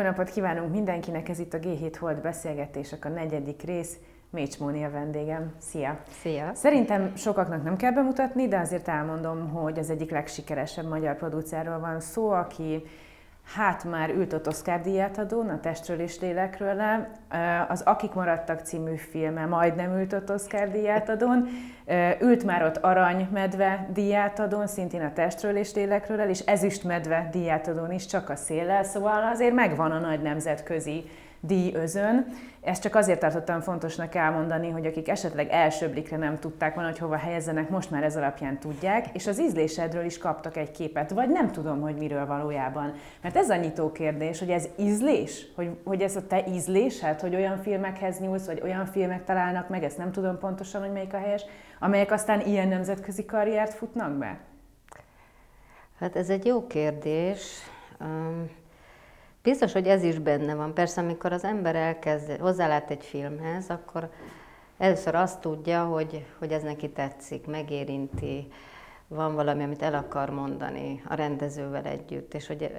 Jó 0.00 0.06
napot 0.06 0.30
kívánunk 0.30 0.72
mindenkinek, 0.72 1.28
ez 1.28 1.38
itt 1.38 1.54
a 1.54 1.58
G7 1.58 1.94
Hold 1.98 2.20
beszélgetések, 2.20 3.04
a 3.04 3.08
negyedik 3.08 3.62
rész. 3.62 3.96
Mécs 4.30 4.58
Móni 4.58 4.84
a 4.84 4.90
vendégem. 4.90 5.54
Szia! 5.58 6.00
Szia! 6.20 6.50
Szerintem 6.54 7.16
sokaknak 7.16 7.62
nem 7.64 7.76
kell 7.76 7.92
bemutatni, 7.92 8.48
de 8.48 8.58
azért 8.58 8.88
elmondom, 8.88 9.48
hogy 9.48 9.78
az 9.78 9.90
egyik 9.90 10.10
legsikeresebb 10.10 10.88
magyar 10.88 11.16
producerről 11.16 11.80
van 11.80 12.00
szó, 12.00 12.30
aki 12.30 12.82
hát 13.54 13.84
már 13.84 14.10
ült 14.10 14.32
ott 14.32 14.46
Oscar 14.46 14.80
díját 14.80 15.18
adón, 15.18 15.48
a 15.48 15.60
Testről 15.60 16.00
és 16.00 16.20
Lélekről. 16.20 17.06
Az 17.68 17.82
Akik 17.82 18.12
maradtak 18.12 18.60
című 18.60 18.96
filme 18.96 19.46
majdnem 19.46 19.98
ült 19.98 20.12
ott 20.12 20.30
Oscar 20.30 20.70
díját 20.70 21.08
adón. 21.08 21.48
Ült 22.20 22.44
már 22.44 22.64
ott 22.64 22.76
Aranymedve 22.76 23.88
díját 23.92 24.38
adón, 24.38 24.66
szintén 24.66 25.02
a 25.02 25.12
Testről 25.12 25.56
és 25.56 25.74
Lélekről, 25.74 26.28
és 26.28 26.38
Ezüstmedve 26.38 27.28
díját 27.32 27.68
adón 27.68 27.92
is, 27.92 28.06
csak 28.06 28.28
a 28.28 28.36
széllel, 28.36 28.82
szóval 28.82 29.22
azért 29.32 29.54
megvan 29.54 29.90
a 29.90 29.98
nagy 29.98 30.22
nemzetközi 30.22 31.04
díj 31.40 31.74
özön. 31.74 32.26
Ezt 32.60 32.82
csak 32.82 32.94
azért 32.94 33.20
tartottam 33.20 33.60
fontosnak 33.60 34.14
elmondani, 34.14 34.70
hogy 34.70 34.86
akik 34.86 35.08
esetleg 35.08 35.48
első 35.50 35.88
blikre 35.88 36.16
nem 36.16 36.38
tudták 36.38 36.74
volna, 36.74 36.88
hogy 36.88 36.98
hova 36.98 37.16
helyezzenek, 37.16 37.70
most 37.70 37.90
már 37.90 38.02
ez 38.02 38.16
alapján 38.16 38.58
tudják, 38.58 39.06
és 39.12 39.26
az 39.26 39.40
ízlésedről 39.40 40.04
is 40.04 40.18
kaptak 40.18 40.56
egy 40.56 40.70
képet, 40.70 41.10
vagy 41.10 41.28
nem 41.28 41.50
tudom, 41.50 41.80
hogy 41.80 41.94
miről 41.94 42.26
valójában. 42.26 42.92
Mert 43.22 43.36
ez 43.36 43.50
a 43.50 43.56
nyitó 43.56 43.92
kérdés, 43.92 44.38
hogy 44.38 44.50
ez 44.50 44.68
ízlés, 44.78 45.46
hogy, 45.54 45.70
hogy 45.84 46.00
ez 46.00 46.16
a 46.16 46.26
te 46.26 46.46
ízlésed, 46.46 47.20
hogy 47.20 47.34
olyan 47.34 47.62
filmekhez 47.62 48.20
nyúlsz, 48.20 48.46
vagy 48.46 48.60
olyan 48.62 48.86
filmek 48.86 49.24
találnak 49.24 49.68
meg, 49.68 49.84
ezt 49.84 49.98
nem 49.98 50.12
tudom 50.12 50.38
pontosan, 50.38 50.80
hogy 50.80 50.92
melyik 50.92 51.14
a 51.14 51.18
helyes, 51.18 51.44
amelyek 51.78 52.12
aztán 52.12 52.40
ilyen 52.40 52.68
nemzetközi 52.68 53.24
karriert 53.24 53.74
futnak 53.74 54.12
be? 54.12 54.38
Hát 55.98 56.16
ez 56.16 56.28
egy 56.30 56.46
jó 56.46 56.66
kérdés. 56.66 57.40
Um, 58.00 58.50
Biztos, 59.42 59.72
hogy 59.72 59.86
ez 59.86 60.02
is 60.02 60.18
benne 60.18 60.54
van. 60.54 60.74
Persze, 60.74 61.00
amikor 61.00 61.32
az 61.32 61.44
ember 61.44 61.76
elkezd, 61.76 62.40
hozzálát 62.40 62.90
egy 62.90 63.04
filmhez, 63.04 63.70
akkor 63.70 64.10
először 64.78 65.14
azt 65.14 65.40
tudja, 65.40 65.84
hogy, 65.84 66.26
hogy 66.38 66.52
ez 66.52 66.62
neki 66.62 66.90
tetszik, 66.90 67.46
megérinti, 67.46 68.48
van 69.08 69.34
valami, 69.34 69.62
amit 69.62 69.82
el 69.82 69.94
akar 69.94 70.30
mondani 70.30 71.02
a 71.08 71.14
rendezővel 71.14 71.84
együtt, 71.84 72.34
és 72.34 72.46
hogy 72.46 72.70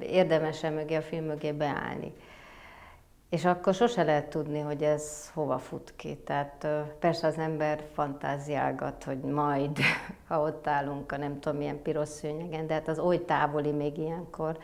érdemes-e 0.00 0.70
mögé, 0.70 0.94
a 0.94 1.02
film 1.02 1.24
mögé 1.24 1.52
beállni. 1.52 2.12
És 3.28 3.44
akkor 3.44 3.74
sose 3.74 4.02
lehet 4.02 4.28
tudni, 4.28 4.60
hogy 4.60 4.82
ez 4.82 5.30
hova 5.34 5.58
fut 5.58 5.92
ki. 5.96 6.16
Tehát 6.16 6.66
persze 6.98 7.26
az 7.26 7.38
ember 7.38 7.84
fantáziálgat, 7.92 9.04
hogy 9.04 9.20
majd, 9.20 9.78
ha 10.28 10.40
ott 10.40 10.66
állunk 10.66 11.12
a 11.12 11.16
nem 11.16 11.40
tudom 11.40 11.58
milyen 11.58 11.82
piros 11.82 12.08
szőnyegen, 12.08 12.66
de 12.66 12.74
hát 12.74 12.88
az 12.88 12.98
oly 12.98 13.24
távoli 13.24 13.70
még 13.70 13.98
ilyenkor. 13.98 14.58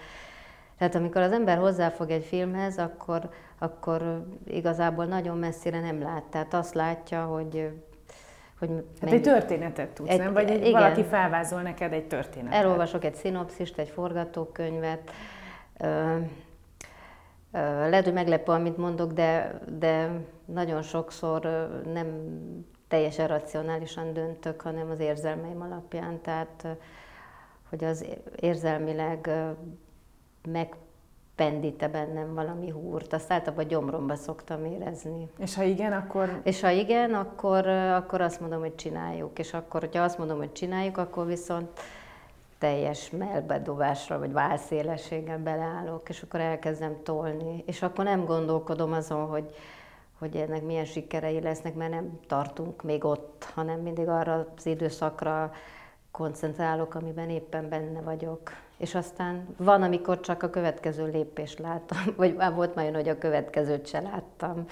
Tehát 0.78 0.94
amikor 0.94 1.22
az 1.22 1.32
ember 1.32 1.58
hozzáfog 1.58 2.10
egy 2.10 2.24
filmhez, 2.24 2.78
akkor, 2.78 3.30
akkor 3.58 4.24
igazából 4.46 5.04
nagyon 5.04 5.38
messzire 5.38 5.80
nem 5.80 6.02
lát. 6.02 6.24
Tehát 6.24 6.54
azt 6.54 6.74
látja, 6.74 7.24
hogy 7.24 7.70
hogy 8.58 8.70
hát 9.00 9.12
egy 9.12 9.22
történetet 9.22 9.88
tudsz, 9.88 10.10
egy, 10.10 10.18
nem? 10.18 10.32
Vagy 10.32 10.50
egy, 10.50 10.66
igen. 10.66 10.72
valaki 10.80 11.02
felvázol 11.02 11.62
neked 11.62 11.92
egy 11.92 12.06
történetet. 12.06 12.60
Elolvasok 12.60 13.04
egy 13.04 13.14
szinopszist, 13.14 13.78
egy 13.78 13.88
forgatókönyvet. 13.88 15.10
Ö, 15.78 16.16
ö, 17.52 17.88
lehet, 17.88 18.04
hogy 18.04 18.12
meglepő, 18.12 18.52
amit 18.52 18.76
mondok, 18.76 19.12
de, 19.12 19.60
de 19.78 20.10
nagyon 20.44 20.82
sokszor 20.82 21.40
nem 21.92 22.06
teljesen 22.88 23.26
racionálisan 23.28 24.12
döntök, 24.12 24.60
hanem 24.60 24.90
az 24.90 25.00
érzelmeim 25.00 25.62
alapján. 25.62 26.20
Tehát, 26.22 26.66
hogy 27.68 27.84
az 27.84 28.06
érzelmileg 28.40 29.30
megpendíte 30.46 31.88
bennem 31.88 32.34
valami 32.34 32.70
húrt. 32.70 33.12
Azt 33.12 33.32
általában 33.32 33.66
gyomromba 33.66 34.14
szoktam 34.14 34.64
érezni. 34.64 35.28
És 35.38 35.54
ha 35.54 35.62
igen, 35.62 35.92
akkor... 35.92 36.40
És 36.42 36.60
ha 36.60 36.70
igen, 36.70 37.14
akkor, 37.14 37.66
akkor 37.66 38.20
azt 38.20 38.40
mondom, 38.40 38.60
hogy 38.60 38.74
csináljuk. 38.74 39.38
És 39.38 39.54
akkor, 39.54 39.80
hogyha 39.80 40.02
azt 40.02 40.18
mondom, 40.18 40.38
hogy 40.38 40.52
csináljuk, 40.52 40.96
akkor 40.96 41.26
viszont 41.26 41.80
teljes 42.58 43.10
melbedobásra, 43.10 44.18
vagy 44.18 44.32
válszélességgel 44.32 45.38
beleállok, 45.38 46.08
és 46.08 46.22
akkor 46.22 46.40
elkezdem 46.40 46.96
tolni. 47.02 47.62
És 47.66 47.82
akkor 47.82 48.04
nem 48.04 48.24
gondolkodom 48.24 48.92
azon, 48.92 49.26
hogy, 49.26 49.54
hogy 50.18 50.36
ennek 50.36 50.62
milyen 50.62 50.84
sikerei 50.84 51.40
lesznek, 51.40 51.74
mert 51.74 51.90
nem 51.90 52.18
tartunk 52.26 52.82
még 52.82 53.04
ott, 53.04 53.44
hanem 53.54 53.80
mindig 53.80 54.08
arra 54.08 54.46
az 54.56 54.66
időszakra 54.66 55.52
koncentrálok, 56.10 56.94
amiben 56.94 57.30
éppen 57.30 57.68
benne 57.68 58.00
vagyok 58.00 58.50
és 58.78 58.94
aztán 58.94 59.48
van, 59.56 59.82
amikor 59.82 60.20
csak 60.20 60.42
a 60.42 60.50
következő 60.50 61.10
lépést 61.10 61.58
látom, 61.58 61.98
vagy 62.16 62.34
volt 62.34 62.74
már 62.74 62.84
olyan, 62.84 62.94
hogy 62.94 63.08
a 63.08 63.18
következőt 63.18 63.86
se 63.86 64.00
láttam, 64.00 64.64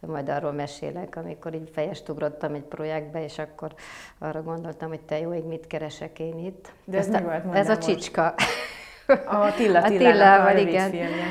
majd 0.00 0.28
arról 0.28 0.52
mesélek, 0.52 1.16
amikor 1.16 1.54
így 1.54 1.70
fejest 1.72 2.08
ugrottam 2.08 2.54
egy 2.54 2.62
projektbe, 2.62 3.24
és 3.24 3.38
akkor 3.38 3.74
arra 4.18 4.42
gondoltam, 4.42 4.88
hogy 4.88 5.00
te 5.00 5.18
jó 5.18 5.34
ég, 5.34 5.44
mit 5.44 5.66
keresek 5.66 6.18
én 6.18 6.38
itt. 6.38 6.72
De 6.84 6.98
ez 6.98 7.08
mi 7.08 7.20
volt? 7.20 7.54
Ez 7.54 7.68
a 7.68 7.78
csicska. 7.78 8.34
A 9.26 9.54
Tilla 9.56 9.82
a 9.84 9.88
Tillával, 9.88 10.56
a 10.56 10.58
igen. 10.58 10.90
Filmje. 10.90 11.24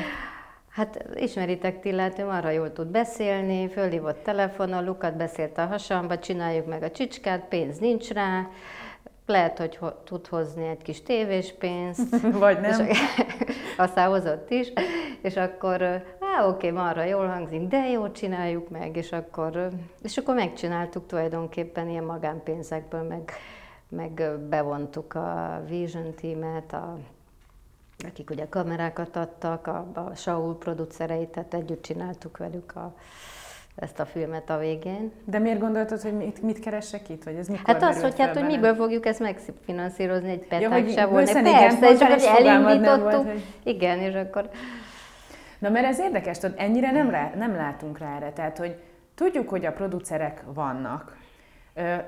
Hát 0.78 1.04
ismeritek 1.14 1.80
Tillát, 1.80 2.18
ő 2.18 2.26
arra 2.26 2.50
jól 2.50 2.72
tud 2.72 2.86
beszélni, 2.86 3.68
fölhívott 3.68 4.22
telefonon, 4.22 4.84
Lukat 4.84 5.16
beszélt 5.16 5.58
a 5.58 5.66
hasamba, 5.66 6.18
csináljuk 6.18 6.66
meg 6.66 6.82
a 6.82 6.90
csicskát, 6.90 7.44
pénz 7.48 7.78
nincs 7.78 8.10
rá, 8.10 8.48
lehet, 9.28 9.58
hogy 9.58 9.76
ho- 9.76 9.96
tud 10.04 10.26
hozni 10.26 10.66
egy 10.66 10.82
kis 10.82 11.02
tévéspénzt. 11.02 12.20
Vagy 12.32 12.60
nem. 12.60 12.86
És, 12.86 12.98
aztán 13.76 14.08
hozott 14.14 14.50
is, 14.50 14.72
és 15.20 15.36
akkor, 15.36 15.82
á, 16.20 16.46
oké, 16.46 16.70
marra 16.70 17.04
jól 17.04 17.26
hangzik, 17.26 17.68
de 17.68 17.88
jó, 17.90 18.10
csináljuk 18.10 18.68
meg, 18.68 18.96
és 18.96 19.12
akkor, 19.12 19.68
és 20.02 20.16
akkor 20.16 20.34
megcsináltuk 20.34 21.06
tulajdonképpen 21.06 21.88
ilyen 21.88 22.04
magánpénzekből, 22.04 23.02
meg, 23.02 23.32
meg 23.88 24.38
bevontuk 24.48 25.14
a 25.14 25.62
Vision 25.68 26.14
teamet, 26.14 26.72
a, 26.72 26.98
akik 28.06 28.30
ugye 28.30 28.48
kamerákat 28.48 29.16
adtak, 29.16 29.66
a, 29.66 29.86
a 29.94 30.14
Saul 30.14 30.58
producereit, 30.58 31.28
tehát 31.28 31.54
együtt 31.54 31.82
csináltuk 31.82 32.36
velük 32.36 32.76
a, 32.76 32.94
ezt 33.80 34.00
a 34.00 34.04
filmet 34.04 34.50
a 34.50 34.58
végén. 34.58 35.12
De 35.24 35.38
miért 35.38 35.58
gondoltad, 35.58 36.00
hogy 36.00 36.12
mit, 36.12 36.42
mit 36.42 36.58
keresek 36.58 37.08
itt? 37.08 37.24
Vagy 37.24 37.34
ez 37.34 37.48
mikor 37.48 37.64
hát 37.64 37.82
az, 37.82 38.02
hogy, 38.02 38.20
hát, 38.20 38.36
hogy 38.36 38.46
miből 38.46 38.74
fogjuk 38.74 39.06
ezt 39.06 39.20
megfinanszírozni, 39.20 40.30
egy 40.30 40.46
peták 40.46 40.88
ja, 40.88 40.92
se 40.92 41.06
volna. 41.06 41.32
Persze, 41.32 41.90
és 41.90 42.00
akkor 42.00 42.46
elindítottuk. 42.46 43.02
Volt, 43.02 43.26
hogy... 43.26 43.44
Igen, 43.62 43.98
és 43.98 44.14
akkor... 44.14 44.50
Na 45.58 45.68
mert 45.68 45.86
ez 45.86 45.98
érdekes, 45.98 46.38
tudod, 46.38 46.56
ennyire 46.58 46.90
nem, 46.90 47.10
rá, 47.10 47.30
nem 47.36 47.54
látunk 47.54 47.98
rá 47.98 48.16
erre. 48.16 48.32
Tehát, 48.32 48.58
hogy 48.58 48.76
tudjuk, 49.14 49.48
hogy 49.48 49.64
a 49.64 49.72
producerek 49.72 50.42
vannak. 50.54 51.16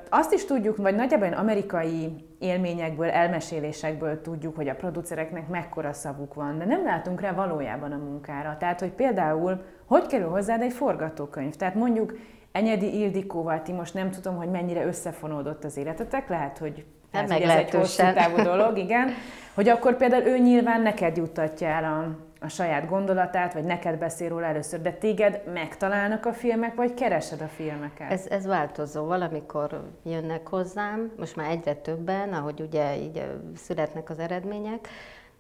Azt 0.09 0.33
is 0.33 0.45
tudjuk, 0.45 0.77
vagy 0.77 0.95
nagyjából 0.95 1.33
amerikai 1.33 2.27
élményekből, 2.39 3.09
elmesélésekből 3.09 4.21
tudjuk, 4.21 4.57
hogy 4.57 4.69
a 4.69 4.75
producereknek 4.75 5.49
mekkora 5.49 5.93
szavuk 5.93 6.35
van, 6.35 6.59
de 6.59 6.65
nem 6.65 6.85
látunk 6.85 7.21
rá 7.21 7.33
valójában 7.33 7.93
a 7.93 7.97
munkára. 7.97 8.57
Tehát, 8.59 8.81
hogy 8.81 8.91
például 8.91 9.65
hogy 9.91 10.07
kerül 10.07 10.29
hozzád 10.29 10.63
egy 10.63 10.73
forgatókönyv? 10.73 11.55
Tehát 11.55 11.75
mondjuk 11.75 12.19
Enyedi 12.53 12.99
Ildikóval 12.99 13.63
ti 13.63 13.73
most 13.73 13.95
nem 13.95 14.11
tudom, 14.11 14.37
hogy 14.37 14.49
mennyire 14.49 14.87
összefonódott 14.87 15.65
az 15.65 15.77
életetek, 15.77 16.29
lehet, 16.29 16.59
hogy 16.59 16.85
nem 17.13 17.29
hát, 17.29 17.41
ez 17.41 17.57
egy 17.57 17.71
hosszú 17.71 18.03
távú 18.03 18.43
dolog, 18.43 18.79
igen. 18.79 19.11
Hogy 19.55 19.69
akkor 19.69 19.97
például 19.97 20.23
ő 20.23 20.39
nyilván 20.39 20.81
neked 20.81 21.17
juttatja 21.17 21.69
el 21.69 21.85
a, 21.85 22.17
a 22.45 22.49
saját 22.49 22.89
gondolatát, 22.89 23.53
vagy 23.53 23.65
neked 23.65 23.99
beszél 23.99 24.29
róla 24.29 24.47
először, 24.47 24.81
de 24.81 24.93
téged 24.93 25.43
megtalálnak 25.53 26.27
a 26.27 26.33
filmek, 26.33 26.75
vagy 26.75 26.95
keresed 26.95 27.41
a 27.41 27.49
filmeket? 27.49 28.11
Ez, 28.11 28.27
ez 28.27 28.47
változó. 28.47 29.05
Valamikor 29.05 29.91
jönnek 30.05 30.49
hozzám, 30.49 31.13
most 31.19 31.37
már 31.37 31.51
egyre 31.51 31.75
többen, 31.75 32.33
ahogy 32.33 32.61
ugye 32.61 32.97
így 32.97 33.25
születnek 33.57 34.11
az 34.11 34.19
eredmények, 34.19 34.89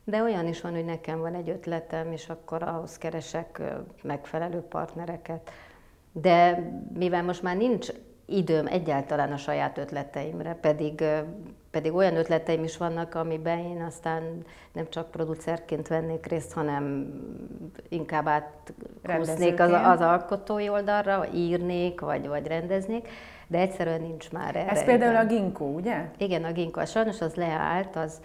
de 0.04 0.22
olyan 0.22 0.46
is 0.46 0.60
van, 0.60 0.72
hogy 0.74 0.84
nekem 0.84 1.20
van 1.20 1.34
egy 1.34 1.48
ötletem, 1.48 2.12
és 2.12 2.28
akkor 2.28 2.62
ahhoz 2.62 2.98
keresek 2.98 3.62
megfelelő 4.02 4.58
partnereket. 4.60 5.50
De 6.12 6.62
mivel 6.94 7.22
most 7.22 7.42
már 7.42 7.56
nincs 7.56 7.88
időm 8.30 8.66
egyáltalán 8.66 9.32
a 9.32 9.36
saját 9.36 9.78
ötleteimre, 9.78 10.54
pedig, 10.60 11.04
pedig 11.70 11.94
olyan 11.94 12.16
ötleteim 12.16 12.64
is 12.64 12.76
vannak, 12.76 13.14
amiben 13.14 13.58
én 13.58 13.82
aztán 13.82 14.22
nem 14.72 14.88
csak 14.88 15.10
producerként 15.10 15.88
vennék 15.88 16.26
részt, 16.26 16.52
hanem 16.52 17.12
inkább 17.88 18.26
áthúznék 19.02 19.60
az, 19.60 19.70
az 19.70 20.00
alkotói 20.00 20.68
oldalra, 20.68 21.26
írnék, 21.34 22.00
vagy, 22.00 22.28
vagy 22.28 22.46
rendeznék, 22.46 23.08
de 23.46 23.58
egyszerűen 23.58 24.00
nincs 24.00 24.30
már 24.30 24.56
erre. 24.56 24.70
Ez 24.70 24.84
például 24.84 25.16
a 25.16 25.24
ginkó, 25.26 25.74
ugye? 25.74 26.10
Igen, 26.18 26.44
a 26.44 26.52
ginkó. 26.52 26.84
Sajnos 26.84 27.20
az 27.20 27.34
leállt, 27.34 27.96
az, 27.96 28.20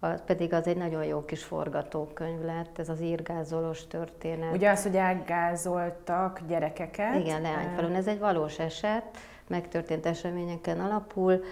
az 0.00 0.22
pedig 0.26 0.52
az 0.52 0.66
egy 0.66 0.76
nagyon 0.76 1.04
jó 1.04 1.24
kis 1.24 1.44
forgatókönyv 1.44 2.44
lett, 2.44 2.78
ez 2.78 2.88
az 2.88 3.00
írgázolós 3.00 3.86
történet. 3.86 4.54
Ugye 4.54 4.70
az, 4.70 4.82
hogy 4.82 4.96
elgázoltak 4.96 6.40
gyerekeket? 6.46 7.14
Igen, 7.14 7.42
Leányfalun. 7.42 7.94
Ez 7.94 8.06
egy 8.06 8.18
valós 8.18 8.58
eset, 8.58 9.04
megtörtént 9.46 10.06
eseményeken 10.06 10.80
alapul. 10.80 11.42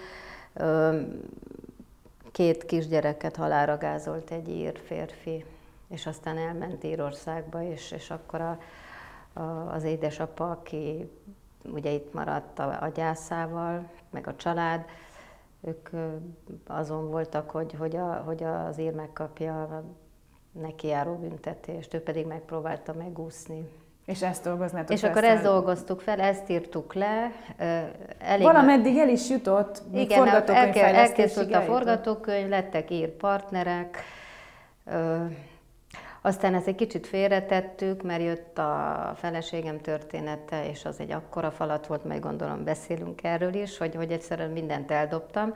Két 2.31 2.65
kisgyereket 2.65 3.35
halára 3.35 3.77
gázolt 3.77 4.31
egy 4.31 4.49
ír 4.49 4.79
férfi. 4.85 5.45
és 5.87 6.05
aztán 6.05 6.37
elment 6.37 6.83
Írországba, 6.83 7.63
és, 7.63 7.91
és 7.91 8.09
akkor 8.09 8.41
a, 8.41 8.59
a, 9.33 9.73
az 9.73 9.83
édesapa, 9.83 10.49
aki 10.49 11.11
ugye 11.63 11.91
itt 11.91 12.13
maradt 12.13 12.59
a, 12.59 12.77
a 12.81 12.87
gyászával, 12.87 13.89
meg 14.09 14.27
a 14.27 14.35
család, 14.35 14.85
ők 15.61 15.89
azon 16.67 17.09
voltak, 17.09 17.49
hogy, 17.49 17.73
hogy, 17.77 17.95
a, 17.95 18.23
hogy 18.25 18.43
az 18.43 18.79
ír 18.79 18.93
megkapja 18.93 19.61
a 19.61 19.83
neki 20.51 20.87
járó 20.87 21.15
büntetést, 21.15 21.93
ő 21.93 22.01
pedig 22.01 22.25
megpróbálta 22.25 22.93
megúszni. 22.93 23.69
És 24.05 24.21
ezt 24.21 24.43
dolgoznátok 24.43 24.91
És 24.91 25.03
akkor 25.03 25.23
ezt 25.23 25.43
dolgoztuk 25.43 26.01
fel, 26.01 26.19
ezt 26.19 26.49
írtuk 26.49 26.93
le. 26.93 27.31
Elég 28.17 28.45
Valameddig 28.45 28.97
el 28.97 29.09
is 29.09 29.29
jutott, 29.29 29.81
Igen, 29.93 30.27
elkészült 30.73 31.53
a 31.53 31.61
forgatókönyv, 31.61 32.49
lettek 32.49 32.91
ír 32.91 33.09
partnerek, 33.09 33.97
aztán 36.27 36.53
ezt 36.53 36.67
egy 36.67 36.75
kicsit 36.75 37.07
félretettük, 37.07 38.03
mert 38.03 38.21
jött 38.21 38.57
a 38.57 39.13
feleségem 39.15 39.81
története, 39.81 40.69
és 40.69 40.85
az 40.85 40.99
egy 40.99 41.11
akkora 41.11 41.51
falat 41.51 41.87
volt, 41.87 42.03
meg 42.03 42.19
gondolom 42.19 42.63
beszélünk 42.63 43.23
erről 43.23 43.53
is, 43.53 43.77
hogy, 43.77 43.95
hogy 43.95 44.11
egyszerűen 44.11 44.49
mindent 44.49 44.91
eldobtam. 44.91 45.53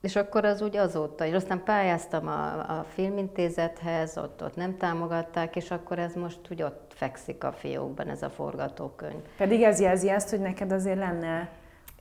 És 0.00 0.16
akkor 0.16 0.44
az 0.44 0.62
úgy 0.62 0.76
azóta, 0.76 1.26
és 1.26 1.32
aztán 1.32 1.62
pályáztam 1.64 2.26
a, 2.26 2.58
a 2.78 2.84
filmintézethez, 2.88 4.18
ott, 4.18 4.42
ott 4.42 4.56
nem 4.56 4.76
támogatták, 4.76 5.56
és 5.56 5.70
akkor 5.70 5.98
ez 5.98 6.14
most 6.14 6.38
úgy 6.50 6.62
ott 6.62 6.92
fekszik 6.94 7.44
a 7.44 7.52
fiókban, 7.52 8.08
ez 8.08 8.22
a 8.22 8.30
forgatókönyv. 8.30 9.22
Pedig 9.36 9.62
ez 9.62 9.80
jelzi 9.80 10.08
azt, 10.08 10.30
hogy 10.30 10.40
neked 10.40 10.72
azért 10.72 10.98
lenne 10.98 11.48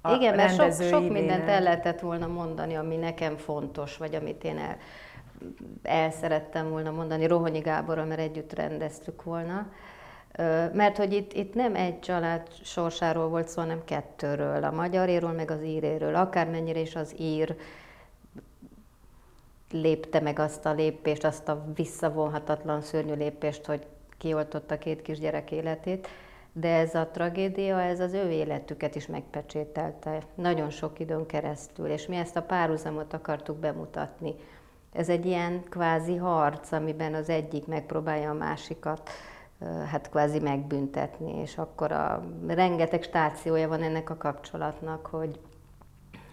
a 0.02 0.14
Igen, 0.14 0.36
mert 0.36 0.56
sok, 0.56 0.88
sok 0.88 1.10
mindent 1.10 1.50
el 1.50 1.62
lehetett 1.62 2.00
volna 2.00 2.28
mondani, 2.28 2.76
ami 2.76 2.96
nekem 2.96 3.38
fontos, 3.38 3.98
vagy 3.98 4.16
amit 4.16 4.44
én 4.44 4.58
el, 4.58 4.78
el 5.84 6.12
szerettem 6.12 6.70
volna 6.70 6.92
mondani 6.92 7.28
Rohonyi 7.28 7.60
Gáborral, 7.60 8.06
mert 8.06 8.20
együtt 8.20 8.54
rendeztük 8.54 9.24
volna. 9.24 9.72
Mert 10.74 10.98
hogy 10.98 11.14
itt, 11.14 11.34
itt 11.34 11.54
nem 11.54 11.76
egy 11.76 12.00
család 12.00 12.48
sorsáról 12.64 13.28
volt 13.28 13.48
szó, 13.48 13.62
hanem 13.62 13.84
kettőről, 13.86 14.64
a 14.64 14.72
magyaréről, 14.72 15.32
meg 15.32 15.52
az 15.52 15.64
íréről. 15.64 16.16
Akármennyire 16.16 16.80
is 16.80 16.96
az 16.96 17.16
ír 17.20 17.56
lépte 19.72 20.20
meg 20.20 20.40
azt 20.40 20.66
a 20.66 20.74
lépést, 20.74 21.24
azt 21.24 21.48
a 21.48 21.66
visszavonhatatlan 21.76 22.82
szörnyű 22.82 23.14
lépést, 23.14 23.66
hogy 23.66 23.88
kioltotta 24.18 24.78
két 24.78 25.02
kisgyerek 25.02 25.52
életét, 25.52 26.08
de 26.54 26.76
ez 26.76 26.96
a 26.96 27.08
tragédia, 27.08 27.82
ez 27.82 28.00
az 28.00 28.14
ő 28.14 28.30
életüket 28.30 28.96
is 28.96 29.08
megpecsételte 29.08 30.22
nagyon 30.36 30.70
sok 30.70 31.00
időn 31.00 31.26
keresztül, 31.26 31.88
és 31.88 32.08
mi 32.08 32.16
ezt 32.16 32.36
a 32.36 32.42
párhuzamot 32.42 33.14
akartuk 33.14 33.58
bemutatni. 33.58 34.36
Ez 34.96 35.10
egy 35.10 35.26
ilyen 35.26 35.64
kvázi 35.70 36.16
harc, 36.16 36.72
amiben 36.72 37.14
az 37.14 37.30
egyik 37.30 37.66
megpróbálja 37.66 38.30
a 38.30 38.34
másikat 38.34 39.10
hát 39.92 40.10
kvázi 40.10 40.40
megbüntetni, 40.40 41.42
és 41.42 41.58
akkor 41.58 41.92
a 41.92 42.24
rengeteg 42.48 43.04
stációja 43.04 43.68
van 43.68 43.84
ennek 43.84 44.10
a 44.10 44.18
kapcsolatnak, 44.18 45.06
hogy 45.06 45.40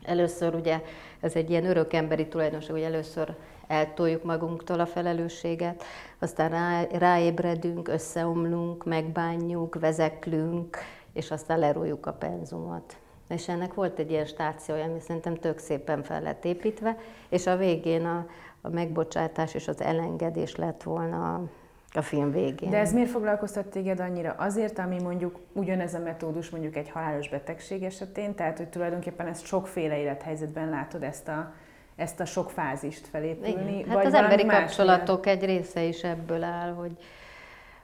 először 0.03 0.55
ugye 0.55 0.81
ez 1.21 1.35
egy 1.35 1.51
ilyen 1.51 1.67
örök 1.67 1.93
emberi 1.93 2.29
tulajdonság, 2.29 2.71
hogy 2.71 2.83
először 2.83 3.35
eltoljuk 3.67 4.25
magunktól 4.25 4.81
a 4.81 4.87
felelősséget, 4.87 5.83
aztán 6.19 6.51
rá, 6.51 6.83
ráébredünk, 6.83 7.89
összeomlunk, 7.89 8.85
megbánjuk, 8.85 9.81
vezeklünk, 9.81 10.77
és 11.13 11.31
aztán 11.31 11.59
lerújjuk 11.59 12.07
a 12.07 12.13
penzumot. 12.13 12.97
És 13.29 13.49
ennek 13.49 13.75
volt 13.75 13.99
egy 13.99 14.11
ilyen 14.11 14.27
stációja, 14.27 14.85
ami 14.85 15.01
szerintem 15.01 15.35
tök 15.35 15.59
szépen 15.59 16.03
fel 16.03 16.23
lett 16.23 16.45
építve, 16.45 16.97
és 17.29 17.47
a 17.47 17.57
végén 17.57 18.07
a, 18.07 18.27
a 18.63 18.69
megbocsátás 18.69 19.55
és 19.55 19.69
az 19.69 19.81
elengedés 19.81 20.57
lett 20.57 20.83
volna 20.83 21.49
a 21.95 22.03
film 22.03 22.31
végén. 22.33 22.71
De 22.71 22.79
ez 22.79 22.93
miért 22.93 23.11
foglalkoztat 23.11 23.67
téged 23.67 24.01
annyira? 24.01 24.35
Azért, 24.39 24.79
ami 24.79 25.01
mondjuk 25.03 25.39
ugyanez 25.53 25.95
a 25.95 25.99
metódus 25.99 26.51
mondjuk 26.51 26.77
egy 26.77 26.91
halálos 26.91 27.29
betegség 27.29 27.83
esetén, 27.83 28.35
tehát 28.35 28.57
hogy 28.57 28.69
tulajdonképpen 28.69 29.27
ezt 29.27 29.47
sokféle 29.47 29.99
élethelyzetben 29.99 30.69
látod 30.69 31.03
ezt 31.03 31.29
a, 31.29 31.53
ezt 31.97 32.21
a 32.21 32.25
sok 32.25 32.51
fázist 32.51 33.07
felépülni? 33.07 33.73
Igen. 33.79 33.89
Hát 33.89 33.95
vagy 33.95 34.07
az 34.07 34.15
emberi 34.15 34.47
kapcsolatok 34.47 35.27
egy 35.27 35.45
része 35.45 35.83
is 35.83 36.03
ebből 36.03 36.43
áll, 36.43 36.73
hogy 36.73 36.97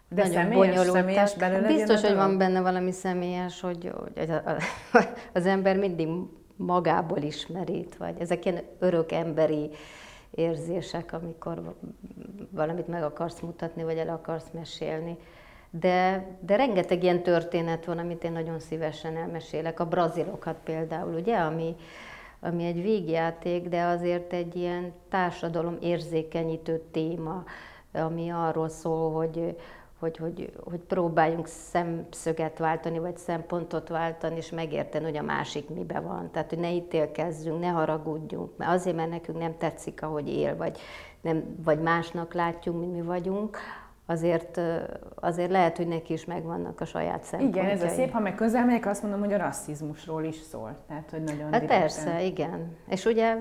de 0.08 0.22
nagyon 0.22 0.32
személyes, 0.32 0.56
bonyolultak. 0.56 0.94
Személyes 0.94 1.34
belőle 1.34 1.66
Biztos, 1.66 2.00
hogy 2.00 2.14
van 2.14 2.38
benne 2.38 2.60
valami 2.60 2.92
személyes, 2.92 3.60
hogy, 3.60 3.92
hogy 4.14 4.30
az 5.32 5.46
ember 5.46 5.76
mindig 5.76 6.08
magából 6.56 7.18
ismerít, 7.18 7.96
vagy 7.96 8.14
ezek 8.20 8.44
ilyen 8.44 8.60
örök 8.78 9.12
emberi 9.12 9.70
érzések, 10.30 11.12
amikor 11.12 11.74
valamit 12.50 12.88
meg 12.88 13.02
akarsz 13.02 13.40
mutatni, 13.40 13.82
vagy 13.82 13.98
el 13.98 14.08
akarsz 14.08 14.50
mesélni. 14.52 15.16
De, 15.70 16.26
de 16.40 16.56
rengeteg 16.56 17.02
ilyen 17.02 17.22
történet 17.22 17.84
van, 17.84 17.98
amit 17.98 18.24
én 18.24 18.32
nagyon 18.32 18.58
szívesen 18.58 19.16
elmesélek. 19.16 19.80
A 19.80 19.86
brazilokat 19.86 20.56
például, 20.64 21.14
ugye, 21.14 21.36
ami, 21.36 21.76
ami 22.40 22.64
egy 22.64 22.82
végjáték, 22.82 23.68
de 23.68 23.84
azért 23.84 24.32
egy 24.32 24.56
ilyen 24.56 24.92
társadalom 25.08 25.76
érzékenyítő 25.80 26.82
téma, 26.90 27.44
ami 27.92 28.30
arról 28.30 28.68
szól, 28.68 29.12
hogy, 29.12 29.56
hogy, 29.98 30.16
hogy, 30.16 30.52
hogy 30.64 30.78
próbáljunk 30.78 31.46
szemszöget 31.46 32.58
váltani, 32.58 32.98
vagy 32.98 33.16
szempontot 33.16 33.88
váltani, 33.88 34.36
és 34.36 34.50
megérteni, 34.50 35.04
hogy 35.04 35.16
a 35.16 35.22
másik 35.22 35.68
mibe 35.68 36.00
van. 36.00 36.30
Tehát, 36.30 36.48
hogy 36.48 36.58
ne 36.58 36.72
ítélkezzünk, 36.72 37.60
ne 37.60 37.68
haragudjunk, 37.68 38.56
mert 38.56 38.70
azért, 38.70 38.96
mert 38.96 39.10
nekünk 39.10 39.38
nem 39.38 39.54
tetszik, 39.58 40.02
ahogy 40.02 40.28
él, 40.28 40.56
vagy, 40.56 40.78
nem, 41.20 41.44
vagy 41.64 41.80
másnak 41.80 42.34
látjuk, 42.34 42.78
mi 42.80 42.86
mi 42.86 43.02
vagyunk, 43.02 43.58
azért, 44.06 44.60
azért 45.14 45.50
lehet, 45.50 45.76
hogy 45.76 45.88
neki 45.88 46.12
is 46.12 46.24
megvannak 46.24 46.80
a 46.80 46.84
saját 46.84 47.24
szempontjai. 47.24 47.64
Igen, 47.64 47.76
ez 47.76 47.82
a 47.82 47.88
szép, 47.88 48.10
ha 48.10 48.20
meg 48.20 48.34
közel 48.34 48.64
megyek, 48.64 48.86
azt 48.86 49.02
mondom, 49.02 49.20
hogy 49.20 49.32
a 49.32 49.36
rasszizmusról 49.36 50.24
is 50.24 50.36
szól. 50.36 50.76
Tehát, 50.88 51.10
hogy 51.10 51.22
nagyon 51.22 51.42
Hát 51.42 51.50
direkten. 51.50 51.78
persze, 51.78 52.22
igen. 52.22 52.76
És 52.88 53.04
ugye 53.04 53.36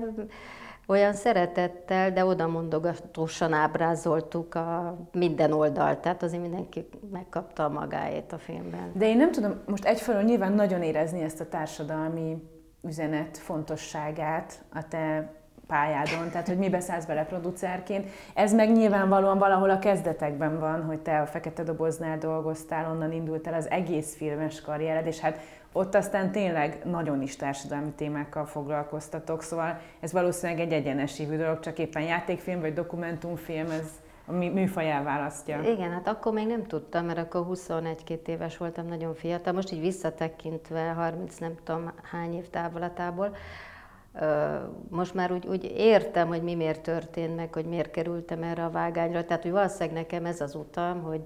olyan 0.90 1.12
szeretettel, 1.12 2.12
de 2.12 2.24
oda 2.24 2.46
mondogatósan 2.46 3.52
ábrázoltuk 3.52 4.54
a 4.54 4.98
minden 5.12 5.52
oldalt, 5.52 5.98
tehát 5.98 6.22
azért 6.22 6.42
mindenki 6.42 6.88
megkapta 7.12 7.64
a 7.64 7.68
magáét 7.68 8.32
a 8.32 8.38
filmben. 8.38 8.92
De 8.92 9.08
én 9.08 9.16
nem 9.16 9.32
tudom, 9.32 9.54
most 9.66 9.84
egyfelől 9.84 10.22
nyilván 10.22 10.52
nagyon 10.52 10.82
érezni 10.82 11.22
ezt 11.22 11.40
a 11.40 11.48
társadalmi 11.48 12.36
üzenet 12.82 13.38
fontosságát 13.38 14.64
a 14.74 14.88
te 14.88 15.32
pályádon, 15.66 16.30
tehát 16.30 16.46
hogy 16.46 16.58
mi 16.58 16.68
beszállsz 16.68 17.04
bele 17.04 17.24
producerként. 17.24 18.08
Ez 18.34 18.54
meg 18.54 18.72
nyilvánvalóan 18.72 19.38
valahol 19.38 19.70
a 19.70 19.78
kezdetekben 19.78 20.58
van, 20.58 20.82
hogy 20.82 21.00
te 21.00 21.20
a 21.20 21.26
Fekete 21.26 21.62
Doboznál 21.62 22.18
dolgoztál, 22.18 22.90
onnan 22.90 23.12
indult 23.12 23.46
el 23.46 23.54
az 23.54 23.70
egész 23.70 24.16
filmes 24.16 24.60
karriered, 24.60 25.06
és 25.06 25.18
hát 25.18 25.38
ott 25.72 25.94
aztán 25.94 26.32
tényleg 26.32 26.80
nagyon 26.84 27.22
is 27.22 27.36
társadalmi 27.36 27.90
témákkal 27.90 28.46
foglalkoztatok, 28.46 29.42
szóval 29.42 29.80
ez 30.00 30.12
valószínűleg 30.12 30.60
egy 30.60 30.72
egyenesívű 30.72 31.36
dolog, 31.36 31.60
csak 31.60 31.78
éppen 31.78 32.02
játékfilm 32.02 32.60
vagy 32.60 32.72
dokumentumfilm, 32.74 33.70
ez 33.70 33.90
a 34.26 34.32
műfajá 34.32 35.02
választja. 35.02 35.60
Igen, 35.62 35.90
hát 35.90 36.08
akkor 36.08 36.32
még 36.32 36.46
nem 36.46 36.66
tudtam, 36.66 37.06
mert 37.06 37.18
akkor 37.18 37.46
21-2 37.48 38.26
éves 38.26 38.56
voltam, 38.56 38.86
nagyon 38.86 39.14
fiatal. 39.14 39.52
Most 39.52 39.72
így 39.72 39.80
visszatekintve, 39.80 40.88
30 40.88 41.38
nem 41.38 41.54
tudom 41.64 41.92
hány 42.02 42.34
év 42.34 42.48
távolatából, 42.50 43.36
most 44.88 45.14
már 45.14 45.32
úgy, 45.32 45.46
úgy 45.46 45.72
értem, 45.76 46.28
hogy 46.28 46.42
mi 46.42 46.54
miért 46.54 46.80
történt 46.80 47.36
meg, 47.36 47.52
hogy 47.52 47.64
miért 47.64 47.90
kerültem 47.90 48.42
erre 48.42 48.64
a 48.64 48.70
vágányra. 48.70 49.24
Tehát, 49.24 49.42
hogy 49.42 49.52
valószínűleg 49.52 49.94
nekem 49.94 50.24
ez 50.24 50.40
az 50.40 50.54
utam, 50.54 51.02
hogy, 51.02 51.22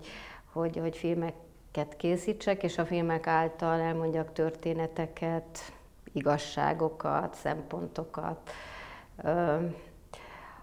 hogy, 0.52 0.76
hogy 0.76 0.96
filmeket 0.96 1.51
készítsek, 1.96 2.62
és 2.62 2.78
a 2.78 2.86
filmek 2.86 3.26
által 3.26 3.80
elmondjak 3.80 4.32
történeteket, 4.32 5.72
igazságokat, 6.12 7.34
szempontokat. 7.34 8.50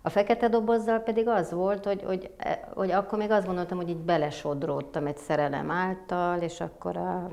A 0.02 0.10
fekete 0.10 0.48
dobozzal 0.48 1.00
pedig 1.00 1.28
az 1.28 1.52
volt, 1.52 1.86
hogy, 1.86 2.04
hogy, 2.04 2.32
hogy 2.74 2.92
akkor 2.92 3.18
még 3.18 3.32
azt 3.32 3.46
gondoltam, 3.46 3.78
hogy 3.78 3.90
így 3.90 3.98
belesodródtam 3.98 5.06
egy 5.06 5.18
szerelem 5.18 5.72
által, 5.72 6.40
és 6.42 6.62
akkor 6.62 6.98
a, 6.98 7.30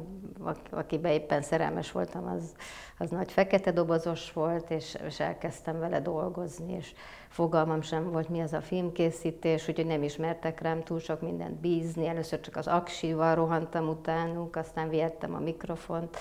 akiben 0.70 1.12
éppen 1.12 1.42
szerelmes 1.42 1.92
voltam, 1.92 2.26
az, 2.26 2.54
az 2.98 3.10
nagy 3.10 3.32
fekete 3.32 3.70
dobozos 3.72 4.32
volt, 4.32 4.70
és, 4.70 4.96
és 5.06 5.20
elkezdtem 5.20 5.78
vele 5.78 6.00
dolgozni, 6.00 6.72
és 6.72 6.92
fogalmam 7.28 7.80
sem 7.80 8.10
volt, 8.10 8.28
mi 8.28 8.40
az 8.40 8.52
a 8.52 8.60
filmkészítés, 8.60 9.68
úgyhogy 9.68 9.86
nem 9.86 10.02
ismertek 10.02 10.60
rám 10.60 10.82
túl 10.82 10.98
sok 10.98 11.20
mindent 11.20 11.60
bízni. 11.60 12.06
Először 12.06 12.40
csak 12.40 12.56
az 12.56 12.66
aksival 12.66 13.34
rohantam 13.34 13.88
utánuk, 13.88 14.56
aztán 14.56 14.88
vihettem 14.88 15.34
a 15.34 15.38
mikrofont, 15.38 16.16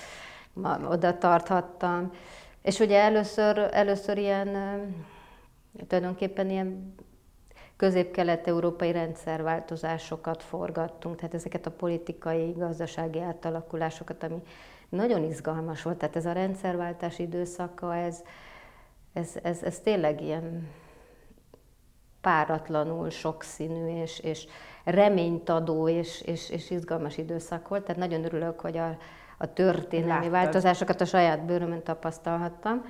ma, 0.52 0.78
oda 0.90 1.18
tarthattam. 1.18 2.12
És 2.62 2.78
ugye 2.78 3.00
először, 3.00 3.68
először 3.72 4.18
ilyen 4.18 4.48
tulajdonképpen 5.86 6.50
ilyen 6.50 6.94
közép-kelet-európai 7.76 8.92
rendszerváltozásokat 8.92 10.42
forgattunk, 10.42 11.16
tehát 11.16 11.34
ezeket 11.34 11.66
a 11.66 11.70
politikai, 11.70 12.52
gazdasági 12.52 13.20
átalakulásokat, 13.20 14.22
ami 14.22 14.42
nagyon 14.88 15.22
izgalmas 15.22 15.82
volt. 15.82 15.98
Tehát 15.98 16.16
ez 16.16 16.26
a 16.26 16.32
rendszerváltás 16.32 17.18
időszaka, 17.18 17.96
ez, 17.96 18.22
ez, 19.12 19.32
ez, 19.42 19.62
ez 19.62 19.80
tényleg 19.80 20.20
ilyen 20.20 20.68
páratlanul 22.20 23.10
sokszínű 23.10 24.02
és, 24.02 24.18
és 24.18 24.46
reményt 24.84 25.48
adó 25.48 25.88
és, 25.88 26.20
és, 26.20 26.50
és 26.50 26.70
izgalmas 26.70 27.18
időszak 27.18 27.68
volt. 27.68 27.84
Tehát 27.84 28.00
nagyon 28.00 28.24
örülök, 28.24 28.60
hogy 28.60 28.76
a, 28.76 28.96
a 29.38 29.52
történelmi 29.52 30.08
Láttad. 30.08 30.30
változásokat 30.30 31.00
a 31.00 31.04
saját 31.04 31.44
bőrömön 31.44 31.82
tapasztalhattam. 31.82 32.84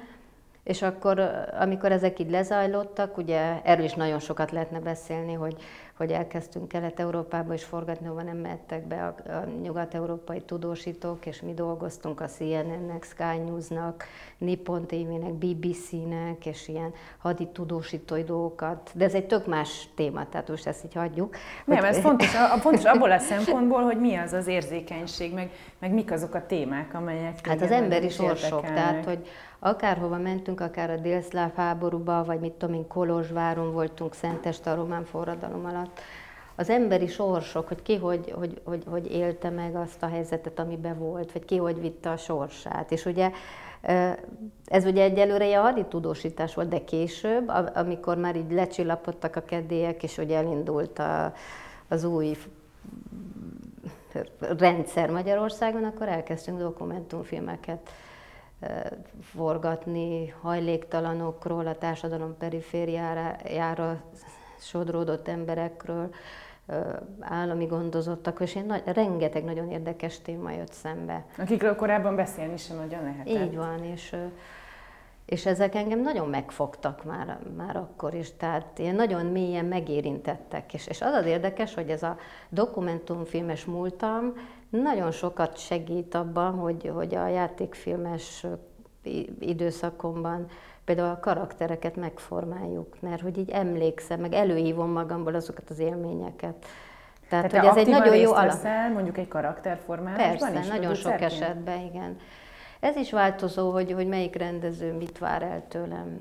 És 0.66 0.82
akkor, 0.82 1.30
amikor 1.61 1.92
ezek 1.92 2.18
így 2.18 2.30
lezajlottak, 2.30 3.16
ugye 3.16 3.62
erről 3.62 3.85
is 3.85 3.94
nagyon 3.94 4.18
sokat 4.18 4.50
lehetne 4.50 4.80
beszélni, 4.80 5.32
hogy 5.32 5.56
hogy 5.96 6.11
elkezdtünk 6.11 6.68
Kelet-Európába 6.68 7.54
is 7.54 7.64
forgatni, 7.64 8.06
ahova 8.06 8.23
nem 8.23 8.37
mehettek 8.37 8.87
be 8.87 9.06
a, 9.06 9.32
a 9.32 9.44
nyugat-európai 9.62 10.40
tudósítók, 10.40 11.26
és 11.26 11.40
mi 11.40 11.54
dolgoztunk 11.54 12.20
a 12.20 12.26
CNN-nek, 12.26 13.04
Sky 13.04 13.38
News-nak, 13.46 14.04
Nippon 14.38 14.87
TV-nek, 14.87 15.32
BBC-nek, 15.32 16.46
és 16.46 16.68
ilyen 16.68 16.92
hadi 17.18 17.46
tudósítói 17.46 18.23
dolgokat, 18.23 18.90
de 18.94 19.04
ez 19.04 19.14
egy 19.14 19.26
tök 19.26 19.46
más 19.46 19.88
téma, 19.94 20.28
tehát 20.28 20.49
most 20.49 20.66
ezt 20.66 20.85
így 20.85 20.94
hagyjuk. 20.94 21.37
Nem, 21.64 21.78
hogy... 21.78 21.88
ez 21.88 21.99
fontos, 21.99 22.35
a, 22.35 22.58
fontos 22.58 22.85
abból 22.85 23.11
a 23.11 23.18
szempontból, 23.32 23.82
hogy 23.82 24.00
mi 24.00 24.16
az 24.16 24.32
az 24.32 24.46
érzékenység, 24.46 25.35
meg, 25.35 25.50
meg 25.78 25.92
mik 25.92 26.12
azok 26.12 26.35
a 26.35 26.46
témák, 26.46 26.94
amelyek 26.94 27.46
Hát 27.46 27.62
az 27.62 27.70
emberi 27.70 28.08
sorsok, 28.08 28.61
tehát 28.61 29.04
hogy 29.04 29.28
akárhova 29.66 30.18
mentünk, 30.18 30.61
akár 30.61 30.90
a 30.90 30.96
délszláv 30.96 31.54
háborúba, 31.54 32.25
vagy 32.25 32.40
mit 32.40 32.52
tudom 32.52 32.75
én, 32.75 32.87
Kolozsváron 32.87 33.73
voltunk, 33.73 34.14
Szentest 34.14 34.66
a 34.66 34.75
román 34.75 35.04
forradalom 35.04 35.64
alatt, 35.64 36.00
az 36.54 36.70
emberi 36.70 37.06
sorsok, 37.06 37.68
hogy 37.68 37.82
ki 37.82 37.96
hogy, 37.96 38.32
hogy, 38.37 38.61
hogy, 38.64 38.82
hogy 38.90 39.12
élte 39.12 39.50
meg 39.50 39.75
azt 39.75 40.02
a 40.02 40.08
helyzetet, 40.08 40.58
amiben 40.58 40.99
volt, 40.99 41.32
vagy 41.32 41.44
ki 41.44 41.56
hogy 41.56 41.80
vitte 41.80 42.11
a 42.11 42.16
sorsát. 42.16 42.92
És 42.92 43.04
ugye 43.04 43.30
ez 44.64 44.85
ugye 44.85 45.02
egyelőre 45.02 45.58
a 45.58 45.62
haditudósítás 45.62 46.54
volt, 46.54 46.68
de 46.68 46.85
később, 46.85 47.52
amikor 47.75 48.16
már 48.16 48.37
így 48.37 48.52
lecsillapodtak 48.52 49.37
a 49.37 49.42
kedélyek, 49.42 50.02
és 50.02 50.16
hogy 50.16 50.30
elindult 50.30 50.99
a, 50.99 51.32
az 51.88 52.04
új 52.04 52.37
rendszer 54.58 55.11
Magyarországon, 55.11 55.85
akkor 55.85 56.08
elkezdtünk 56.08 56.58
dokumentumfilmeket 56.58 57.90
forgatni 59.20 60.34
hajléktalanokról, 60.40 61.66
a 61.66 61.78
társadalom 61.78 62.36
perifériára 62.38 64.02
sodródott 64.58 65.28
emberekről, 65.28 66.14
állami 67.20 67.66
gondozottak, 67.66 68.40
és 68.40 68.54
én 68.54 68.64
nagy, 68.64 68.82
rengeteg 68.84 69.44
nagyon 69.44 69.70
érdekes 69.70 70.20
téma 70.20 70.50
jött 70.50 70.72
szembe. 70.72 71.25
Akikről 71.38 71.76
korábban 71.76 72.16
beszélni 72.16 72.56
sem 72.56 72.76
nagyon 72.76 73.02
lehetett. 73.02 73.26
Így 73.26 73.56
van, 73.56 73.84
és, 73.84 74.16
és 75.26 75.47
ezek 75.47 75.75
engem 75.75 76.00
nagyon 76.00 76.28
megfogtak 76.28 77.04
már, 77.04 77.38
már 77.56 77.76
akkor 77.76 78.14
is, 78.14 78.37
tehát 78.37 78.78
ilyen 78.78 78.95
nagyon 78.95 79.26
mélyen 79.26 79.64
megérintettek. 79.64 80.75
És, 80.75 80.87
és 80.87 81.00
az 81.00 81.12
az 81.12 81.26
érdekes, 81.26 81.75
hogy 81.75 81.90
ez 81.90 82.02
a 82.02 82.16
dokumentumfilmes 82.49 83.64
múltam, 83.64 84.33
nagyon 84.68 85.11
sokat 85.11 85.59
segít 85.59 86.14
abban, 86.14 86.52
hogy, 86.52 86.90
hogy 86.95 87.14
a 87.14 87.28
játékfilmes 87.28 88.47
időszakomban 89.40 90.47
például 90.85 91.11
a 91.11 91.21
karaktereket 91.21 91.97
megformáljuk, 91.97 92.97
mert 93.00 93.23
hogy 93.23 93.38
így 93.38 93.50
emlékszem, 93.50 94.21
meg 94.21 94.33
előhívom 94.33 94.90
magamból 94.90 95.35
azokat 95.35 95.71
az 95.71 95.78
élményeket. 95.78 96.66
Tehát, 97.28 97.50
Tehát 97.50 97.66
hogy 97.66 97.78
ez 97.78 97.87
egy 97.87 97.92
nagyon 97.92 98.16
jó 98.16 98.33
alap. 98.33 98.62
mondjuk 98.92 99.18
egy 99.18 99.28
karakterformálásban 99.28 100.52
Persze, 100.52 100.59
is, 100.61 100.66
nagyon 100.66 100.95
sok 100.95 101.21
esetben, 101.21 101.80
igen. 101.80 102.16
Ez 102.80 102.97
is 102.97 103.11
változó, 103.11 103.71
hogy, 103.71 103.92
hogy 103.92 104.06
melyik 104.06 104.37
rendező 104.37 104.92
mit 104.92 105.18
vár 105.18 105.42
el 105.42 105.64
tőlem. 105.68 106.21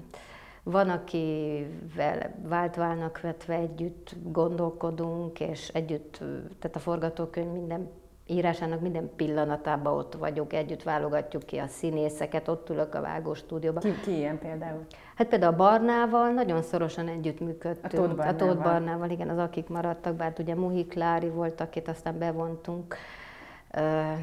Van, 0.64 0.90
akivel 0.90 2.36
vált 2.48 2.76
válnak 2.76 3.22
vetve 3.22 3.54
együtt 3.54 4.16
gondolkodunk, 4.24 5.40
és 5.40 5.68
együtt, 5.68 6.18
tehát 6.60 6.76
a 6.76 6.80
forgatókönyv 6.80 7.52
minden 7.52 7.90
írásának 8.28 8.82
minden 8.82 9.10
pillanatában 9.16 9.98
ott 9.98 10.14
vagyok, 10.14 10.54
együtt 10.54 10.84
válogatjuk 10.84 11.44
ki 11.44 11.58
a 11.58 11.68
színészeket, 11.68 12.48
ott 12.48 12.70
ülök 12.70 12.96
a 12.96 13.02
vágó 13.02 13.34
stúdióban. 13.34 13.82
Ki, 13.82 13.94
ki 14.04 14.16
ilyen 14.18 14.40
például? 14.40 14.86
Hát 15.16 15.28
például 15.28 15.54
a 15.54 15.56
Barnával 15.56 16.30
nagyon 16.30 16.62
szorosan 16.62 17.08
együttműködtünk. 17.08 17.94
A 17.94 17.98
Tóth 17.98 18.16
Barnával. 18.16 18.34
A 18.34 18.36
Tóth 18.36 18.64
Barnával, 18.64 19.10
igen, 19.10 19.30
az 19.30 19.38
akik 19.38 19.68
maradtak, 19.68 20.16
bár 20.16 20.34
ugye 20.40 20.56
Muhi 20.56 20.86
Klári 20.86 21.30
volt, 21.30 21.62
akit 21.62 21.88
aztán 21.88 22.18
bevontunk. 22.18 22.96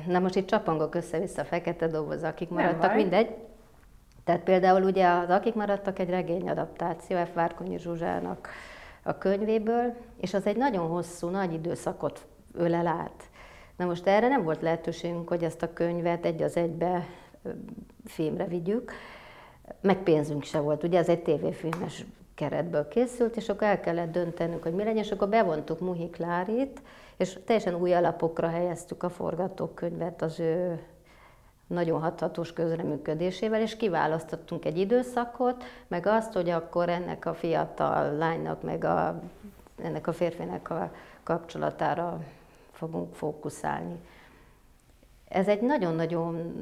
Na 0.07 0.19
most 0.19 0.37
itt 0.37 0.47
csapongok 0.47 0.95
össze-vissza 0.95 1.43
a 1.43 1.45
fekete 1.45 1.87
doboz, 1.87 2.23
akik 2.23 2.49
maradtak, 2.49 2.95
mindegy. 2.95 3.35
Tehát 4.25 4.41
például 4.41 4.83
ugye 4.83 5.09
az 5.09 5.29
Akik 5.29 5.55
maradtak 5.55 5.99
egy 5.99 6.11
regényadaptáció 6.11 7.25
F. 7.25 7.35
Várkonyi 7.35 7.79
Zsuzsának 7.79 8.49
a 9.03 9.19
könyvéből, 9.19 9.95
és 10.21 10.35
az 10.35 10.47
egy 10.47 10.57
nagyon 10.57 10.87
hosszú, 10.87 11.29
nagy 11.29 11.53
időszakot 11.53 12.27
ölel 12.55 12.87
át. 12.87 13.31
Na 13.77 13.85
most 13.85 14.07
erre 14.07 14.29
nem 14.29 14.43
volt 14.43 14.63
lehetőségünk, 14.63 15.29
hogy 15.29 15.45
ezt 15.45 15.63
a 15.63 15.73
könyvet 15.73 16.25
egy 16.25 16.43
az 16.43 16.57
egybe 16.57 17.07
filmre 18.05 18.45
vigyük, 18.45 18.93
meg 19.81 19.97
pénzünk 19.97 20.43
se 20.43 20.61
volt. 20.61 20.83
Ugye 20.83 20.99
ez 20.99 21.09
egy 21.09 21.23
tévéfilmes 21.23 22.05
keretből 22.35 22.89
készült, 22.89 23.37
és 23.37 23.49
akkor 23.49 23.67
el 23.67 23.81
kellett 23.81 24.13
döntenünk, 24.13 24.63
hogy 24.63 24.75
mi 24.75 24.85
legyen, 24.85 25.03
és 25.03 25.11
akkor 25.11 25.29
bevontuk 25.29 25.81
Muhi 25.81 26.11
Klárit, 26.11 26.83
és 27.23 27.39
teljesen 27.45 27.75
új 27.75 27.95
alapokra 27.95 28.49
helyeztük 28.49 29.03
a 29.03 29.11
forgatókönyvet 29.11 30.23
az 30.23 30.41
ő 30.41 30.83
nagyon 31.67 32.01
hathatós 32.01 32.53
közreműködésével, 32.53 33.61
és 33.61 33.77
kiválasztottunk 33.77 34.65
egy 34.65 34.79
időszakot, 34.79 35.65
meg 35.89 36.07
azt, 36.07 36.33
hogy 36.33 36.51
akkor 36.51 36.89
ennek 36.89 37.27
a 37.27 37.35
fiatal 37.35 38.17
lánynak, 38.17 38.63
meg 38.63 38.85
a, 38.85 39.23
ennek 39.83 40.07
a 40.07 40.13
férfinek 40.13 40.71
a 40.71 40.93
kapcsolatára 41.23 42.21
fogunk 42.73 43.15
fókuszálni. 43.15 43.99
Ez 45.29 45.49
egy 45.49 45.61
nagyon-nagyon 45.61 46.53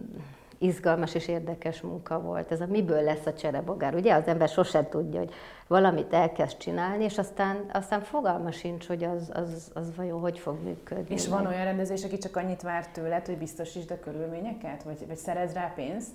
izgalmas 0.61 1.15
és 1.15 1.29
érdekes 1.29 1.81
munka 1.81 2.21
volt. 2.21 2.53
Ez 2.53 2.61
a 2.61 2.67
miből 2.67 3.03
lesz 3.03 3.27
a 3.27 3.33
cserebogár. 3.33 3.95
Ugye 3.95 4.15
az 4.15 4.27
ember 4.27 4.49
sosem 4.49 4.89
tudja, 4.89 5.19
hogy 5.19 5.33
valamit 5.67 6.13
elkezd 6.13 6.57
csinálni, 6.57 7.05
és 7.05 7.19
aztán, 7.19 7.71
aztán 7.73 8.01
fogalma 8.01 8.51
sincs, 8.51 8.87
hogy 8.87 9.05
az, 9.05 9.31
az, 9.33 9.71
az 9.75 9.97
vajon 9.97 10.21
hogy 10.21 10.39
fog 10.39 10.63
működni. 10.63 11.15
És 11.15 11.29
van 11.29 11.47
olyan 11.47 11.65
rendezés, 11.65 12.05
aki 12.05 12.19
csak 12.19 12.37
annyit 12.37 12.63
vár 12.63 12.89
tőled, 12.89 13.27
hogy 13.27 13.39
biztosítsd 13.39 13.91
a 13.91 14.01
körülményeket, 14.01 14.83
vagy, 14.83 15.07
vagy 15.07 15.17
szerez 15.17 15.53
rá 15.53 15.73
pénzt? 15.75 16.11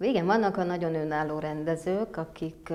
Igen, 0.00 0.26
vannak 0.26 0.56
a 0.56 0.62
nagyon 0.62 0.94
önálló 0.94 1.38
rendezők, 1.38 2.16
akik 2.16 2.72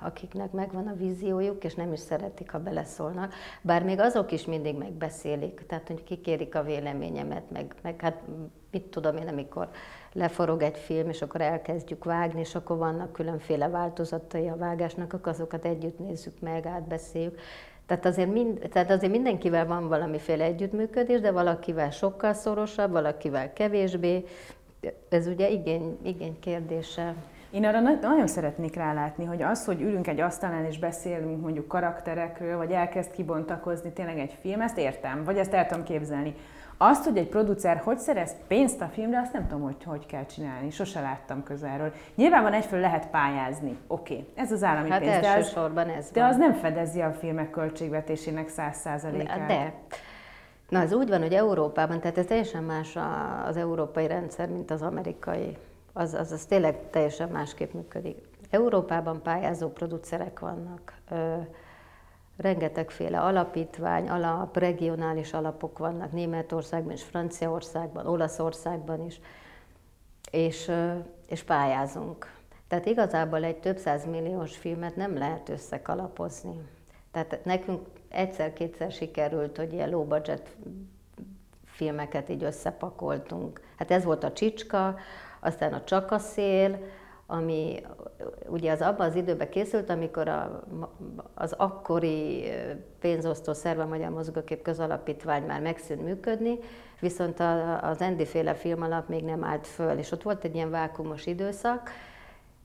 akiknek 0.00 0.52
megvan 0.52 0.86
a 0.86 0.94
víziójuk, 0.94 1.64
és 1.64 1.74
nem 1.74 1.92
is 1.92 2.00
szeretik, 2.00 2.50
ha 2.50 2.58
beleszólnak. 2.58 3.34
Bár 3.62 3.84
még 3.84 4.00
azok 4.00 4.32
is 4.32 4.44
mindig 4.44 4.76
megbeszélik, 4.76 5.66
tehát 5.66 5.86
hogy 5.86 6.04
kikérik 6.04 6.54
a 6.54 6.62
véleményemet, 6.62 7.50
meg, 7.50 7.74
meg 7.82 8.00
hát 8.00 8.22
mit 8.70 8.82
tudom 8.82 9.16
én, 9.16 9.28
amikor 9.28 9.68
leforog 10.12 10.62
egy 10.62 10.76
film, 10.76 11.08
és 11.08 11.22
akkor 11.22 11.40
elkezdjük 11.40 12.04
vágni, 12.04 12.40
és 12.40 12.54
akkor 12.54 12.76
vannak 12.76 13.12
különféle 13.12 13.68
változatai 13.68 14.48
a 14.48 14.56
vágásnak, 14.56 15.12
akkor 15.12 15.32
azokat 15.32 15.64
együtt 15.64 15.98
nézzük 15.98 16.40
meg, 16.40 16.66
átbeszéljük. 16.66 17.38
Tehát 17.86 18.06
azért, 18.06 18.32
mind, 18.32 18.58
tehát 18.72 18.90
azért 18.90 19.12
mindenkivel 19.12 19.66
van 19.66 19.88
valamiféle 19.88 20.44
együttműködés, 20.44 21.20
de 21.20 21.30
valakivel 21.30 21.90
sokkal 21.90 22.32
szorosabb, 22.32 22.90
valakivel 22.90 23.52
kevésbé. 23.52 24.24
Ez 25.08 25.26
ugye 25.26 25.48
igény, 25.48 25.98
igény 26.02 26.38
kérdése. 26.38 27.14
Én 27.50 27.64
arra 27.64 27.80
nagyon 27.80 28.26
szeretnék 28.26 28.74
rálátni, 28.74 29.24
hogy 29.24 29.42
az, 29.42 29.64
hogy 29.64 29.80
ülünk 29.80 30.06
egy 30.06 30.20
asztalán 30.20 30.64
és 30.64 30.78
beszélünk 30.78 31.40
mondjuk 31.40 31.68
karakterekről, 31.68 32.56
vagy 32.56 32.70
elkezd 32.70 33.10
kibontakozni 33.10 33.92
tényleg 33.92 34.18
egy 34.18 34.36
film, 34.40 34.60
ezt 34.60 34.78
értem, 34.78 35.24
vagy 35.24 35.38
ezt 35.38 35.52
el 35.52 35.66
tudom 35.66 35.84
képzelni. 35.84 36.34
Azt, 36.80 37.04
hogy 37.04 37.16
egy 37.16 37.28
producer 37.28 37.76
hogy 37.84 37.98
szerez 37.98 38.34
pénzt 38.46 38.80
a 38.80 38.86
filmre, 38.86 39.20
azt 39.20 39.32
nem 39.32 39.48
tudom, 39.48 39.62
hogy 39.62 39.84
hogy 39.84 40.06
kell 40.06 40.26
csinálni. 40.26 40.70
Sose 40.70 41.00
láttam 41.00 41.42
közelről. 41.42 41.92
Nyilván 42.14 42.42
van 42.42 42.52
egyfelől 42.52 42.84
lehet 42.84 43.08
pályázni. 43.08 43.78
Oké, 43.86 44.12
okay. 44.12 44.28
ez 44.34 44.52
az 44.52 44.62
állami 44.62 44.90
hát 44.90 45.00
pénz. 45.00 45.20
De 45.20 45.30
az, 45.30 45.56
ez 45.96 46.10
De 46.10 46.20
van. 46.20 46.28
az 46.28 46.36
nem 46.36 46.52
fedezi 46.52 47.00
a 47.00 47.12
filmek 47.12 47.50
költségvetésének 47.50 48.48
száz 48.48 48.76
százalékát. 48.76 49.46
De. 49.46 49.72
Na, 50.68 50.80
az 50.80 50.92
úgy 50.92 51.08
van, 51.08 51.20
hogy 51.20 51.32
Európában, 51.32 52.00
tehát 52.00 52.18
ez 52.18 52.26
teljesen 52.26 52.62
más 52.62 52.98
az 53.46 53.56
európai 53.56 54.06
rendszer, 54.06 54.48
mint 54.48 54.70
az 54.70 54.82
amerikai 54.82 55.56
az, 55.92 56.14
az, 56.14 56.32
az 56.32 56.44
tényleg 56.44 56.90
teljesen 56.90 57.28
másképp 57.28 57.72
működik. 57.72 58.18
Európában 58.50 59.22
pályázó 59.22 59.68
producerek 59.68 60.40
vannak, 60.40 60.92
ö, 61.10 61.34
rengetegféle 62.38 63.20
alapítvány, 63.20 64.08
alap, 64.08 64.56
regionális 64.56 65.32
alapok 65.32 65.78
vannak 65.78 66.12
Németországban 66.12 66.92
és 66.92 67.02
Franciaországban, 67.02 68.06
Olaszországban 68.06 69.04
is, 69.04 69.20
és, 70.30 70.70
és 71.28 71.42
pályázunk. 71.42 72.32
Tehát 72.68 72.86
igazából 72.86 73.44
egy 73.44 73.56
több 73.56 73.80
milliós 74.10 74.56
filmet 74.56 74.96
nem 74.96 75.18
lehet 75.18 75.48
összekalapozni. 75.48 76.68
Tehát 77.10 77.44
nekünk 77.44 77.86
egyszer-kétszer 78.08 78.92
sikerült, 78.92 79.56
hogy 79.56 79.72
ilyen 79.72 79.90
low 79.90 80.04
budget 80.04 80.56
filmeket 81.64 82.28
így 82.28 82.42
összepakoltunk. 82.42 83.60
Hát 83.76 83.90
ez 83.90 84.04
volt 84.04 84.24
a 84.24 84.32
Csicska, 84.32 84.96
aztán 85.40 85.72
a 85.72 85.84
Csak 85.84 86.20
szél, 86.20 86.78
ami 87.30 87.80
ugye 88.46 88.72
az 88.72 88.80
abban 88.80 89.06
az 89.06 89.14
időben 89.14 89.48
készült, 89.48 89.90
amikor 89.90 90.28
a, 90.28 90.62
az 91.34 91.52
akkori 91.52 92.50
pénzosztó 93.00 93.52
szerve 93.52 93.84
Magyar 93.84 94.10
Mozgókép 94.10 94.62
Közalapítvány 94.62 95.42
már 95.42 95.60
megszűnt 95.60 96.02
működni, 96.02 96.58
viszont 97.00 97.40
az 97.80 98.00
Endi 98.00 98.24
féle 98.24 98.54
film 98.54 98.82
alap 98.82 99.08
még 99.08 99.24
nem 99.24 99.44
állt 99.44 99.66
föl, 99.66 99.98
és 99.98 100.12
ott 100.12 100.22
volt 100.22 100.44
egy 100.44 100.54
ilyen 100.54 100.70
vákumos 100.70 101.26
időszak, 101.26 101.90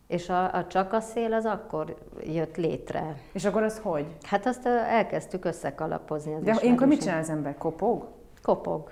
és 0.08 0.30
a, 0.30 0.54
a 0.54 0.68
csak 0.68 0.94
a 0.94 1.00
szél 1.00 1.34
az 1.34 1.46
akkor 1.46 1.98
jött 2.24 2.58
létre. 2.58 3.18
És 3.32 3.46
akkor 3.46 3.64
az 3.64 3.80
hogy? 3.80 4.06
Hát 4.22 4.46
azt 4.46 4.66
elkezdtük 4.66 5.46
összekalapozni. 5.46 6.34
Az 6.34 6.44
De 6.44 6.58
ilyenkor 6.62 6.88
mit 6.88 7.02
csinál 7.02 7.20
az 7.20 7.30
ember? 7.30 7.58
Kopog? 7.58 8.08
Kopog. 8.42 8.90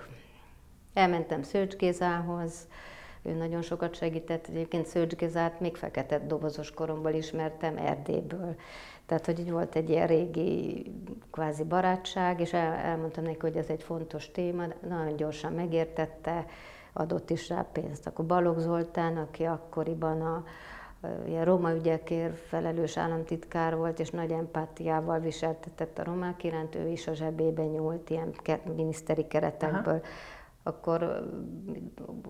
Elmentem 0.94 1.42
Szőcs 1.42 1.76
Gézához, 1.76 2.66
ő 3.22 3.32
nagyon 3.32 3.62
sokat 3.62 3.94
segített. 3.94 4.46
Egyébként 4.46 4.86
Szőcs 4.86 5.14
Gézát 5.14 5.60
még 5.60 5.76
fekete 5.76 6.18
dobozos 6.18 6.70
koromból 6.70 7.12
ismertem, 7.12 7.76
Erdélyből. 7.76 8.54
Tehát, 9.06 9.26
hogy 9.26 9.38
így 9.38 9.50
volt 9.50 9.76
egy 9.76 9.90
ilyen 9.90 10.06
régi 10.06 10.86
kvázi 11.30 11.64
barátság, 11.64 12.40
és 12.40 12.52
el, 12.52 12.72
elmondtam 12.72 13.24
neki, 13.24 13.38
hogy 13.40 13.56
ez 13.56 13.68
egy 13.68 13.82
fontos 13.82 14.30
téma, 14.30 14.64
nagyon 14.88 15.16
gyorsan 15.16 15.52
megértette, 15.52 16.46
adott 16.92 17.30
is 17.30 17.48
rá 17.48 17.66
pénzt. 17.72 18.06
Akkor 18.06 18.26
Balogh 18.26 18.58
Zoltán, 18.58 19.16
aki 19.16 19.44
akkoriban 19.44 20.20
a, 20.20 20.44
ilyen 21.26 21.44
roma 21.44 21.74
ügyekért 21.74 22.38
felelős 22.38 22.96
államtitkár 22.96 23.76
volt, 23.76 23.98
és 23.98 24.10
nagy 24.10 24.30
empátiával 24.30 25.18
viseltetett 25.18 25.98
a 25.98 26.04
romák 26.04 26.44
iránt, 26.44 26.74
ő 26.74 26.88
is 26.88 27.06
a 27.06 27.12
zsebébe 27.12 27.64
nyúlt 27.64 28.10
ilyen 28.10 28.34
miniszteri 28.76 29.26
keretekből. 29.26 29.94
Aha. 29.94 30.02
Akkor 30.62 31.02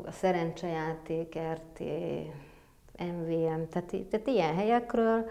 a 0.05 0.12
szerencsejáték, 0.12 1.39
RT, 1.53 1.81
MVM, 2.99 3.62
tehát, 3.71 3.97
tehát 4.11 4.27
ilyen 4.27 4.55
helyekről, 4.55 5.25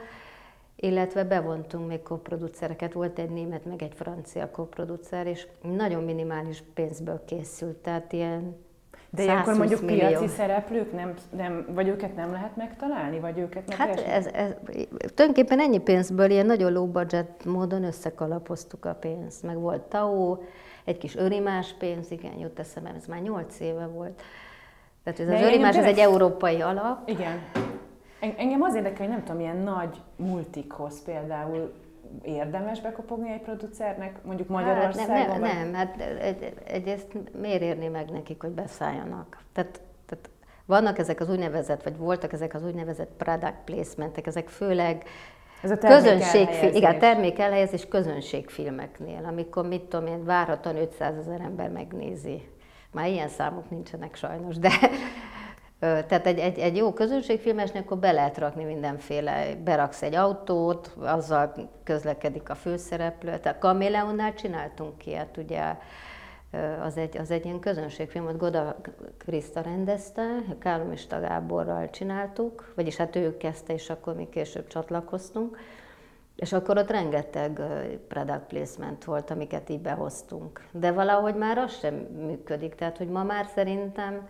illetve 0.76 1.24
bevontunk 1.24 1.88
még 1.88 2.02
koproducereket, 2.02 2.94
volt 2.94 3.20
egy 3.20 3.30
német, 3.30 3.66
meg 3.66 3.82
egy 3.82 3.94
francia 3.94 4.52
koproducer, 4.52 5.28
és 5.28 5.48
nagyon 5.62 6.04
minimális 6.04 6.64
pénzből 6.74 7.22
készült, 7.26 7.78
tehát 7.78 8.14
ilyen 8.14 8.56
de 9.14 9.24
ilyenkor 9.24 9.58
mondjuk 9.58 9.82
millió. 9.82 10.08
piaci 10.08 10.28
szereplők, 10.28 10.94
nem, 10.94 11.14
nem, 11.30 11.66
vagy 11.74 11.88
őket 11.88 12.16
nem 12.16 12.32
lehet 12.32 12.56
megtalálni, 12.56 13.20
vagy 13.20 13.40
őket 13.40 13.68
meg 13.68 13.78
Hát 13.78 14.00
ez, 14.00 14.26
ez, 14.26 14.54
tulajdonképpen 15.14 15.60
ennyi 15.60 15.80
pénzből 15.80 16.30
ilyen 16.30 16.46
nagyon 16.46 16.72
low 16.72 16.88
budget 16.88 17.46
módon 17.46 17.84
összekalapoztuk 17.84 18.86
a 18.86 18.94
pénzt. 18.94 19.44
Meg 19.44 19.60
volt 19.60 19.82
TAO, 19.82 20.38
egy 20.86 20.98
kis 20.98 21.16
örimás 21.16 21.74
pénz, 21.74 22.12
igen, 22.12 22.38
jut 22.38 22.60
eszembe, 22.60 22.94
ez 22.96 23.06
már 23.06 23.22
nyolc 23.22 23.60
éve 23.60 23.86
volt. 23.86 24.22
Tehát 25.04 25.20
ez 25.20 25.28
De 25.28 25.36
az 25.36 25.42
örimás, 25.42 25.78
ez 25.78 25.86
egy 25.86 26.00
európai 26.00 26.62
alap. 26.62 27.10
Igen. 27.10 27.42
Engem 28.38 28.62
az 28.62 28.76
érdekel, 28.76 28.98
hogy 28.98 29.16
nem 29.16 29.24
tudom, 29.24 29.40
ilyen 29.40 29.58
nagy 29.58 30.02
multikhoz 30.16 31.04
például 31.04 31.74
érdemes 32.24 32.82
bekopogni 32.82 33.32
egy 33.32 33.42
producernek, 33.42 34.24
mondjuk 34.24 34.48
Magyarországon? 34.48 35.16
Hát 35.16 35.28
nem, 35.28 35.42
nem, 35.42 35.58
nem, 35.58 35.74
hát 35.74 36.02
egyrészt 36.66 37.08
miért 37.42 37.62
érni 37.62 37.88
meg 37.88 38.10
nekik, 38.10 38.42
hogy 38.42 38.50
beszálljanak? 38.52 39.38
Tehát, 39.54 39.82
tehát 40.06 40.30
vannak 40.66 40.98
ezek 40.98 41.20
az 41.20 41.30
úgynevezett, 41.30 41.84
vagy 41.84 41.98
voltak 41.98 42.34
ezek 42.34 42.54
az 42.54 42.64
úgynevezett 42.64 43.12
product 43.18 43.64
placementek, 43.66 44.28
ezek 44.28 44.50
főleg 44.50 45.04
ez 45.62 45.72
a 45.72 45.78
közönségfilm, 45.78 46.74
igen, 46.74 47.00
termék 47.00 47.40
elhelyezés 47.40 47.88
közönségfilmeknél, 47.88 49.26
amikor 49.26 49.68
mit 49.68 49.82
tudom 49.82 50.08
én, 50.08 50.26
várhatóan 50.26 50.78
500 50.78 51.18
ezer 51.18 51.42
ember 51.42 51.70
megnézi. 51.70 52.50
Már 52.92 53.08
ilyen 53.08 53.30
számok 53.30 53.70
nincsenek 53.70 54.16
sajnos, 54.16 54.58
de 54.58 54.72
tehát 55.80 56.28
egy, 56.28 56.40
egy, 56.40 56.60
egy 56.60 56.76
jó 56.76 56.94
közönségfilmesnek 56.94 57.84
akkor 57.84 57.98
be 57.98 58.12
lehet 58.12 58.38
rakni 58.38 58.64
mindenféle, 58.64 59.56
beraksz 59.64 60.02
egy 60.02 60.16
autót, 60.16 60.96
azzal 61.00 61.54
közlekedik 61.84 62.50
a 62.50 62.56
főszereplő. 62.56 63.38
Tehát 63.38 63.60
Kameleonnál 63.60 64.34
csináltunk 64.34 65.06
ilyet, 65.06 65.38
ugye 65.38 65.76
az 66.82 66.98
egy, 66.98 67.18
az 67.18 67.32
egy 67.32 67.46
ilyen 67.46 67.60
közönségfilm, 67.60 68.38
Goda 68.38 68.76
Kriszta 69.18 69.62
rendezte, 69.62 70.28
Kálomista 70.60 71.20
Gáborral 71.20 71.90
csináltuk, 71.90 72.72
vagyis 72.76 72.96
hát 72.96 73.16
ő 73.16 73.38
kezdte, 73.38 73.74
és 73.74 73.90
akkor 73.90 74.16
mi 74.16 74.30
később 74.30 74.68
csatlakoztunk. 74.68 75.58
És 76.36 76.54
akkor 76.54 76.78
ott 76.78 76.90
rengeteg 76.90 77.62
product 78.08 78.44
placement 78.48 79.04
volt, 79.04 79.32
amiket 79.32 79.70
így 79.70 79.82
behoztunk. 79.82 80.66
De 80.72 80.92
valahogy 80.92 81.36
már 81.36 81.58
az 81.58 81.80
sem 81.80 81.94
működik, 82.26 82.76
tehát 82.76 82.98
hogy 82.98 83.08
ma 83.08 83.24
már 83.24 83.46
szerintem 83.46 84.28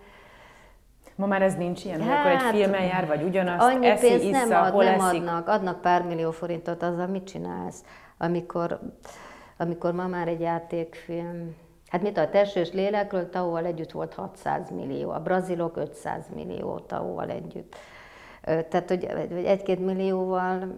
Ma 1.16 1.26
már 1.26 1.42
ez 1.42 1.56
nincs 1.56 1.86
ilyen, 1.86 2.02
hát, 2.02 2.20
akkor 2.20 2.32
egy 2.32 2.42
hát, 2.42 2.56
filmen 2.56 2.84
jár, 2.84 3.08
vagy 3.08 3.24
ugyanazt 3.24 3.62
annyi 3.62 3.88
eszi, 3.88 4.08
pénzt 4.08 4.24
issza, 4.24 4.48
nem, 4.48 4.64
ad, 4.64 4.72
hol 4.72 4.84
nem 4.84 5.00
eszik. 5.00 5.20
adnak, 5.20 5.48
adnak 5.48 5.82
pár 5.82 6.04
millió 6.04 6.32
forintot, 6.32 6.84
azzal 6.84 7.08
mit 7.08 7.24
csinálsz? 7.24 7.84
Amikor, 8.18 8.80
amikor 9.58 9.94
ma 9.94 10.08
már 10.08 10.28
egy 10.28 10.40
játékfilm, 10.40 11.56
hát 11.92 12.02
mit 12.02 12.18
a 12.18 12.30
testős 12.30 12.72
lélekről 12.72 13.30
tao 13.30 13.56
együtt 13.56 13.92
volt 13.92 14.14
600 14.14 14.70
millió, 14.70 15.10
a 15.10 15.20
brazilok 15.20 15.78
500 15.78 16.26
millió 16.36 16.80
tao 16.80 17.20
együtt. 17.20 17.76
Tehát, 18.44 18.90
hogy 18.90 19.04
egy-két 19.46 19.80
millióval 19.80 20.76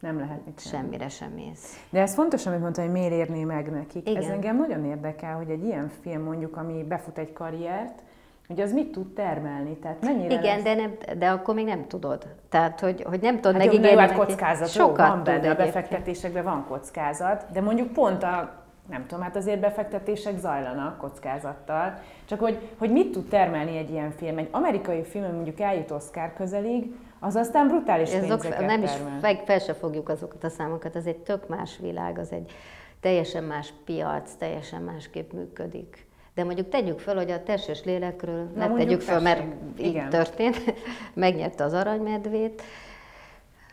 nem 0.00 0.18
lehet 0.18 0.44
mit 0.44 0.60
Semmire 0.60 1.08
sem 1.08 1.30
mész. 1.30 1.86
De 1.90 2.00
ez 2.00 2.14
fontos, 2.14 2.46
amit 2.46 2.60
mondta, 2.60 2.82
hogy 2.82 2.90
miért 2.90 3.12
érné 3.12 3.44
meg 3.44 3.70
nekik. 3.70 4.08
Igen. 4.08 4.22
Ez 4.22 4.28
engem 4.28 4.56
nagyon 4.56 4.84
érdekel, 4.84 5.36
hogy 5.36 5.50
egy 5.50 5.64
ilyen 5.64 5.90
film 6.00 6.22
mondjuk, 6.22 6.56
ami 6.56 6.84
befut 6.84 7.18
egy 7.18 7.32
karriert, 7.32 8.02
hogy 8.46 8.60
az 8.60 8.72
mit 8.72 8.92
tud 8.92 9.14
termelni, 9.14 9.76
tehát 9.76 10.00
mennyire 10.00 10.34
Igen, 10.34 10.54
lesz... 10.54 10.62
de, 10.62 10.74
nem, 10.74 11.18
de 11.18 11.30
akkor 11.30 11.54
még 11.54 11.64
nem 11.64 11.86
tudod. 11.86 12.26
Tehát, 12.48 12.80
hogy, 12.80 13.02
hogy 13.02 13.20
nem 13.20 13.36
tudod 13.36 13.52
hát 13.52 13.66
megígérni. 13.66 13.90
Jó, 13.90 13.98
hát 13.98 14.12
kockázat, 14.12 14.68
sokat 14.68 15.08
van 15.08 15.24
benne, 15.24 15.50
a 15.50 15.54
befektetésekben 15.54 16.44
van 16.44 16.64
kockázat, 16.68 17.46
de 17.52 17.60
mondjuk 17.60 17.92
pont 17.92 18.22
a 18.22 18.59
nem 18.90 19.06
tudom, 19.06 19.24
hát 19.24 19.36
azért 19.36 19.60
befektetések 19.60 20.38
zajlanak 20.38 20.98
kockázattal. 20.98 21.98
Csak 22.24 22.40
hogy, 22.40 22.58
hogy 22.78 22.90
mit 22.90 23.12
tud 23.12 23.28
termelni 23.28 23.76
egy 23.76 23.90
ilyen 23.90 24.10
film? 24.10 24.38
Egy 24.38 24.48
amerikai 24.50 25.02
film, 25.02 25.34
mondjuk 25.34 25.60
eljut 25.60 25.90
Oscar 25.90 26.32
közelig, 26.32 26.94
az 27.18 27.36
aztán 27.36 27.68
brutális 27.68 28.12
Ez 28.12 28.26
pénzeket 28.26 28.66
Nem 28.66 28.82
is 28.82 28.90
fel, 29.20 29.42
fel 29.44 29.58
se 29.58 29.74
fogjuk 29.74 30.08
azokat 30.08 30.44
a 30.44 30.48
számokat, 30.48 30.96
ez 30.96 31.06
egy 31.06 31.18
tök 31.18 31.48
más 31.48 31.78
világ, 31.80 32.18
az 32.18 32.32
egy 32.32 32.52
teljesen 33.00 33.44
más 33.44 33.72
piac, 33.84 34.34
teljesen 34.38 34.82
másképp 34.82 35.32
működik. 35.32 36.06
De 36.34 36.44
mondjuk 36.44 36.68
tegyük 36.68 36.98
fel, 36.98 37.16
hogy 37.16 37.30
a 37.30 37.42
testes 37.42 37.84
lélekről 37.84 38.50
Na, 38.54 38.66
ne 38.66 38.74
tegyük 38.74 39.00
fel, 39.00 39.20
mert 39.20 39.42
így 39.78 39.86
Igen. 39.86 40.08
történt, 40.08 40.56
megnyerte 41.14 41.64
az 41.64 41.72
aranymedvét. 41.72 42.62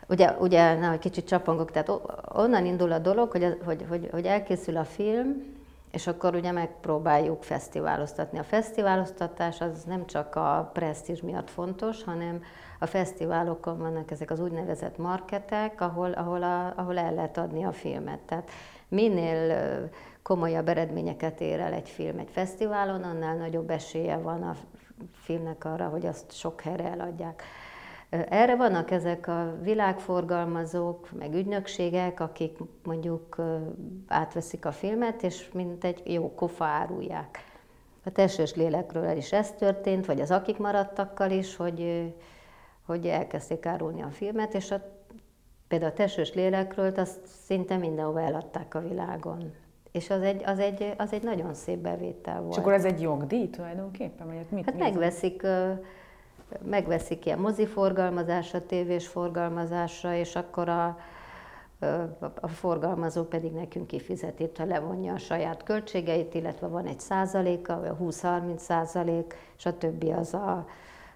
Ugye, 0.08 0.36
ugye 0.38 0.74
na, 0.74 0.98
kicsit 0.98 1.26
csapongok, 1.26 1.70
tehát 1.70 1.90
onnan 2.34 2.66
indul 2.66 2.92
a 2.92 2.98
dolog, 2.98 3.30
hogy, 3.30 3.58
hogy, 3.64 3.84
hogy, 3.88 4.08
hogy 4.12 4.26
elkészül 4.26 4.76
a 4.76 4.84
film, 4.84 5.56
és 5.90 6.06
akkor 6.06 6.34
ugye 6.34 6.52
megpróbáljuk 6.52 7.42
fesztiváloztatni. 7.42 8.38
A 8.38 8.42
fesztiváloztatás 8.42 9.60
az 9.60 9.84
nem 9.84 10.06
csak 10.06 10.34
a 10.34 10.70
presztízs 10.72 11.20
miatt 11.20 11.50
fontos, 11.50 12.04
hanem 12.04 12.42
a 12.78 12.86
fesztiválokon 12.86 13.78
vannak 13.78 14.10
ezek 14.10 14.30
az 14.30 14.40
úgynevezett 14.40 14.98
marketek, 14.98 15.80
ahol, 15.80 16.12
ahol, 16.12 16.42
a, 16.42 16.72
ahol 16.76 16.98
el 16.98 17.14
lehet 17.14 17.38
adni 17.38 17.64
a 17.64 17.72
filmet. 17.72 18.18
Tehát 18.18 18.50
minél 18.88 19.88
komolyabb 20.22 20.68
eredményeket 20.68 21.40
ér 21.40 21.60
el 21.60 21.72
egy 21.72 21.88
film 21.88 22.18
egy 22.18 22.30
fesztiválon, 22.30 23.02
annál 23.02 23.36
nagyobb 23.36 23.70
esélye 23.70 24.16
van 24.16 24.42
a 24.42 24.56
filmnek 25.12 25.64
arra, 25.64 25.88
hogy 25.88 26.06
azt 26.06 26.32
sok 26.32 26.60
helyre 26.60 26.90
eladják. 26.90 27.42
Erre 28.10 28.56
vannak 28.56 28.90
ezek 28.90 29.26
a 29.26 29.56
világforgalmazók, 29.62 31.08
meg 31.18 31.34
ügynökségek, 31.34 32.20
akik 32.20 32.58
mondjuk 32.84 33.36
átveszik 34.06 34.64
a 34.64 34.72
filmet, 34.72 35.22
és 35.22 35.50
mint 35.52 35.84
egy 35.84 36.02
jó 36.04 36.34
kofa 36.34 36.64
árulják. 36.64 37.38
A 38.04 38.10
testős 38.10 38.54
lélekről 38.54 39.16
is 39.16 39.32
ez 39.32 39.52
történt, 39.52 40.06
vagy 40.06 40.20
az 40.20 40.30
akik 40.30 40.58
maradtakkal 40.58 41.30
is, 41.30 41.56
hogy, 41.56 42.12
hogy 42.86 43.06
elkezdték 43.06 43.66
árulni 43.66 44.02
a 44.02 44.10
filmet, 44.10 44.54
és 44.54 44.70
a, 44.70 44.80
például 45.68 45.90
a 45.90 45.94
testős 45.94 46.34
lélekről 46.34 46.92
azt 46.96 47.26
szinte 47.44 47.76
mindenhova 47.76 48.20
eladták 48.20 48.74
a 48.74 48.80
világon. 48.80 49.52
És 49.92 50.10
az 50.10 50.22
egy, 50.22 50.42
az 50.44 50.58
egy, 50.58 50.94
az 50.96 51.12
egy 51.12 51.22
nagyon 51.22 51.54
szép 51.54 51.78
bevétel 51.78 52.40
volt. 52.40 52.52
És 52.52 52.58
akkor 52.58 52.72
ez 52.72 52.84
egy 52.84 53.00
jogdíj 53.00 53.50
tulajdonképpen? 53.50 54.26
Vagy 54.26 54.46
mit, 54.50 54.64
hát 54.64 54.78
megveszik, 54.78 55.46
megveszik 56.64 57.26
ilyen 57.26 57.38
moziforgalmazásra, 57.38 58.66
tévés 58.66 59.06
forgalmazásra, 59.06 60.14
és 60.14 60.36
akkor 60.36 60.68
a, 60.68 60.98
a 62.40 62.48
forgalmazó 62.48 63.22
pedig 63.22 63.52
nekünk 63.52 63.86
kifizeti, 63.86 64.50
ha 64.56 64.64
levonja 64.64 65.14
a 65.14 65.18
saját 65.18 65.62
költségeit, 65.62 66.34
illetve 66.34 66.66
van 66.66 66.86
egy 66.86 67.00
százaléka, 67.00 67.72
a 67.72 67.96
20-30 67.96 68.56
százalék, 68.56 69.34
és 69.58 69.66
a 69.66 69.78
többi 69.78 70.10
az 70.10 70.34
a, 70.34 70.66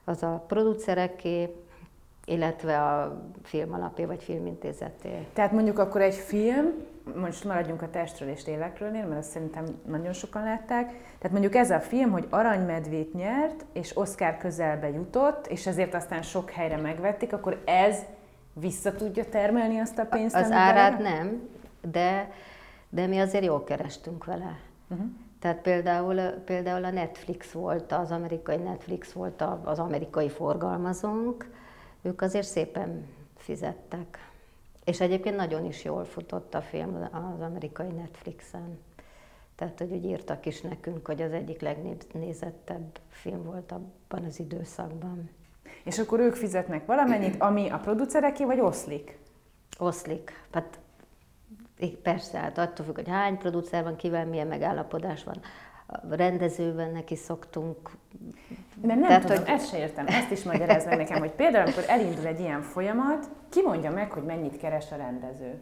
az 0.05 0.23
a 0.23 0.45
producereké, 0.47 1.62
illetve 2.25 2.83
a 2.83 3.23
film 3.43 3.73
alapja 3.73 4.07
vagy 4.07 4.23
filmintézeté. 4.23 5.27
Tehát 5.33 5.53
mondjuk 5.53 5.79
akkor 5.79 6.01
egy 6.01 6.15
film, 6.15 6.67
most 7.15 7.45
maradjunk 7.45 7.83
a 7.83 7.91
testről 7.91 8.29
és 8.29 8.47
lélekről, 8.47 8.91
mert 8.91 9.19
azt 9.19 9.31
szerintem 9.31 9.65
nagyon 9.87 10.13
sokan 10.13 10.43
látták. 10.43 10.87
Tehát 10.89 11.31
mondjuk 11.31 11.55
ez 11.55 11.71
a 11.71 11.81
film, 11.81 12.11
hogy 12.11 12.27
aranymedvét 12.31 13.15
nyert, 13.15 13.65
és 13.73 13.97
Oscar 13.97 14.37
közelbe 14.37 14.89
jutott, 14.89 15.47
és 15.47 15.67
ezért 15.67 15.95
aztán 15.95 16.23
sok 16.23 16.51
helyre 16.51 16.77
megvették, 16.77 17.33
akkor 17.33 17.63
ez 17.65 17.99
vissza 18.53 18.93
tudja 18.95 19.29
termelni 19.29 19.79
azt 19.79 19.99
a 19.99 20.05
pénzt? 20.05 20.37
Az 20.37 20.51
árát 20.51 20.99
nem, 20.99 21.49
de, 21.91 22.31
de 22.89 23.07
mi 23.07 23.19
azért 23.19 23.45
jól 23.45 23.65
kerestünk 23.65 24.25
vele. 24.25 24.59
Uh-huh. 24.89 25.07
Tehát 25.41 25.59
például, 25.59 26.21
például 26.21 26.85
a 26.85 26.91
Netflix 26.91 27.53
volt, 27.53 27.93
az 27.93 28.11
amerikai 28.11 28.57
Netflix 28.57 29.13
volt 29.13 29.45
az 29.65 29.79
amerikai 29.79 30.29
forgalmazónk, 30.29 31.51
ők 32.03 32.21
azért 32.21 32.47
szépen 32.47 33.07
fizettek. 33.37 34.31
És 34.85 35.01
egyébként 35.01 35.37
nagyon 35.37 35.65
is 35.65 35.85
jól 35.85 36.05
futott 36.05 36.55
a 36.55 36.63
film 36.63 37.09
az 37.13 37.41
amerikai 37.41 37.89
Netflixen. 37.89 38.79
Tehát, 39.55 39.79
hogy 39.79 39.91
úgy 39.91 40.05
írtak 40.05 40.47
is 40.47 40.61
nekünk, 40.61 41.07
hogy 41.07 41.23
az 41.23 41.33
egyik 41.33 41.61
legnézettebb 41.61 42.99
film 43.09 43.43
volt 43.43 43.73
abban 43.73 44.25
az 44.25 44.41
időszakban. 44.41 45.31
És 45.85 45.99
akkor 45.99 46.21
ők 46.21 46.35
fizetnek 46.35 46.87
valamennyit, 46.87 47.41
ami 47.41 47.69
a 47.69 47.79
producereké, 47.79 48.45
vagy 48.45 48.61
oszlik? 48.61 49.19
Oszlik. 49.79 50.47
Hát 50.51 50.79
persze, 52.03 52.39
hát 52.39 52.59
attól 52.59 52.87
függ, 52.87 52.95
hogy 52.95 53.09
hány 53.09 53.39
producer 53.39 53.83
van, 53.83 53.97
kivel 53.97 54.27
milyen 54.27 54.47
megállapodás 54.47 55.25
van. 55.25 55.41
A 55.87 56.15
rendezőben 56.15 56.93
neki 56.93 57.17
szoktunk 57.17 57.91
mert 58.83 58.99
nem 59.01 59.09
Tehát, 59.09 59.25
tudom, 59.25 59.45
hogy... 59.45 59.55
ezt 59.55 59.69
se 59.69 59.79
értem. 59.79 60.07
Ezt 60.07 60.31
is 60.31 60.43
magyarázd 60.43 60.87
meg 60.89 60.97
nekem, 60.97 61.19
hogy 61.19 61.31
például, 61.31 61.65
amikor 61.65 61.85
elindul 61.87 62.27
egy 62.27 62.41
ilyen 62.41 62.63
folyamat, 62.63 63.29
ki 63.49 63.63
mondja 63.63 63.91
meg, 63.91 64.11
hogy 64.11 64.23
mennyit 64.23 64.59
keres 64.59 64.93
a 64.93 64.97
rendező? 64.97 65.61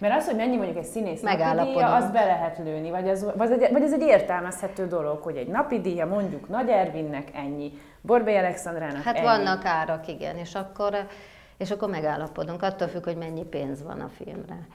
Mert 0.00 0.16
az, 0.16 0.26
hogy 0.26 0.36
mennyi 0.36 0.56
mondjuk 0.56 0.76
egy 0.76 0.84
színész 0.84 1.20
napi 1.20 1.36
díja, 1.36 1.94
azt 1.94 2.12
be 2.12 2.24
lehet 2.24 2.58
lőni, 2.58 2.90
vagy, 2.90 3.08
az, 3.08 3.26
vagy, 3.36 3.50
egy, 3.50 3.72
vagy 3.72 3.82
ez 3.82 3.92
egy 3.92 4.02
értelmezhető 4.02 4.86
dolog, 4.86 5.22
hogy 5.22 5.36
egy 5.36 5.48
napi 5.48 5.80
díja 5.80 6.06
mondjuk 6.06 6.48
Nagy 6.48 6.68
Ervinnek 6.68 7.30
ennyi, 7.34 7.72
Borbély 8.00 8.36
Alexandrának 8.38 9.02
Hát 9.02 9.16
ennyi. 9.16 9.24
vannak 9.24 9.64
árak, 9.64 10.08
igen, 10.08 10.36
és 10.36 10.54
akkor, 10.54 11.06
és 11.56 11.70
akkor 11.70 11.88
megállapodunk, 11.88 12.62
attól 12.62 12.88
függ, 12.88 13.04
hogy 13.04 13.16
mennyi 13.16 13.44
pénz 13.44 13.82
van 13.82 14.00
a 14.00 14.08
filmre. 14.08 14.66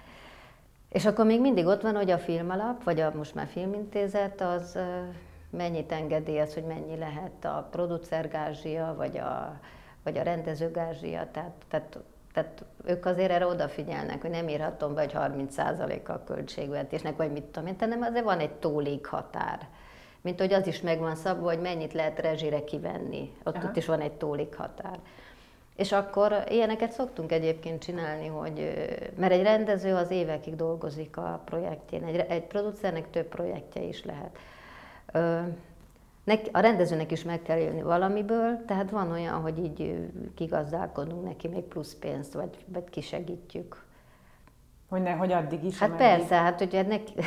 És 0.89 1.05
akkor 1.05 1.25
még 1.25 1.41
mindig 1.41 1.65
ott 1.65 1.81
van, 1.81 1.95
hogy 1.95 2.11
a 2.11 2.17
filmalap, 2.17 2.83
vagy 2.83 2.99
a 2.99 3.11
most 3.15 3.35
már 3.35 3.47
filmintézet, 3.47 4.41
az 4.41 4.77
mennyit 5.49 5.91
engedélyez, 5.91 6.53
hogy 6.53 6.63
mennyi 6.63 6.97
lehet 6.97 7.45
a 7.45 7.67
producergázsia, 7.71 8.93
vagy 8.97 9.17
a, 9.17 9.59
vagy 10.03 10.17
a 10.17 10.23
rendezőgázsia, 10.23 11.27
tehát, 11.31 11.51
tehát, 11.69 11.97
tehát 12.33 12.65
ők 12.85 13.05
azért 13.05 13.31
erre 13.31 13.45
odafigyelnek, 13.45 14.21
hogy 14.21 14.29
nem 14.29 14.47
írhatom 14.47 14.93
be, 14.93 15.01
hogy 15.01 15.13
30% 15.15 16.07
a 16.07 16.23
költségvetésnek, 16.23 17.15
vagy 17.15 17.31
mit 17.31 17.43
tudom 17.43 17.67
én, 17.67 17.75
hanem 17.79 18.01
azért 18.01 18.23
van 18.23 18.39
egy 18.39 18.53
tólig 18.53 19.05
határ. 19.05 19.67
Mint 20.21 20.39
hogy 20.39 20.53
az 20.53 20.67
is 20.67 20.81
megvan 20.81 21.15
szabva, 21.15 21.47
hogy 21.47 21.61
mennyit 21.61 21.93
lehet 21.93 22.19
rezsire 22.19 22.63
kivenni. 22.63 23.31
Ott, 23.43 23.63
ott 23.63 23.75
is 23.75 23.85
van 23.85 24.01
egy 24.01 24.11
tólig 24.11 24.55
határ. 24.55 24.99
És 25.75 25.91
akkor 25.91 26.43
ilyeneket 26.49 26.91
szoktunk 26.91 27.31
egyébként 27.31 27.83
csinálni, 27.83 28.27
hogy, 28.27 28.73
mert 29.15 29.31
egy 29.31 29.41
rendező 29.41 29.95
az 29.95 30.11
évekig 30.11 30.55
dolgozik 30.55 31.17
a 31.17 31.41
projektjén, 31.45 32.03
egy, 32.03 32.15
egy 32.15 32.43
producernek 32.43 33.09
több 33.09 33.25
projektje 33.25 33.81
is 33.81 34.05
lehet 34.05 34.37
a 36.51 36.59
rendezőnek 36.59 37.11
is 37.11 37.23
meg 37.23 37.41
kell 37.41 37.57
élni 37.57 37.81
valamiből, 37.81 38.65
tehát 38.65 38.89
van 38.89 39.11
olyan, 39.11 39.41
hogy 39.41 39.59
így 39.59 40.09
kigazdálkodunk 40.35 41.23
neki 41.23 41.47
még 41.47 41.63
plusz 41.63 41.93
pénzt, 41.93 42.33
vagy, 42.33 42.65
vagy 42.65 42.89
kisegítjük. 42.89 43.83
Hogy 44.89 45.01
ne, 45.01 45.11
hogy 45.11 45.31
addig 45.31 45.63
is. 45.63 45.79
Hát 45.79 45.89
ameddig. 45.89 46.07
persze, 46.07 46.35
hát 46.35 46.59
hogy 46.59 46.85
neki... 46.87 47.13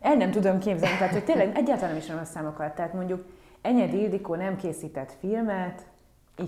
El 0.00 0.14
nem 0.14 0.30
tudom 0.30 0.58
képzelni, 0.58 0.96
tehát 0.96 1.12
hogy 1.12 1.24
tényleg 1.24 1.56
egyáltalán 1.56 1.90
nem 1.90 1.98
ismerem 1.98 2.22
a 2.22 2.26
számokat. 2.26 2.74
Tehát 2.74 2.92
mondjuk 2.92 3.24
Enyedi 3.62 4.00
Ildikó 4.00 4.34
nem 4.34 4.56
készített 4.56 5.12
filmet, 5.20 5.86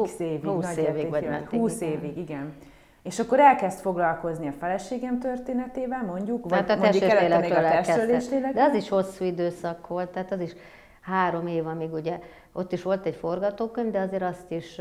x 0.03 0.18
évig, 0.18 0.44
20 0.44 0.75
nagy 0.75 0.85
évig, 0.85 1.09
vagy 1.09 1.29
20 1.51 1.81
évig, 1.81 2.18
igen. 2.18 2.53
És 3.02 3.18
akkor 3.18 3.40
elkezd 3.40 3.78
foglalkozni 3.78 4.48
a 4.48 4.52
feleségem 4.52 5.18
történetével, 5.18 6.02
mondjuk, 6.02 6.46
tehát 6.46 6.66
vagy 6.66 6.76
a 6.76 6.80
mondjuk 6.80 7.02
előtte 7.02 7.38
még 7.38 7.52
a 7.52 7.61
testről 7.61 8.52
De 8.52 8.62
az 8.62 8.74
is 8.74 8.88
hosszú 8.88 9.24
időszak 9.24 9.87
volt, 9.87 10.08
tehát 10.08 10.32
az 10.32 10.40
is 10.40 10.52
három 11.00 11.46
év, 11.46 11.66
amíg 11.66 11.92
ugye 11.92 12.18
ott 12.52 12.72
is 12.72 12.82
volt 12.82 13.06
egy 13.06 13.16
forgatókönyv, 13.16 13.90
de 13.90 14.00
azért 14.00 14.22
azt 14.22 14.50
is 14.50 14.80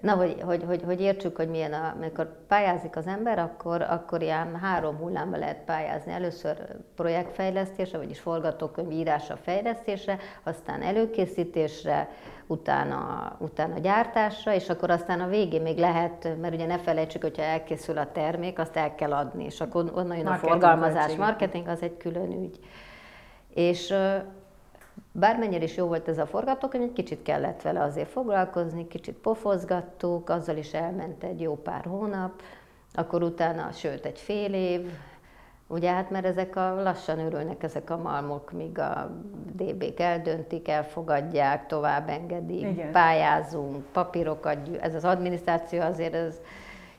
Na, 0.00 0.14
hogy, 0.14 0.36
hogy, 0.44 0.62
hogy, 0.66 0.82
hogy 0.84 1.00
értsük, 1.00 1.36
hogy 1.36 1.48
milyen, 1.48 1.72
a, 1.72 1.92
amikor 1.96 2.46
pályázik 2.46 2.96
az 2.96 3.06
ember, 3.06 3.38
akkor, 3.38 3.82
akkor 3.82 4.22
ilyen 4.22 4.56
három 4.56 4.96
hullámba 4.96 5.36
lehet 5.36 5.64
pályázni. 5.64 6.12
Először 6.12 6.56
projektfejlesztésre, 6.96 7.98
vagyis 7.98 8.20
forgatókönyv 8.20 8.90
írása 8.90 9.36
fejlesztésre, 9.36 10.18
aztán 10.42 10.82
előkészítésre, 10.82 12.08
utána, 12.46 13.32
utána 13.38 13.78
gyártásra, 13.78 14.54
és 14.54 14.68
akkor 14.68 14.90
aztán 14.90 15.20
a 15.20 15.26
végén 15.26 15.62
még 15.62 15.78
lehet, 15.78 16.36
mert 16.40 16.54
ugye 16.54 16.66
ne 16.66 16.78
felejtsük, 16.78 17.22
hogyha 17.22 17.42
elkészül 17.42 17.98
a 17.98 18.12
termék, 18.12 18.58
azt 18.58 18.76
el 18.76 18.94
kell 18.94 19.12
adni, 19.12 19.44
és 19.44 19.60
akkor 19.60 19.92
onnan 19.94 20.16
jön 20.16 20.26
a 20.26 20.34
forgalmazás, 20.34 20.94
költség. 20.94 21.18
marketing, 21.18 21.68
az 21.68 21.82
egy 21.82 21.96
külön 21.96 22.32
ügy. 22.32 22.58
És 23.54 23.94
bármennyire 25.12 25.64
is 25.64 25.76
jó 25.76 25.86
volt 25.86 26.08
ez 26.08 26.18
a 26.18 26.26
forgatókönyv, 26.26 26.84
egy 26.84 26.92
kicsit 26.92 27.22
kellett 27.22 27.62
vele 27.62 27.82
azért 27.82 28.08
foglalkozni, 28.08 28.88
kicsit 28.88 29.14
pofozgattuk, 29.14 30.30
azzal 30.30 30.56
is 30.56 30.72
elment 30.72 31.24
egy 31.24 31.40
jó 31.40 31.56
pár 31.56 31.84
hónap, 31.84 32.42
akkor 32.94 33.22
utána, 33.22 33.72
sőt 33.72 34.04
egy 34.04 34.18
fél 34.18 34.54
év, 34.54 34.90
Ugye 35.66 35.90
hát 35.90 36.10
mert 36.10 36.24
ezek 36.24 36.56
a 36.56 36.82
lassan 36.82 37.18
örülnek 37.18 37.62
ezek 37.62 37.90
a 37.90 37.96
malmok, 37.96 38.52
míg 38.52 38.78
a 38.78 39.10
DB-k 39.52 40.00
eldöntik, 40.00 40.68
elfogadják, 40.68 41.66
tovább 41.66 42.08
engedik, 42.08 42.60
Igen. 42.60 42.92
pályázunk, 42.92 43.84
papírokat, 43.92 44.58
ez 44.80 44.94
az 44.94 45.04
adminisztráció 45.04 45.80
azért 45.80 46.14
ez 46.14 46.40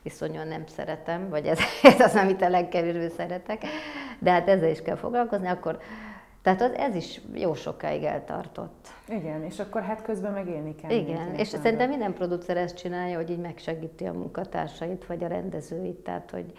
iszonyúan 0.02 0.48
nem 0.48 0.64
szeretem, 0.68 1.30
vagy 1.30 1.46
ez, 1.46 1.60
ez 1.94 2.00
az, 2.00 2.16
amit 2.16 2.42
a 2.42 2.50
legkevésbé 2.50 3.08
szeretek, 3.08 3.64
de 4.20 4.32
hát 4.32 4.48
ezzel 4.50 4.70
is 4.70 4.82
kell 4.82 4.96
foglalkozni, 4.96 5.48
akkor 5.48 5.80
tehát 6.42 6.62
az, 6.62 6.72
ez 6.74 6.96
is 6.96 7.22
jó 7.34 7.54
sokáig 7.54 8.04
eltartott. 8.04 8.88
Igen, 9.08 9.44
és 9.44 9.60
akkor 9.60 9.82
hát 9.82 10.02
közben 10.02 10.32
megélni 10.32 10.76
kell. 10.76 10.90
Igen, 10.92 11.36
és 11.36 11.48
szerintem 11.48 11.90
minden 11.90 12.14
producer 12.14 12.58
ezt 12.58 12.78
csinálja, 12.78 13.16
hogy 13.16 13.30
így 13.30 13.40
megsegíti 13.40 14.06
a 14.06 14.14
munkatársait, 14.14 15.06
vagy 15.06 15.24
a 15.24 15.28
rendezőit, 15.28 15.96
tehát 15.96 16.32
hogy 16.32 16.54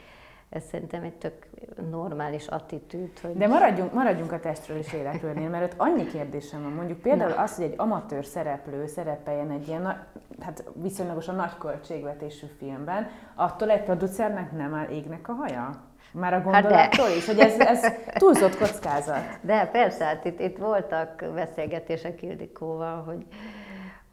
ez 0.57 0.65
szerintem 0.71 1.03
egy 1.03 1.15
tök 1.15 1.47
normális 1.91 2.47
attitűd. 2.47 3.19
Hogy... 3.19 3.37
De 3.37 3.47
maradjunk, 3.47 3.93
maradjunk 3.93 4.33
a 4.33 4.41
testről 4.41 4.79
és 4.79 4.93
életőrnél, 4.93 5.49
mert 5.49 5.73
ott 5.73 5.81
annyi 5.81 6.07
kérdésem 6.07 6.63
van. 6.63 6.73
Mondjuk 6.73 7.01
például 7.01 7.31
Na. 7.31 7.43
az, 7.43 7.57
hogy 7.57 7.65
egy 7.65 7.75
amatőr 7.77 8.25
szereplő 8.25 8.87
szerepeljen 8.87 9.51
egy 9.51 9.69
ilyen, 9.69 10.07
hát 10.41 10.65
viszonylagosan 10.75 11.35
nagy 11.35 11.59
költségvetésű 11.59 12.47
filmben, 12.59 13.09
attól 13.35 13.71
egy 13.71 13.83
producernek 13.83 14.53
nem 14.53 14.75
áll 14.75 14.89
égnek 14.89 15.29
a 15.29 15.33
haja? 15.33 15.71
Már 16.13 16.35
a 16.35 16.41
gondolattól 16.41 17.07
hát 17.07 17.17
is, 17.17 17.27
hogy 17.27 17.39
ez, 17.39 17.59
ez 17.59 17.93
túlzott 18.13 18.57
kockázat. 18.57 19.39
De 19.41 19.67
persze, 19.67 20.05
hát 20.05 20.25
itt, 20.25 20.41
itt 20.41 20.59
voltak 20.59 21.25
beszélgetések 21.35 22.23
Ildikóval, 22.23 23.03
hogy, 23.03 23.27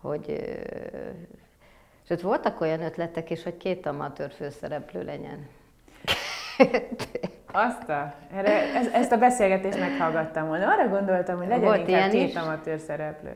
hogy 0.01 0.53
Sőt, 2.07 2.21
voltak 2.21 2.61
olyan 2.61 2.81
ötletek 2.81 3.29
is, 3.29 3.43
hogy 3.43 3.57
két 3.57 3.85
amatőr 3.85 4.31
főszereplő 4.31 5.03
legyen. 5.03 5.47
Azt 7.51 7.89
a, 7.89 8.13
erre, 8.35 8.75
ez, 8.75 8.87
ezt 8.87 9.11
a 9.11 9.17
beszélgetést 9.17 9.79
meghallgattam 9.79 10.47
volna. 10.47 10.71
Arra 10.71 10.87
gondoltam, 10.87 11.37
hogy 11.37 11.47
legyen 11.47 11.63
volt 11.63 11.87
inkább 11.87 12.11
két 12.11 12.29
is. 12.29 12.35
amatőr 12.35 12.79
szereplő. 12.79 13.35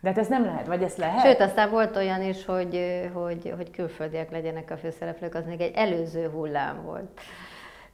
De 0.00 0.08
hát 0.08 0.18
ez 0.18 0.28
nem 0.28 0.44
lehet, 0.44 0.66
vagy 0.66 0.82
ez 0.82 0.96
lehet? 0.96 1.24
Sőt, 1.24 1.40
aztán 1.40 1.70
volt 1.70 1.96
olyan 1.96 2.22
is, 2.22 2.44
hogy, 2.44 3.08
hogy, 3.12 3.52
hogy 3.56 3.70
külföldiek 3.70 4.30
legyenek 4.30 4.70
a 4.70 4.76
főszereplők, 4.76 5.34
az 5.34 5.46
még 5.46 5.60
egy 5.60 5.72
előző 5.74 6.28
hullám 6.28 6.82
volt. 6.82 7.20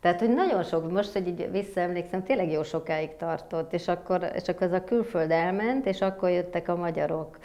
Tehát, 0.00 0.20
hogy 0.20 0.34
nagyon 0.34 0.62
sok, 0.62 0.90
most, 0.90 1.12
hogy 1.12 1.26
így 1.26 1.50
visszaemlékszem, 1.50 2.22
tényleg 2.22 2.50
jó 2.50 2.62
sokáig 2.62 3.16
tartott, 3.16 3.72
és 3.72 3.88
akkor, 3.88 4.30
és 4.34 4.48
akkor 4.48 4.62
ez 4.62 4.72
a 4.72 4.84
külföld 4.84 5.30
elment, 5.30 5.86
és 5.86 6.00
akkor 6.00 6.30
jöttek 6.30 6.68
a 6.68 6.76
magyarok 6.76 7.38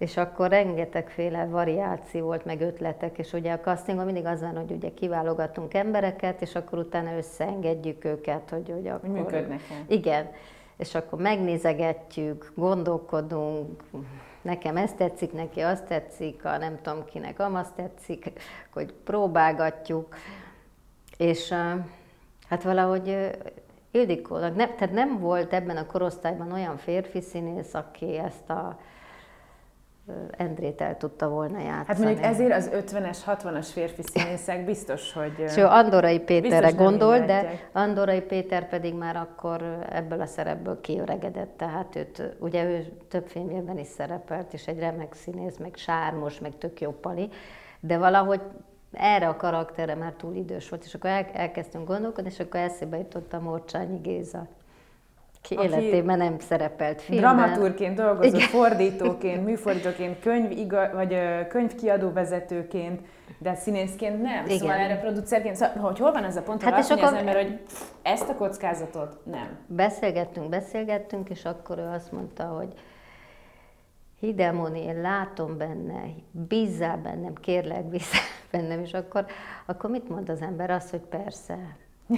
és 0.00 0.16
akkor 0.16 0.48
rengetegféle 0.48 1.44
variáció 1.44 2.24
volt, 2.24 2.44
meg 2.44 2.60
ötletek, 2.60 3.18
és 3.18 3.32
ugye 3.32 3.52
a 3.52 3.60
castingon 3.60 4.04
mindig 4.04 4.24
az 4.26 4.40
van, 4.40 4.56
hogy 4.56 4.70
ugye 4.70 4.94
kiválogatunk 4.94 5.74
embereket, 5.74 6.42
és 6.42 6.54
akkor 6.54 6.78
utána 6.78 7.16
összeengedjük 7.16 8.04
őket, 8.04 8.50
hogy, 8.50 8.70
hogy 8.70 8.88
akkor... 8.88 9.08
Működnek 9.08 9.60
Igen, 9.86 10.30
és 10.76 10.94
akkor 10.94 11.20
megnézegetjük, 11.20 12.52
gondolkodunk, 12.54 13.82
nekem 14.42 14.76
ezt 14.76 14.96
tetszik, 14.96 15.32
neki 15.32 15.60
azt 15.60 15.84
tetszik, 15.84 16.44
a 16.44 16.58
nem 16.58 16.78
tudom 16.82 17.04
kinek 17.04 17.38
amazt 17.38 17.74
tetszik, 17.74 18.32
hogy 18.72 18.92
próbálgatjuk, 19.04 20.16
és 21.16 21.54
hát 22.48 22.62
valahogy 22.62 23.30
Ildikónak, 23.90 24.56
ne, 24.56 24.68
tehát 24.68 24.94
nem 24.94 25.18
volt 25.18 25.52
ebben 25.52 25.76
a 25.76 25.86
korosztályban 25.86 26.52
olyan 26.52 26.76
férfi 26.76 27.20
színész, 27.20 27.74
aki 27.74 28.18
ezt 28.18 28.50
a 28.50 28.78
Endrét 30.30 30.80
el 30.80 30.96
tudta 30.96 31.28
volna 31.28 31.58
játszani. 31.58 31.84
Hát 31.86 31.98
mondjuk 31.98 32.24
ezért 32.24 32.52
az 32.52 32.70
50-es, 32.72 33.18
60-as 33.26 33.68
férfi 33.72 34.02
színészek 34.02 34.64
biztos, 34.64 35.12
hogy... 35.12 35.38
És 35.38 35.56
ő 35.56 35.64
Andorai 35.64 36.20
Péterre 36.20 36.70
gondol, 36.70 37.18
de 37.18 37.50
Andorai 37.72 38.20
Péter 38.20 38.68
pedig 38.68 38.94
már 38.94 39.16
akkor 39.16 39.86
ebből 39.90 40.20
a 40.20 40.26
szerepből 40.26 40.80
kiöregedett, 40.80 41.56
tehát 41.56 41.96
őt, 41.96 42.36
ugye 42.38 42.64
ő 42.64 42.92
több 43.08 43.26
filmjében 43.26 43.78
is 43.78 43.86
szerepelt, 43.86 44.52
és 44.52 44.66
egy 44.66 44.78
remek 44.78 45.14
színész, 45.14 45.56
meg 45.56 45.76
sármos, 45.76 46.38
meg 46.38 46.58
tök 46.58 46.80
jó 46.80 46.90
pali, 46.90 47.28
de 47.80 47.98
valahogy 47.98 48.40
erre 48.92 49.28
a 49.28 49.36
karakterre 49.36 49.94
már 49.94 50.12
túl 50.12 50.34
idős 50.34 50.68
volt, 50.68 50.84
és 50.84 50.94
akkor 50.94 51.10
el, 51.10 51.26
elkezdtünk 51.32 51.86
gondolkodni, 51.86 52.30
és 52.30 52.40
akkor 52.40 52.60
eszébe 52.60 52.96
jutott 52.96 53.32
a 53.32 53.40
Morcsányi 53.40 53.98
Géza 53.98 54.46
ki 55.42 55.54
aki 55.54 55.66
életében 55.66 56.18
nem 56.18 56.38
szerepelt 56.38 57.02
filmben. 57.02 57.36
Dramaturként 57.36 57.94
dolgozott, 57.96 58.34
Igen. 58.34 58.48
fordítóként, 58.48 59.44
műfordítóként, 59.48 60.20
könyv, 60.20 60.50
iga, 60.50 60.90
vagy 60.94 61.16
könyvkiadó 61.48 62.12
vezetőként, 62.12 63.00
de 63.38 63.54
színészként 63.54 64.22
nem. 64.22 64.44
Igen. 64.44 64.58
Szóval 64.58 64.76
erre 64.76 64.96
producerként, 64.96 65.56
szóval, 65.56 65.82
hogy 65.82 65.98
hol 65.98 66.12
van 66.12 66.24
ez 66.24 66.36
a 66.36 66.42
pont, 66.42 66.62
hát 66.62 66.78
azt 66.78 66.88
mondja 66.88 67.06
az 67.06 67.14
ember, 67.14 67.34
hogy 67.34 67.58
ezt 68.02 68.28
a 68.28 68.34
kockázatot 68.34 69.18
nem. 69.24 69.58
Beszélgettünk, 69.66 70.48
beszélgettünk, 70.48 71.28
és 71.28 71.44
akkor 71.44 71.78
ő 71.78 71.88
azt 71.94 72.12
mondta, 72.12 72.44
hogy 72.44 72.72
Hidemoni, 74.20 74.82
én 74.82 75.00
látom 75.00 75.56
benne, 75.56 76.02
bízzál 76.30 76.96
bennem, 76.96 77.34
kérlek, 77.34 77.84
bízzál 77.84 78.20
bennem, 78.52 78.80
és 78.80 78.92
akkor, 78.92 79.26
akkor 79.66 79.90
mit 79.90 80.08
mond 80.08 80.28
az 80.28 80.42
ember? 80.42 80.70
Azt, 80.70 80.90
hogy 80.90 81.00
persze, 81.00 81.58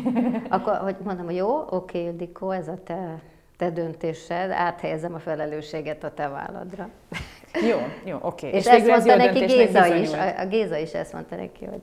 akkor 0.48 0.76
hogy 0.76 0.96
mondom, 1.02 1.24
hogy 1.24 1.36
jó, 1.36 1.64
oké, 1.70 2.02
Ildikó, 2.02 2.50
ez 2.50 2.68
a 2.68 2.76
te, 2.84 3.20
te 3.56 3.70
döntésed, 3.70 4.50
áthelyezem 4.50 5.14
a 5.14 5.18
felelősséget 5.18 6.04
a 6.04 6.10
te 6.14 6.28
válladra. 6.28 6.88
Jó, 7.70 7.78
jó, 8.04 8.18
oké. 8.20 8.48
És, 8.48 8.54
és 8.54 8.66
ezt 8.66 8.86
mondta 8.86 9.16
neki 9.16 9.44
Géza 9.44 9.94
is, 9.94 10.12
a, 10.12 10.38
a 10.38 10.46
Géza 10.46 10.76
is 10.76 10.92
ezt 10.92 11.12
mondta 11.12 11.36
neki, 11.36 11.64
hogy, 11.64 11.82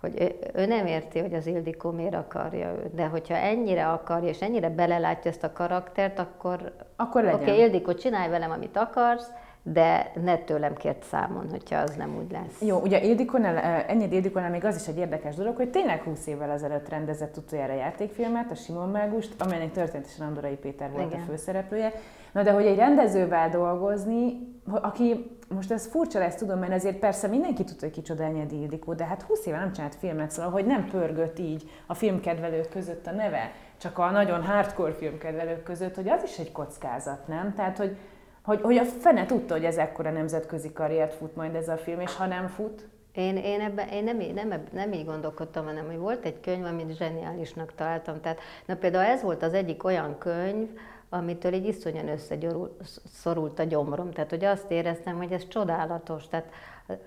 hogy 0.00 0.20
ő, 0.20 0.34
ő 0.54 0.66
nem 0.66 0.86
érti, 0.86 1.18
hogy 1.18 1.34
az 1.34 1.46
Ildikó 1.46 1.90
miért 1.90 2.14
akarja 2.14 2.74
őt, 2.84 2.94
de 2.94 3.06
hogyha 3.06 3.34
ennyire 3.34 3.88
akarja, 3.88 4.28
és 4.28 4.40
ennyire 4.40 4.68
belelátja 4.70 5.30
ezt 5.30 5.44
a 5.44 5.52
karaktert, 5.52 6.18
akkor, 6.18 6.72
akkor 6.96 7.24
oké, 7.24 7.34
okay, 7.34 7.58
Ildikó, 7.58 7.94
csinálj 7.94 8.30
velem, 8.30 8.50
amit 8.50 8.76
akarsz, 8.76 9.30
de 9.62 10.12
ne 10.22 10.38
tőlem 10.38 10.74
kért 10.74 11.04
számon, 11.04 11.46
hogyha 11.50 11.76
az 11.76 11.94
nem 11.94 12.16
úgy 12.16 12.30
lesz. 12.30 12.60
Jó, 12.60 12.78
ugye 12.78 13.02
Ildikonál, 13.02 13.56
ennyi 13.82 14.06
Ildikonál 14.10 14.50
még 14.50 14.64
az 14.64 14.76
is 14.76 14.86
egy 14.86 14.98
érdekes 14.98 15.34
dolog, 15.34 15.56
hogy 15.56 15.70
tényleg 15.70 16.02
20 16.02 16.26
évvel 16.26 16.50
ezelőtt 16.50 16.88
rendezett 16.88 17.36
utoljára 17.36 17.74
játékfilmet, 17.74 18.50
a 18.50 18.54
Simon 18.54 18.88
Mágust, 18.88 19.34
amelynek 19.38 19.72
történetesen 19.72 20.26
Andorai 20.26 20.56
Péter 20.56 20.90
volt 20.90 21.06
Igen. 21.06 21.20
a 21.20 21.24
főszereplője. 21.24 21.92
Na 22.32 22.42
de 22.42 22.52
hogy 22.52 22.66
egy 22.66 22.76
rendezővel 22.76 23.48
dolgozni, 23.48 24.50
aki 24.64 25.36
most 25.48 25.72
ez 25.72 25.86
furcsa 25.86 26.18
lesz, 26.18 26.34
tudom, 26.34 26.58
mert 26.58 26.72
ezért 26.72 26.98
persze 26.98 27.26
mindenki 27.26 27.64
tudta, 27.64 27.84
hogy 27.84 27.94
kicsoda 27.94 28.24
Enyedi 28.24 28.60
Ildikó, 28.60 28.92
de 28.92 29.04
hát 29.04 29.22
20 29.22 29.46
éve 29.46 29.58
nem 29.58 29.72
csinált 29.72 29.94
filmet, 29.94 30.30
szóval 30.30 30.50
hogy 30.50 30.66
nem 30.66 30.88
pörgött 30.90 31.38
így 31.38 31.70
a 31.86 31.94
filmkedvelők 31.94 32.68
között 32.68 33.06
a 33.06 33.10
neve, 33.10 33.52
csak 33.76 33.98
a 33.98 34.10
nagyon 34.10 34.42
hardcore 34.42 34.92
filmkedvelők 34.92 35.62
között, 35.62 35.94
hogy 35.94 36.08
az 36.08 36.22
is 36.22 36.38
egy 36.38 36.52
kockázat, 36.52 37.28
nem? 37.28 37.54
Tehát, 37.54 37.78
hogy 37.78 37.96
hogy, 38.44 38.60
hogy 38.60 38.76
a 38.76 38.84
fene 38.84 39.26
tudta, 39.26 39.54
hogy 39.54 39.64
ez 39.64 39.76
ekkora 39.76 40.10
nemzetközi 40.10 40.72
karriert 40.72 41.14
fut 41.14 41.36
majd 41.36 41.54
ez 41.54 41.68
a 41.68 41.76
film, 41.76 42.00
és 42.00 42.16
ha 42.16 42.26
nem 42.26 42.46
fut, 42.46 42.88
én, 43.12 43.36
én, 43.36 43.60
ebben, 43.60 43.88
én 43.88 44.04
nem, 44.04 44.48
nem, 44.48 44.64
nem 44.72 44.92
így 44.92 45.04
gondolkodtam, 45.04 45.64
hanem 45.64 45.86
hogy 45.86 45.98
volt 45.98 46.24
egy 46.24 46.40
könyv, 46.40 46.64
amit 46.64 46.96
zseniálisnak 46.96 47.74
találtam. 47.74 48.20
Tehát, 48.20 48.38
na 48.66 48.74
például 48.74 49.04
ez 49.04 49.22
volt 49.22 49.42
az 49.42 49.54
egyik 49.54 49.84
olyan 49.84 50.18
könyv, 50.18 50.68
amitől 51.08 51.52
így 51.52 51.66
iszonyan 51.66 52.08
összegyorult 52.08 53.58
a 53.58 53.62
gyomrom. 53.62 54.10
Tehát, 54.10 54.30
hogy 54.30 54.44
azt 54.44 54.70
éreztem, 54.70 55.16
hogy 55.16 55.32
ez 55.32 55.48
csodálatos. 55.48 56.28
Tehát 56.28 56.52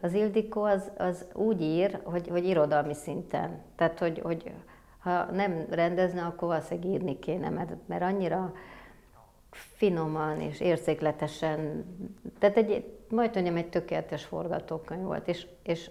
az 0.01 0.13
Ildikó 0.13 0.63
az, 0.63 0.91
az 0.97 1.25
úgy 1.33 1.61
ír, 1.61 1.99
hogy, 2.03 2.27
hogy 2.27 2.45
irodalmi 2.45 2.93
szinten. 2.93 3.61
Tehát, 3.75 3.99
hogy, 3.99 4.19
hogy 4.23 4.51
ha 4.99 5.23
nem 5.31 5.65
rendezne, 5.69 6.21
akkor 6.21 6.47
valószínűleg 6.47 6.89
írni 6.91 7.19
kéne, 7.19 7.49
mert, 7.49 7.71
mert 7.85 8.01
annyira 8.01 8.53
finoman 9.55 10.41
és 10.41 10.59
érzékletesen, 10.59 11.85
tehát 12.39 12.57
egy, 12.57 12.85
majd 13.09 13.33
mondjam, 13.33 13.55
egy 13.55 13.69
tökéletes 13.69 14.23
forgatókönyv 14.23 15.03
volt, 15.03 15.27
és, 15.27 15.47
és, 15.63 15.89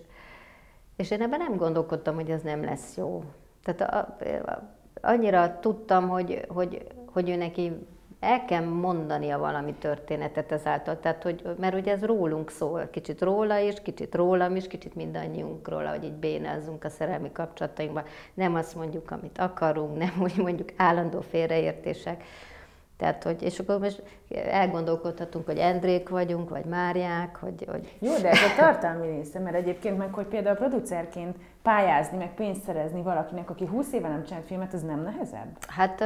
és 0.96 1.10
én 1.10 1.22
ebben 1.22 1.38
nem 1.38 1.56
gondolkodtam, 1.56 2.14
hogy 2.14 2.30
ez 2.30 2.42
nem 2.42 2.64
lesz 2.64 2.96
jó. 2.96 3.24
Tehát 3.62 3.80
a, 3.80 3.98
a, 4.50 4.62
annyira 5.00 5.58
tudtam, 5.60 6.08
hogy, 6.08 6.44
hogy, 6.48 6.86
hogy 7.06 7.28
ő 7.28 7.36
neki 7.36 7.72
el 8.20 8.44
kell 8.44 8.64
mondania 8.64 9.38
valami 9.38 9.74
történetet 9.74 10.52
ezáltal, 10.52 11.00
tehát 11.00 11.22
hogy, 11.22 11.42
mert 11.58 11.74
ugye 11.74 11.92
ez 11.92 12.04
rólunk 12.04 12.50
szól, 12.50 12.88
kicsit 12.90 13.22
róla 13.22 13.58
is, 13.58 13.80
kicsit 13.82 14.14
rólam 14.14 14.56
is, 14.56 14.66
kicsit 14.66 14.94
mindannyiunkról, 14.94 15.84
hogy 15.84 16.04
így 16.04 16.12
bénázzunk 16.12 16.84
a 16.84 16.88
szerelmi 16.88 17.32
kapcsolatainkban. 17.32 18.04
Nem 18.34 18.54
azt 18.54 18.74
mondjuk, 18.74 19.10
amit 19.10 19.38
akarunk, 19.38 19.96
nem 19.98 20.12
úgy 20.22 20.36
mondjuk 20.36 20.68
állandó 20.76 21.20
félreértések. 21.20 22.24
Tehát, 22.96 23.22
hogy, 23.22 23.42
és 23.42 23.58
akkor 23.58 23.78
most 23.78 24.02
elgondolkodhatunk, 24.50 25.46
hogy 25.46 25.58
Endrék 25.58 26.08
vagyunk, 26.08 26.48
vagy 26.48 26.64
Máriák, 26.64 27.36
hogy... 27.36 27.66
hogy... 27.70 27.96
Jó, 28.00 28.16
de 28.16 28.30
ez 28.30 28.38
a 28.38 28.54
tartalmi 28.56 29.06
része, 29.06 29.38
mert 29.38 29.56
egyébként 29.56 29.98
meg, 29.98 30.12
hogy 30.12 30.26
például 30.26 30.56
producerként 30.56 31.36
pályázni, 31.62 32.16
meg 32.16 32.34
pénzt 32.34 32.62
szerezni 32.62 33.02
valakinek, 33.02 33.50
aki 33.50 33.66
20 33.66 33.92
éve 33.92 34.08
nem 34.08 34.24
csinált 34.24 34.46
filmet, 34.46 34.74
az 34.74 34.82
nem 34.82 35.02
nehezebb? 35.02 35.58
Hát 35.66 36.04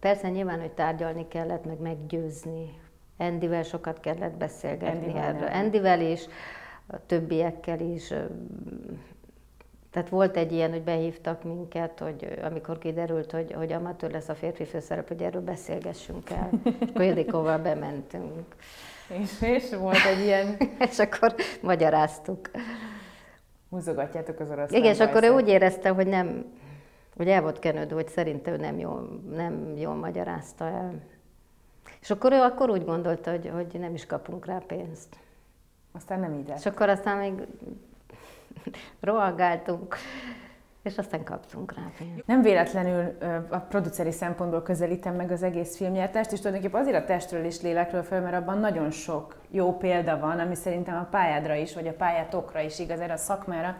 persze 0.00 0.28
nyilván, 0.28 0.60
hogy 0.60 0.72
tárgyalni 0.72 1.28
kellett, 1.28 1.64
meg 1.64 1.80
meggyőzni. 1.80 2.80
Endivel 3.16 3.62
sokat 3.62 4.00
kellett 4.00 4.36
beszélgetni 4.36 4.98
Endivel 4.98 5.22
erről. 5.22 5.48
Endivel 5.48 6.00
is, 6.00 6.26
a 6.86 7.06
többiekkel 7.06 7.80
is, 7.80 8.12
tehát 9.90 10.08
volt 10.08 10.36
egy 10.36 10.52
ilyen, 10.52 10.70
hogy 10.70 10.82
behívtak 10.82 11.42
minket, 11.42 11.98
hogy 11.98 12.38
amikor 12.42 12.78
kiderült, 12.78 13.30
hogy, 13.30 13.52
hogy 13.52 13.72
amatőr 13.72 14.10
lesz 14.10 14.28
a 14.28 14.34
férfi 14.34 14.64
főszerep, 14.64 15.08
hogy 15.08 15.22
erről 15.22 15.42
beszélgessünk 15.42 16.30
el. 16.30 16.50
És 16.64 16.74
akkor 16.88 17.02
Ildikóval 17.02 17.58
bementünk. 17.58 18.54
És, 19.08 19.42
és 19.42 19.74
volt 19.74 20.04
egy 20.04 20.24
ilyen... 20.24 20.56
és 20.90 20.98
akkor 20.98 21.34
magyaráztuk. 21.60 22.50
Húzogatjátok 23.70 24.40
az 24.40 24.50
orosz. 24.50 24.72
Igen, 24.72 24.92
és 24.92 25.00
akkor 25.00 25.24
ő 25.24 25.28
úgy 25.30 25.48
érezte, 25.48 25.88
hogy 25.88 26.06
nem, 26.06 26.44
hogy 27.16 27.28
el 27.28 27.42
volt 27.42 27.58
kenődő, 27.58 27.94
hogy 27.94 28.08
szerintem 28.08 28.54
ő 28.54 28.56
nem 28.56 28.78
jól, 28.78 29.20
nem 29.30 29.76
jól 29.76 29.94
magyarázta 29.94 30.64
el. 30.64 30.92
És 32.00 32.10
akkor 32.10 32.32
ő 32.32 32.40
akkor 32.40 32.70
úgy 32.70 32.84
gondolta, 32.84 33.30
hogy, 33.30 33.50
hogy 33.54 33.80
nem 33.80 33.94
is 33.94 34.06
kapunk 34.06 34.46
rá 34.46 34.58
pénzt. 34.66 35.16
Aztán 35.92 36.20
nem 36.20 36.34
így 36.34 36.52
És 36.56 36.66
akkor 36.66 36.88
aztán 36.88 37.16
még 37.16 37.32
rohangáltunk, 39.00 39.96
és 40.82 40.98
aztán 40.98 41.24
kaptunk 41.24 41.74
rá. 41.74 41.82
Nem 42.26 42.42
véletlenül 42.42 43.16
a 43.48 43.58
produceri 43.58 44.10
szempontból 44.10 44.62
közelítem 44.62 45.14
meg 45.14 45.30
az 45.30 45.42
egész 45.42 45.76
filmnyertást, 45.76 46.32
és 46.32 46.38
tulajdonképpen 46.38 46.80
azért 46.80 47.02
a 47.02 47.04
testről 47.04 47.44
és 47.44 47.60
lélekről 47.60 48.02
föl, 48.02 48.20
mert 48.20 48.36
abban 48.36 48.58
nagyon 48.58 48.90
sok 48.90 49.36
jó 49.50 49.76
példa 49.76 50.18
van, 50.18 50.38
ami 50.38 50.54
szerintem 50.54 50.94
a 50.94 51.08
pályádra 51.10 51.54
is, 51.54 51.74
vagy 51.74 51.86
a 51.86 51.92
pályátokra 51.92 52.60
is 52.60 52.78
igaz, 52.78 53.00
erre 53.00 53.12
a 53.12 53.16
szakmára. 53.16 53.76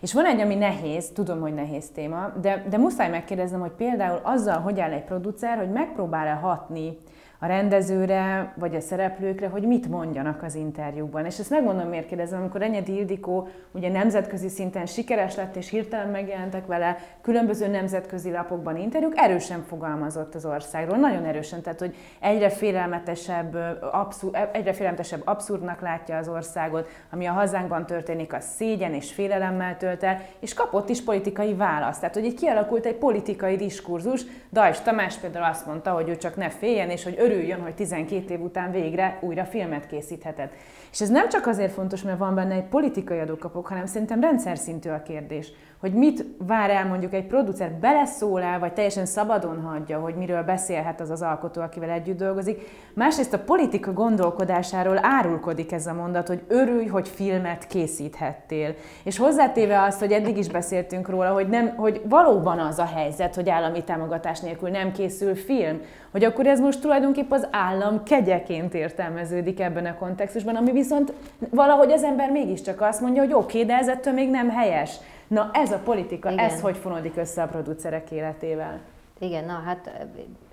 És 0.00 0.12
van 0.12 0.26
egy, 0.26 0.40
ami 0.40 0.54
nehéz, 0.54 1.10
tudom, 1.12 1.40
hogy 1.40 1.54
nehéz 1.54 1.90
téma, 1.90 2.32
de, 2.40 2.64
de 2.68 2.76
muszáj 2.76 3.10
megkérdeznem, 3.10 3.60
hogy 3.60 3.70
például 3.70 4.20
azzal, 4.22 4.60
hogy 4.60 4.80
áll 4.80 4.92
egy 4.92 5.04
producer, 5.04 5.56
hogy 5.56 5.70
megpróbál-e 5.70 6.32
hatni 6.32 6.98
a 7.38 7.46
rendezőre, 7.46 8.52
vagy 8.56 8.74
a 8.74 8.80
szereplőkre, 8.80 9.48
hogy 9.48 9.62
mit 9.62 9.88
mondjanak 9.88 10.42
az 10.42 10.54
interjúkban. 10.54 11.24
És 11.24 11.38
ezt 11.38 11.50
megmondom, 11.50 11.88
miért 11.88 12.06
kérdezem, 12.06 12.40
amikor 12.40 12.62
Enyedi 12.62 12.96
Ildikó 12.96 13.48
ugye 13.70 13.88
nemzetközi 13.88 14.48
szinten 14.48 14.86
sikeres 14.86 15.36
lett, 15.36 15.56
és 15.56 15.70
hirtelen 15.70 16.08
megjelentek 16.08 16.66
vele 16.66 16.96
különböző 17.20 17.66
nemzetközi 17.66 18.30
lapokban 18.30 18.76
interjúk, 18.76 19.12
erősen 19.16 19.62
fogalmazott 19.68 20.34
az 20.34 20.44
országról, 20.44 20.96
nagyon 20.96 21.24
erősen, 21.24 21.62
tehát 21.62 21.78
hogy 21.78 21.94
egyre 22.20 22.50
félelmetesebb, 22.50 23.56
abszur, 23.92 24.48
egyre 24.52 24.72
félelmetesebb 24.72 25.22
abszurdnak 25.24 25.80
látja 25.80 26.16
az 26.16 26.28
országot, 26.28 26.88
ami 27.10 27.26
a 27.26 27.32
hazánkban 27.32 27.86
történik, 27.86 28.32
az 28.32 28.44
szégyen 28.44 28.94
és 28.94 29.12
félelemmel 29.12 29.76
tölt 29.76 30.02
el, 30.02 30.20
és 30.40 30.54
kapott 30.54 30.88
is 30.88 31.02
politikai 31.02 31.54
választ. 31.54 32.00
Tehát, 32.00 32.14
hogy 32.14 32.24
itt 32.24 32.38
kialakult 32.38 32.86
egy 32.86 32.96
politikai 32.96 33.56
diskurzus. 33.56 34.22
Dajs 34.52 34.80
Tamás 34.80 35.16
például 35.16 35.44
azt 35.44 35.66
mondta, 35.66 35.90
hogy 35.90 36.08
ő 36.08 36.16
csak 36.16 36.36
ne 36.36 36.50
féljen, 36.50 36.90
és 36.90 37.04
hogy 37.04 37.16
örüljön, 37.30 37.60
hogy 37.60 37.74
12 37.74 38.34
év 38.34 38.40
után 38.40 38.70
végre 38.70 39.18
újra 39.20 39.44
filmet 39.44 39.86
készíthetett. 39.86 40.52
És 40.92 41.00
ez 41.00 41.08
nem 41.08 41.28
csak 41.28 41.46
azért 41.46 41.72
fontos, 41.72 42.02
mert 42.02 42.18
van 42.18 42.34
benne 42.34 42.54
egy 42.54 42.68
politikai 42.68 43.18
adókapok, 43.18 43.66
hanem 43.66 43.86
szerintem 43.86 44.20
rendszer 44.20 44.58
szintű 44.58 44.90
a 44.90 45.02
kérdés 45.02 45.52
hogy 45.80 45.92
mit 45.92 46.24
vár 46.38 46.70
el 46.70 46.86
mondjuk 46.86 47.14
egy 47.14 47.26
producer, 47.26 47.72
beleszól 47.72 48.42
el, 48.42 48.58
vagy 48.58 48.72
teljesen 48.72 49.06
szabadon 49.06 49.60
hagyja, 49.60 49.98
hogy 49.98 50.14
miről 50.14 50.42
beszélhet 50.42 51.00
az 51.00 51.10
az 51.10 51.22
alkotó, 51.22 51.60
akivel 51.60 51.90
együtt 51.90 52.18
dolgozik. 52.18 52.60
Másrészt 52.94 53.32
a 53.32 53.38
politika 53.38 53.92
gondolkodásáról 53.92 54.98
árulkodik 55.02 55.72
ez 55.72 55.86
a 55.86 55.92
mondat, 55.92 56.28
hogy 56.28 56.42
örülj, 56.48 56.86
hogy 56.86 57.08
filmet 57.08 57.66
készíthettél. 57.66 58.74
És 59.02 59.18
hozzátéve 59.18 59.82
azt, 59.82 59.98
hogy 59.98 60.12
eddig 60.12 60.36
is 60.36 60.48
beszéltünk 60.48 61.08
róla, 61.08 61.32
hogy, 61.32 61.48
nem, 61.48 61.76
hogy 61.76 62.00
valóban 62.04 62.58
az 62.58 62.78
a 62.78 62.90
helyzet, 62.94 63.34
hogy 63.34 63.48
állami 63.48 63.84
támogatás 63.84 64.40
nélkül 64.40 64.68
nem 64.68 64.92
készül 64.92 65.34
film, 65.34 65.80
hogy 66.10 66.24
akkor 66.24 66.46
ez 66.46 66.60
most 66.60 66.80
tulajdonképpen 66.80 67.38
az 67.38 67.48
állam 67.50 68.02
kegyeként 68.02 68.74
értelmeződik 68.74 69.60
ebben 69.60 69.86
a 69.86 69.94
kontextusban, 69.94 70.56
ami 70.56 70.70
viszont 70.70 71.12
valahogy 71.50 71.92
az 71.92 72.02
ember 72.02 72.30
mégiscsak 72.30 72.80
azt 72.80 73.00
mondja, 73.00 73.22
hogy 73.22 73.32
oké, 73.32 73.62
okay, 73.62 73.64
de 73.64 73.76
ez 73.76 73.88
ettől 73.88 74.12
még 74.12 74.30
nem 74.30 74.50
helyes. 74.50 74.98
Na 75.28 75.50
ez 75.52 75.72
a 75.72 75.78
politika, 75.78 76.30
Igen. 76.30 76.44
ez 76.44 76.60
hogy 76.60 76.76
fonodik 76.76 77.16
össze 77.16 77.42
a 77.42 77.46
producerek 77.46 78.10
életével? 78.10 78.80
Igen, 79.18 79.44
na 79.44 79.52
hát 79.52 80.06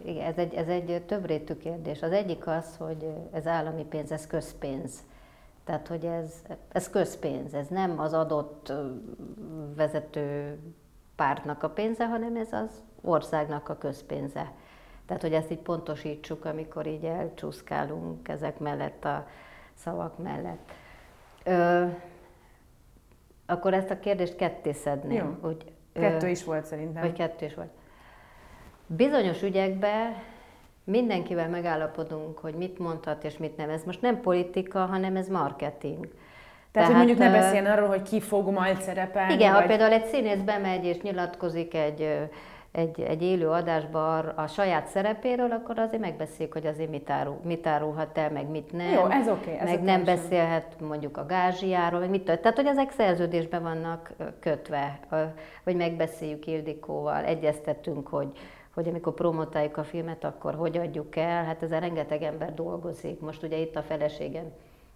igen, 0.05 0.25
ez 0.25 0.38
egy, 0.38 0.53
ez 0.53 0.67
egy 0.67 1.01
többrétű 1.05 1.53
kérdés. 1.53 2.01
Az 2.01 2.11
egyik 2.11 2.47
az, 2.47 2.75
hogy 2.77 3.07
ez 3.31 3.47
állami 3.47 3.83
pénz, 3.83 4.11
ez 4.11 4.27
közpénz. 4.27 5.03
Tehát, 5.63 5.88
hogy 5.88 6.05
ez, 6.05 6.41
ez 6.71 6.89
közpénz, 6.89 7.53
ez 7.53 7.67
nem 7.67 7.99
az 7.99 8.13
adott 8.13 8.73
vezető 9.75 10.57
pártnak 11.15 11.63
a 11.63 11.69
pénze, 11.69 12.07
hanem 12.07 12.35
ez 12.35 12.51
az 12.51 12.83
országnak 13.01 13.69
a 13.69 13.77
közpénze. 13.77 14.51
Tehát, 15.05 15.21
hogy 15.21 15.33
ezt 15.33 15.51
így 15.51 15.59
pontosítsuk, 15.59 16.45
amikor 16.45 16.88
így 16.88 17.03
elcsúszkálunk 17.03 18.27
ezek 18.27 18.59
mellett 18.59 19.05
a 19.05 19.27
szavak 19.73 20.17
mellett. 20.17 20.71
Ö, 21.43 21.85
akkor 23.45 23.73
ezt 23.73 23.89
a 23.89 23.99
kérdést 23.99 24.36
ketté 24.36 24.71
szedném. 24.71 25.17
Jó. 25.17 25.47
Hogy, 25.49 25.58
kettő 25.93 26.27
is 26.27 26.43
volt 26.43 26.65
szerintem. 26.65 27.01
Vagy 27.01 27.13
kettő 27.13 27.45
is 27.45 27.53
volt. 27.53 27.69
Bizonyos 28.88 29.41
ügyekben 29.41 30.15
mindenkivel 30.84 31.49
megállapodunk, 31.49 32.38
hogy 32.38 32.53
mit 32.53 32.79
mondhat 32.79 33.23
és 33.23 33.38
mit 33.38 33.58
nem. 33.58 33.69
Ez 33.69 33.84
most 33.84 34.01
nem 34.01 34.21
politika, 34.21 34.86
hanem 34.86 35.15
ez 35.15 35.27
marketing. 35.27 35.99
Tehát, 35.99 36.17
Tehát 36.71 36.88
hogy 36.88 36.95
mondjuk 36.95 37.17
ne 37.17 37.39
beszéljen 37.39 37.65
arról, 37.65 37.88
hogy 37.88 38.01
ki 38.01 38.21
fog 38.21 38.49
majd 38.49 38.81
szerepelni. 38.81 39.34
Igen, 39.34 39.51
vagy... 39.51 39.62
ha 39.62 39.67
például 39.67 39.93
egy 39.93 40.05
színész 40.05 40.41
bemegy 40.41 40.86
és 40.86 41.01
nyilatkozik 41.01 41.73
egy 41.73 42.29
egy, 42.75 43.01
egy 43.01 43.21
élő 43.21 43.49
adásban 43.49 44.25
a 44.25 44.47
saját 44.47 44.88
szerepéről, 44.88 45.51
akkor 45.51 45.79
azért 45.79 46.01
megbeszéljük, 46.01 46.53
hogy 46.53 46.65
azért 46.65 46.89
mit, 46.89 47.09
árul, 47.09 47.39
mit 47.43 47.67
árulhat 47.67 48.17
el, 48.17 48.31
meg 48.31 48.49
mit 48.49 48.71
nem. 48.71 48.91
Jó, 48.91 49.09
ez 49.09 49.27
oké. 49.27 49.53
Okay, 49.53 49.65
meg 49.65 49.83
nem 49.83 50.03
beszélhet 50.03 50.79
mondjuk 50.79 51.17
a 51.17 51.25
gázsiáról, 51.25 51.99
meg 51.99 52.09
mit 52.09 52.23
Tehát, 52.23 52.55
hogy 52.55 52.65
ezek 52.65 52.91
szerződésben 52.91 53.63
vannak 53.63 54.13
kötve, 54.39 54.99
hogy 55.63 55.75
megbeszéljük 55.75 56.47
Ildikóval, 56.47 57.23
egyeztetünk, 57.23 58.07
hogy, 58.07 58.31
hogy 58.73 58.88
amikor 58.88 59.13
promotáljuk 59.13 59.77
a 59.77 59.83
filmet, 59.83 60.23
akkor 60.23 60.55
hogy 60.55 60.77
adjuk 60.77 61.15
el, 61.15 61.43
hát 61.43 61.63
ezen 61.63 61.79
rengeteg 61.79 62.21
ember 62.21 62.53
dolgozik. 62.53 63.19
Most 63.19 63.43
ugye 63.43 63.57
itt 63.57 63.75
a 63.75 63.81
feleségem 63.81 64.51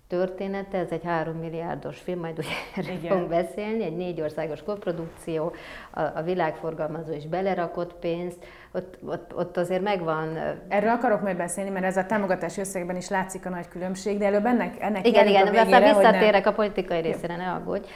története, 0.10 0.78
ez 0.78 0.91
egy 0.91 1.04
három 1.04 1.36
milliárdos 1.36 2.00
film, 2.00 2.19
majd 2.19 2.38
ugye 2.38 2.48
erről 2.76 3.10
fogunk 3.10 3.30
beszélni, 3.30 3.84
egy 3.84 3.95
négy 3.95 4.22
országos 4.22 4.63
koprodukció, 4.63 5.54
a, 5.91 6.02
a 6.02 6.22
világforgalmazó 6.24 7.13
is 7.13 7.28
belerakott 7.28 7.93
pénzt, 7.93 8.45
ott, 8.72 8.98
ott, 9.06 9.36
ott 9.36 9.58
azért 9.58 9.82
megvan... 9.82 10.38
Erről 10.67 10.89
akarok 10.89 11.22
majd 11.22 11.38
beszélni, 11.38 11.69
mert 11.69 11.86
ez 11.86 11.98
a 11.98 12.06
támogatási 12.06 12.60
összegben 12.60 12.95
is 12.95 13.10
látszik 13.10 13.45
a 13.45 13.50
nagy 13.50 13.67
különbség, 13.67 14.17
de 14.17 14.26
előbb 14.26 14.45
ennek, 14.45 14.76
ennek 14.80 15.08
Igen, 15.08 15.28
igen, 15.28 15.48
a 15.48 15.52
végére, 15.52 15.62
aztán 15.62 15.95
visszatérek 15.95 16.48
a 16.48 16.54
politikai 16.54 17.02
részére, 17.02 17.36
ne 17.36 17.52
aggódj, 17.52 17.88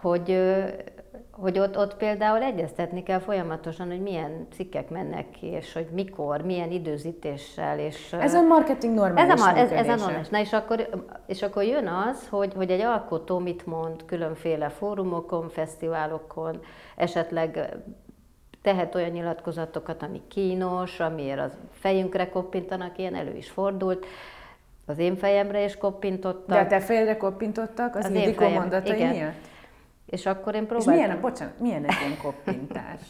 hogy 0.00 0.30
hogy 1.40 1.58
ott, 1.58 1.78
ott 1.78 1.96
például 1.96 2.42
egyeztetni 2.42 3.02
kell 3.02 3.18
folyamatosan, 3.18 3.86
hogy 3.88 4.00
milyen 4.00 4.46
cikkek 4.52 4.90
mennek 4.90 5.30
ki, 5.30 5.46
és 5.46 5.72
hogy 5.72 5.86
mikor, 5.92 6.40
milyen 6.40 6.70
időzítéssel. 6.70 7.78
És, 7.78 8.12
ez 8.12 8.34
a 8.34 8.42
marketing 8.42 8.94
normális 8.94 9.32
Ez 9.32 9.40
a, 9.40 9.56
ez, 9.56 9.70
ez 9.70 9.88
a 9.88 9.94
normális. 9.94 10.28
Na 10.28 10.38
és 10.38 10.52
akkor, 10.52 10.88
és 11.26 11.42
akkor 11.42 11.62
jön 11.62 11.86
az, 11.86 12.28
hogy, 12.28 12.52
hogy 12.54 12.70
egy 12.70 12.80
alkotó 12.80 13.38
mit 13.38 13.66
mond 13.66 14.04
különféle 14.04 14.68
fórumokon, 14.68 15.48
fesztiválokon, 15.48 16.60
esetleg 16.96 17.76
tehet 18.62 18.94
olyan 18.94 19.10
nyilatkozatokat, 19.10 20.02
ami 20.02 20.22
kínos, 20.28 21.00
amiért 21.00 21.40
az 21.40 21.52
fejünkre 21.70 22.28
koppintanak, 22.28 22.98
ilyen 22.98 23.14
elő 23.14 23.36
is 23.36 23.50
fordult. 23.50 24.06
Az 24.86 24.98
én 24.98 25.16
fejemre 25.16 25.64
is 25.64 25.76
koppintottak. 25.76 26.48
De 26.48 26.58
a 26.58 26.66
te 26.66 26.80
fejedre 26.80 27.16
koppintottak 27.16 27.96
az, 27.96 28.04
az 28.04 28.10
Ildikó 28.10 28.48
mondatai 28.48 28.96
igen. 28.96 29.14
miatt? 29.14 29.52
És 30.06 30.26
akkor 30.26 30.54
én 30.54 30.66
próbáltam... 30.66 30.94
És 30.94 31.00
milyen, 31.00 31.20
bocsánat, 31.20 31.60
milyen 31.60 31.84
egy 31.84 31.96
ilyen 32.00 32.18
koppintás? 32.22 33.00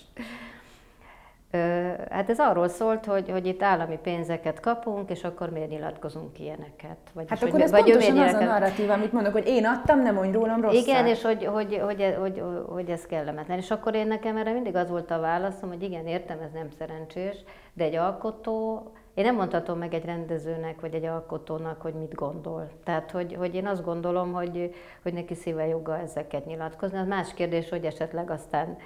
Hát 2.10 2.30
ez 2.30 2.38
arról 2.38 2.68
szólt, 2.68 3.04
hogy, 3.04 3.30
hogy 3.30 3.46
itt 3.46 3.62
állami 3.62 3.98
pénzeket 4.02 4.60
kapunk, 4.60 5.10
és 5.10 5.24
akkor 5.24 5.50
miért 5.50 5.68
nyilatkozunk 5.68 6.38
ilyeneket? 6.38 6.96
Vagy 7.12 7.24
hát 7.28 7.42
akkor 7.42 7.60
ez 7.60 7.70
vagy 7.70 7.82
pontosan 7.82 8.18
az 8.18 8.34
a 8.34 8.44
narratív, 8.44 8.90
amit 8.90 9.12
mondok, 9.12 9.32
hogy 9.32 9.46
én 9.46 9.66
adtam, 9.66 10.02
nem 10.02 10.14
mondj 10.14 10.36
rólam 10.36 10.60
rosszat. 10.60 10.86
Igen, 10.86 11.06
és 11.06 11.22
hogy, 11.22 11.44
hogy, 11.44 11.80
hogy, 11.84 12.14
hogy, 12.18 12.42
hogy 12.66 12.90
ez 12.90 13.06
kellemetlen. 13.06 13.58
És 13.58 13.70
akkor 13.70 13.94
én 13.94 14.06
nekem 14.06 14.36
erre 14.36 14.52
mindig 14.52 14.76
az 14.76 14.90
volt 14.90 15.10
a 15.10 15.20
válaszom, 15.20 15.68
hogy 15.68 15.82
igen, 15.82 16.06
értem, 16.06 16.38
ez 16.40 16.52
nem 16.52 16.68
szerencsés, 16.78 17.36
de 17.72 17.84
egy 17.84 17.94
alkotó 17.94 18.92
én 19.14 19.24
nem 19.24 19.34
mondhatom 19.34 19.78
meg 19.78 19.94
egy 19.94 20.04
rendezőnek, 20.04 20.80
vagy 20.80 20.94
egy 20.94 21.04
alkotónak, 21.04 21.80
hogy 21.80 21.94
mit 21.94 22.14
gondol. 22.14 22.68
Tehát, 22.84 23.10
hogy, 23.10 23.34
hogy 23.34 23.54
én 23.54 23.66
azt 23.66 23.84
gondolom, 23.84 24.32
hogy, 24.32 24.74
hogy 25.02 25.12
neki 25.12 25.34
szíve 25.34 25.66
joga 25.66 25.98
ezeket 25.98 26.46
nyilatkozni. 26.46 26.98
Az 26.98 27.06
más 27.06 27.34
kérdés, 27.34 27.68
hogy 27.68 27.84
esetleg 27.84 28.30
aztán 28.30 28.76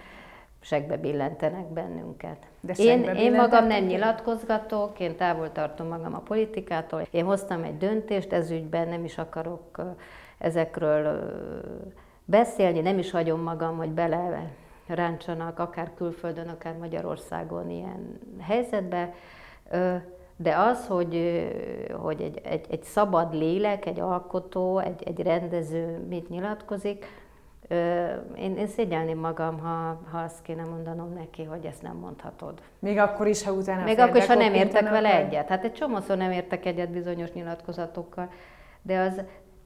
segbe 0.61 0.97
billentenek 0.97 1.67
bennünket. 1.73 2.37
De 2.61 2.75
én, 2.77 3.03
én 3.03 3.35
magam 3.35 3.67
nem 3.67 3.85
nyilatkozgatok, 3.85 5.01
én 5.01 5.17
távol 5.17 5.53
tartom 5.53 5.87
magam 5.87 6.15
a 6.15 6.19
politikától. 6.19 7.07
Én 7.11 7.25
hoztam 7.25 7.63
egy 7.63 7.77
döntést 7.77 8.33
ez 8.33 8.51
ügyben, 8.51 8.89
nem 8.89 9.05
is 9.05 9.19
akarok 9.19 9.83
ezekről 10.39 11.33
beszélni, 12.25 12.81
nem 12.81 12.99
is 12.99 13.11
hagyom 13.11 13.41
magam, 13.41 13.77
hogy 13.77 13.91
bele 13.91 14.51
ráncsanak 14.87 15.59
akár 15.59 15.91
külföldön, 15.95 16.49
akár 16.49 16.77
Magyarországon 16.77 17.71
ilyen 17.71 18.19
helyzetbe 18.41 19.15
de 20.41 20.57
az, 20.57 20.87
hogy, 20.87 21.47
hogy 21.93 22.21
egy, 22.21 22.41
egy, 22.43 22.67
egy 22.71 22.83
szabad 22.83 23.35
lélek, 23.35 23.87
egy 23.87 24.01
alkotó, 24.01 24.79
egy, 24.79 25.03
egy 25.03 25.21
rendező 25.21 26.07
mit 26.09 26.29
nyilatkozik, 26.29 27.07
én, 28.37 28.57
én 28.57 28.67
szégyelném 28.67 29.19
magam, 29.19 29.59
ha, 29.59 30.01
ha 30.11 30.19
azt 30.19 30.43
kéne 30.43 30.65
mondanom 30.65 31.13
neki, 31.13 31.45
hogy 31.45 31.65
ezt 31.65 31.83
nem 31.83 31.97
mondhatod. 31.97 32.63
Még 32.79 32.99
akkor 32.99 33.27
is, 33.27 33.43
ha 33.43 33.53
utána 33.53 33.85
Még 33.85 33.99
akkor 33.99 34.17
is, 34.17 34.27
ha 34.27 34.35
nem 34.35 34.55
értek 34.55 34.89
vele 34.89 35.13
vagy? 35.13 35.27
egyet. 35.27 35.49
Hát 35.49 35.65
egy 35.65 35.73
csomószor 35.73 36.17
nem 36.17 36.31
értek 36.31 36.67
egyet 36.67 36.91
bizonyos 36.91 37.33
nyilatkozatokkal, 37.33 38.31
de 38.83 38.99
az 38.99 39.23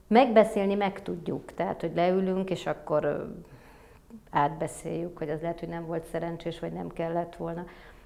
megbeszélni 0.07 0.75
meg 0.75 1.03
tudjuk. 1.03 1.55
Tehát, 1.55 1.81
hogy 1.81 1.93
leülünk, 1.95 2.51
és 2.51 2.67
akkor 2.67 3.33
átbeszéljük, 4.31 5.19
hogy 5.19 5.31
az 5.31 5.41
lehet, 5.41 5.61
hogy 5.61 5.69
nem 5.69 5.87
volt 5.87 6.05
szerencsés, 6.05 6.61
vagy 6.61 6.73
nem 6.73 6.89
kellett 6.89 7.37
volna. 7.37 7.65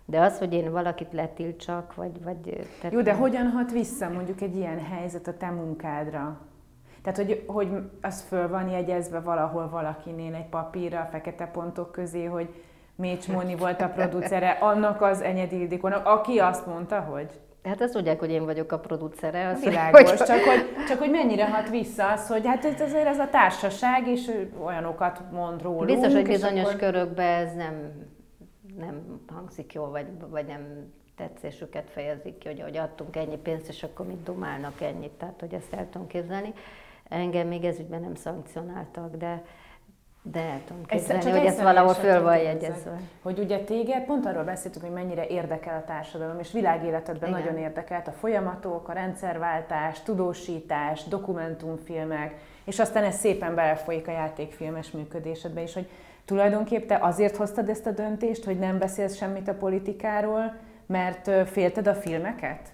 De 0.09 0.21
az, 0.21 0.39
hogy 0.39 0.53
én 0.53 0.73
valakit 0.73 1.13
letiltsak, 1.13 1.95
vagy... 1.95 2.23
vagy 2.25 2.67
tehát 2.81 2.93
Jó, 2.93 3.01
de 3.01 3.11
nem... 3.11 3.21
hogyan 3.21 3.51
hat 3.51 3.73
vissza 3.73 4.09
mondjuk 4.09 4.41
egy 4.41 4.57
ilyen 4.57 4.85
helyzet 4.85 5.27
a 5.27 5.37
te 5.37 5.51
munkádra? 5.51 6.41
Tehát, 7.03 7.19
hogy, 7.19 7.45
hogy 7.47 7.69
az 8.01 8.23
föl 8.23 8.49
van 8.49 8.69
jegyezve 8.69 9.21
valahol 9.21 9.69
valakinél 9.69 10.35
egy 10.35 10.49
papírra, 10.49 11.09
fekete 11.11 11.47
pontok 11.47 11.93
közé, 11.93 12.25
hogy 12.25 12.49
Mécs 12.95 13.29
Móni 13.29 13.57
volt 13.57 13.81
a 13.81 13.89
producere, 13.89 14.51
annak 14.51 15.03
az 15.03 15.21
Enyedi 15.21 15.61
Ildikónak, 15.61 16.07
aki 16.07 16.39
azt 16.39 16.67
mondta, 16.67 17.01
hogy... 17.01 17.41
Hát 17.65 17.81
ezt 17.81 17.93
tudják, 17.93 18.19
hogy 18.19 18.31
én 18.31 18.45
vagyok 18.45 18.73
a 18.73 18.79
producere. 18.79 19.49
Az 19.49 19.65
Világos, 19.65 20.11
hogy... 20.11 20.19
Csak, 20.19 20.39
hogy, 20.39 20.85
csak 20.89 20.99
hogy 20.99 21.11
mennyire 21.11 21.51
hat 21.51 21.71
vissza 21.71 22.11
az, 22.11 22.29
hogy 22.29 22.47
hát 22.47 22.65
ez 22.65 22.81
azért 22.81 23.07
ez 23.07 23.19
a 23.19 23.29
társaság, 23.31 24.09
és 24.09 24.31
olyanokat 24.65 25.21
mond 25.31 25.63
rólunk. 25.63 25.87
Biztos, 25.87 26.13
hogy 26.13 26.27
bizonyos 26.27 26.65
akkor... 26.65 26.77
körökben 26.77 27.47
ez 27.47 27.55
nem 27.55 27.93
nem 28.79 29.21
hangzik 29.33 29.73
jól, 29.73 29.91
vagy, 29.91 30.07
vagy 30.29 30.47
nem 30.47 30.93
tetszésüket 31.17 31.91
fejezik 31.91 32.39
ki, 32.39 32.49
hogy, 32.49 32.61
hogy 32.61 32.77
adtunk 32.77 33.17
ennyi 33.17 33.37
pénzt, 33.37 33.69
és 33.69 33.83
akkor 33.83 34.07
mit 34.07 34.23
dumálnak 34.23 34.81
ennyit, 34.81 35.11
tehát 35.11 35.41
hogy 35.41 35.55
ezt 35.55 35.73
el 35.73 35.89
tudom 35.91 36.07
képzelni. 36.07 36.53
Engem 37.09 37.49
még 37.49 37.65
ez 37.65 37.79
ügyben 37.79 38.01
nem 38.01 38.15
szankcionáltak, 38.15 39.17
de, 39.17 39.45
de 40.23 40.41
el 40.41 40.61
tudom 40.67 40.85
képzelni, 40.85 41.25
ezt, 41.25 41.37
hogy 41.37 41.47
ezt 41.47 41.63
valahol 41.63 41.95
föl 41.95 42.23
van 42.23 42.39
jegyezve. 42.39 43.01
Hogy 43.23 43.39
ugye 43.39 43.59
téged, 43.59 44.05
pont 44.05 44.27
arról 44.27 44.45
beszéltünk, 44.45 44.85
hogy 44.85 44.95
mennyire 44.95 45.27
érdekel 45.27 45.77
a 45.77 45.85
társadalom, 45.85 46.39
és 46.39 46.53
világéletedben 46.53 47.29
Igen. 47.29 47.41
nagyon 47.41 47.59
érdekelt 47.59 48.09
a 48.09 48.13
folyamatok, 48.13 48.89
a 48.89 48.93
rendszerváltás, 48.93 50.03
tudósítás, 50.03 51.05
dokumentumfilmek, 51.05 52.35
és 52.65 52.79
aztán 52.79 53.05
ez 53.05 53.17
szépen 53.17 53.55
belefolyik 53.55 54.09
a 54.09 54.13
játékfilmes 54.13 54.91
működésedbe 54.91 55.63
is, 55.63 55.75
hogy 55.75 55.89
Tulajdonképpen 56.27 56.87
te 56.87 57.07
azért 57.07 57.37
hoztad 57.37 57.69
ezt 57.69 57.87
a 57.87 57.91
döntést, 57.91 58.45
hogy 58.45 58.59
nem 58.59 58.79
beszélsz 58.79 59.17
semmit 59.17 59.49
a 59.49 59.55
politikáról, 59.55 60.57
mert 60.87 61.49
félted 61.49 61.87
a 61.87 61.95
filmeket? 61.95 62.73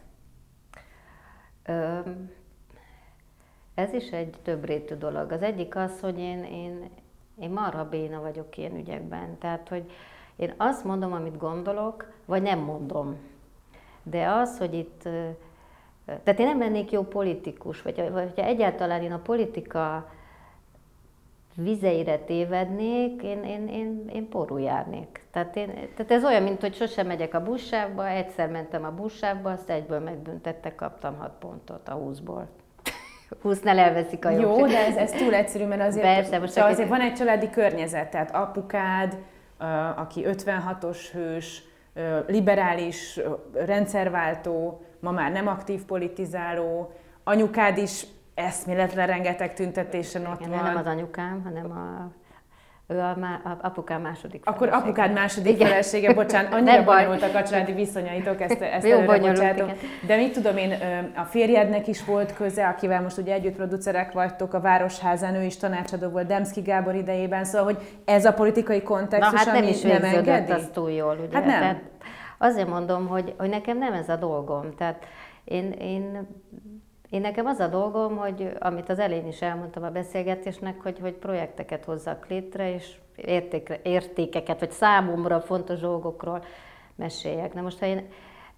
Ez 3.75 3.93
is 3.93 4.11
egy 4.11 4.35
több 4.43 4.65
rétű 4.65 4.95
dolog. 4.95 5.33
Az 5.33 5.43
egyik 5.43 5.77
az, 5.77 6.01
hogy 6.01 6.19
én, 6.19 6.45
én, 6.45 6.91
én 7.41 7.51
marha 7.51 7.89
béna 7.89 8.21
vagyok 8.21 8.57
ilyen 8.57 8.77
ügyekben. 8.77 9.39
Tehát, 9.39 9.69
hogy 9.69 9.91
én 10.37 10.55
azt 10.57 10.85
mondom, 10.85 11.13
amit 11.13 11.39
gondolok, 11.39 12.13
vagy 12.25 12.43
nem 12.43 12.59
mondom. 12.59 13.17
De 14.03 14.29
az, 14.29 14.59
hogy 14.59 14.75
itt... 14.75 15.03
Tehát 16.05 16.39
én 16.39 16.47
nem 16.47 16.59
lennék 16.59 16.91
jó 16.91 17.03
politikus, 17.03 17.83
vagy, 17.83 18.11
vagy 18.11 18.33
ha 18.37 18.45
egyáltalán 18.45 19.03
én 19.03 19.13
a 19.13 19.19
politika 19.19 20.11
vizeire 21.55 22.19
tévednék, 22.19 23.23
én, 23.23 23.45
én, 23.45 23.69
én, 23.69 24.05
én 24.13 24.29
porul 24.29 24.61
járnék. 24.61 25.21
Tehát, 25.31 25.57
én, 25.57 25.67
tehát 25.67 26.11
ez 26.11 26.25
olyan, 26.25 26.43
mint 26.43 26.61
hogy 26.61 26.75
sosem 26.75 27.07
megyek 27.07 27.35
a 27.35 27.43
buszsávba, 27.43 28.09
egyszer 28.09 28.49
mentem 28.49 28.85
a 28.85 28.91
buszsávba, 28.91 29.51
azt 29.51 29.71
egyből 29.71 30.01
megbüntettek, 30.01 30.75
kaptam 30.75 31.17
6 31.19 31.31
pontot 31.39 31.89
a 31.89 31.99
20-ból. 31.99 32.43
20 33.43 33.61
ne 33.63 33.79
elveszik 33.79 34.25
a 34.25 34.31
jó. 34.31 34.41
Jó, 34.41 34.67
de 34.67 34.87
ez, 34.87 34.97
ez 34.97 35.11
túl 35.11 35.35
egyszerű, 35.35 35.65
mert 35.65 35.83
azért, 35.83 36.05
Persze, 36.05 36.39
most 36.39 36.55
csak 36.55 36.69
azért 36.69 36.89
van 36.89 37.01
egy 37.01 37.15
családi 37.15 37.51
környezet, 37.51 38.11
tehát 38.11 38.35
apukád, 38.35 39.19
aki 39.97 40.25
56-os 40.27 40.99
hős, 41.13 41.63
liberális, 42.27 43.21
rendszerváltó, 43.53 44.83
ma 45.01 45.11
már 45.11 45.33
nem 45.33 45.47
aktív 45.47 45.85
politizáló, 45.85 46.93
anyukád 47.25 47.79
is 47.79 48.07
eszméletlen 48.35 49.07
rengeteg 49.07 49.55
tüntetésen 49.55 50.27
ott 50.27 50.41
Igen, 50.41 50.53
van. 50.53 50.63
Nem 50.63 50.77
az 50.77 50.87
anyukám, 50.87 51.43
hanem 51.45 51.71
a 51.71 52.11
ő 52.93 52.99
a, 52.99 53.17
má, 53.21 53.41
a 53.45 53.59
apukám 53.67 54.01
második 54.01 54.47
Akkor 54.47 54.69
felesége. 54.69 54.85
apukád 54.85 55.13
második 55.13 55.55
igen. 55.55 55.69
felesége, 55.69 56.15
bocsánat, 56.15 56.53
annyira 56.55 56.85
bonyolultak 56.85 57.35
a 57.35 57.43
családi 57.43 57.73
viszonyaitok, 57.73 58.41
ezt, 58.41 58.61
ezt 58.61 58.87
Jó 58.93 59.01
bonyolult, 59.01 59.65
De 60.07 60.17
mit 60.17 60.33
tudom 60.33 60.57
én, 60.57 60.73
a 61.17 61.23
férjednek 61.23 61.87
is 61.87 62.05
volt 62.05 62.35
köze, 62.35 62.67
akivel 62.67 63.03
most 63.03 63.19
ugye 63.19 63.33
együtt 63.33 63.57
producerek 63.57 64.13
vagytok, 64.13 64.55
a 64.55 64.61
Városházán, 64.61 65.35
ő 65.35 65.43
is 65.43 65.57
tanácsadó 65.57 66.09
volt 66.09 66.27
Demszki 66.27 66.61
Gábor 66.61 66.95
idejében, 66.95 67.45
szóval, 67.45 67.65
hogy 67.65 67.79
ez 68.05 68.25
a 68.25 68.33
politikai 68.33 68.83
kontextus, 68.83 69.45
Na, 69.45 69.51
hát 69.51 69.61
nem 69.61 69.69
is 69.71 69.81
nem 69.81 70.05
engedi? 70.05 70.53
az 70.53 70.69
túl 70.73 70.91
jól, 70.91 71.17
ugye? 71.27 71.37
Hát 71.37 71.47
nem. 71.47 71.61
Tehát 71.61 71.81
azért 72.39 72.69
mondom, 72.69 73.07
hogy, 73.07 73.35
hogy 73.39 73.49
nekem 73.49 73.79
nem 73.79 73.93
ez 73.93 74.09
a 74.09 74.17
dolgom. 74.17 74.75
Tehát 74.77 75.05
én, 75.45 75.71
én 75.71 76.29
én 77.13 77.21
nekem 77.21 77.47
az 77.47 77.59
a 77.59 77.69
dolgom, 77.69 78.17
hogy 78.17 78.53
amit 78.59 78.89
az 78.89 78.99
elején 78.99 79.27
is 79.27 79.43
elmondtam 79.43 79.83
a 79.83 79.91
beszélgetésnek, 79.91 80.81
hogy, 80.81 80.99
hogy 80.99 81.13
projekteket 81.13 81.85
hozzak 81.85 82.27
létre, 82.29 82.75
és 82.75 82.97
értékre, 83.17 83.81
értékeket, 83.83 84.61
vagy 84.61 84.71
számomra 84.71 85.41
fontos 85.41 85.81
dolgokról 85.81 86.45
meséljek. 86.95 87.55
Na 87.55 87.61
most, 87.61 87.79
ha 87.79 87.87
én 87.87 88.09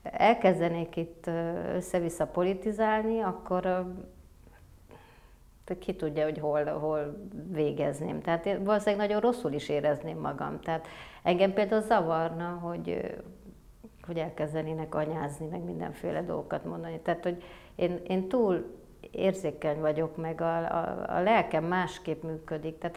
elkezdenék 0.03 0.97
itt 0.97 1.31
össze-vissza 1.75 2.27
politizálni, 2.27 3.21
akkor 3.21 3.85
ki 5.79 5.95
tudja, 5.95 6.25
hogy 6.25 6.39
hol, 6.39 6.65
hol 6.65 7.29
végezném. 7.53 8.21
Tehát 8.21 8.47
én 8.47 8.65
valószínűleg 8.65 9.07
nagyon 9.07 9.21
rosszul 9.21 9.53
is 9.53 9.69
érezném 9.69 10.19
magam. 10.19 10.61
Tehát 10.61 10.87
engem 11.23 11.53
például 11.53 11.83
zavarna, 11.83 12.59
hogy, 12.63 13.15
hogy 14.07 14.19
elkezdenének 14.19 14.95
anyázni, 14.95 15.47
meg 15.47 15.65
mindenféle 15.65 16.23
dolgokat 16.23 16.65
mondani. 16.65 17.01
Tehát, 17.01 17.23
hogy 17.23 17.43
én, 17.77 18.01
én 18.07 18.29
túl 18.29 18.65
érzékeny 19.11 19.81
vagyok, 19.81 20.17
meg 20.17 20.41
a, 20.41 20.57
a, 20.57 21.05
a 21.17 21.21
lelkem 21.21 21.65
másképp 21.65 22.23
működik. 22.23 22.79
Tehát 22.79 22.97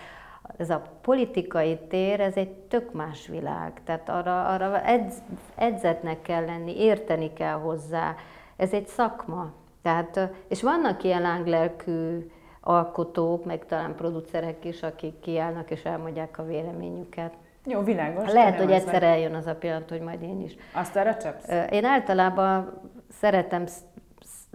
ez 0.57 0.69
a 0.69 0.82
politikai 1.01 1.78
tér, 1.89 2.19
ez 2.19 2.36
egy 2.36 2.51
tök 2.51 2.91
más 2.91 3.28
világ. 3.28 3.82
Tehát 3.84 4.09
arra, 4.09 4.47
arra 4.47 4.82
edz, 4.82 5.13
edzetnek 5.55 6.21
kell 6.21 6.45
lenni, 6.45 6.82
érteni 6.82 7.34
kell 7.34 7.55
hozzá. 7.55 8.15
Ez 8.55 8.73
egy 8.73 8.88
szakma. 8.88 9.51
Tehát, 9.82 10.30
és 10.47 10.61
vannak 10.61 11.03
ilyen 11.03 11.21
lánglelkű 11.21 12.32
alkotók, 12.61 13.45
meg 13.45 13.65
talán 13.65 13.95
producerek 13.95 14.65
is, 14.65 14.84
akik 14.84 15.19
kiállnak 15.19 15.71
és 15.71 15.84
elmondják 15.84 16.38
a 16.38 16.45
véleményüket. 16.45 17.34
Jó, 17.65 17.82
világos. 17.82 18.32
Lehet, 18.32 18.57
hogy 18.59 18.71
egyszer 18.71 19.03
eljön 19.03 19.34
az 19.34 19.45
a 19.45 19.55
pillanat, 19.55 19.89
hogy 19.89 20.01
majd 20.01 20.21
én 20.21 20.41
is. 20.41 20.55
Azt 20.73 20.95
arra 20.95 21.17
csapsz? 21.17 21.49
Én 21.69 21.86
általában 21.86 22.82
szeretem 23.09 23.65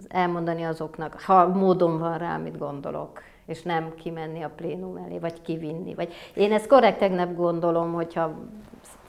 elmondani 0.07 0.63
azoknak, 0.63 1.21
ha 1.21 1.47
módon 1.47 1.99
van 1.99 2.17
rá, 2.17 2.35
amit 2.35 2.57
gondolok, 2.57 3.21
és 3.45 3.61
nem 3.61 3.93
kimenni 3.95 4.41
a 4.41 4.51
plénum 4.55 4.97
elé, 4.97 5.19
vagy 5.19 5.41
kivinni. 5.41 5.93
Vagy 5.93 6.13
én 6.33 6.51
ezt 6.51 6.67
korrektegnek 6.67 7.35
gondolom, 7.35 7.93
hogyha 7.93 8.33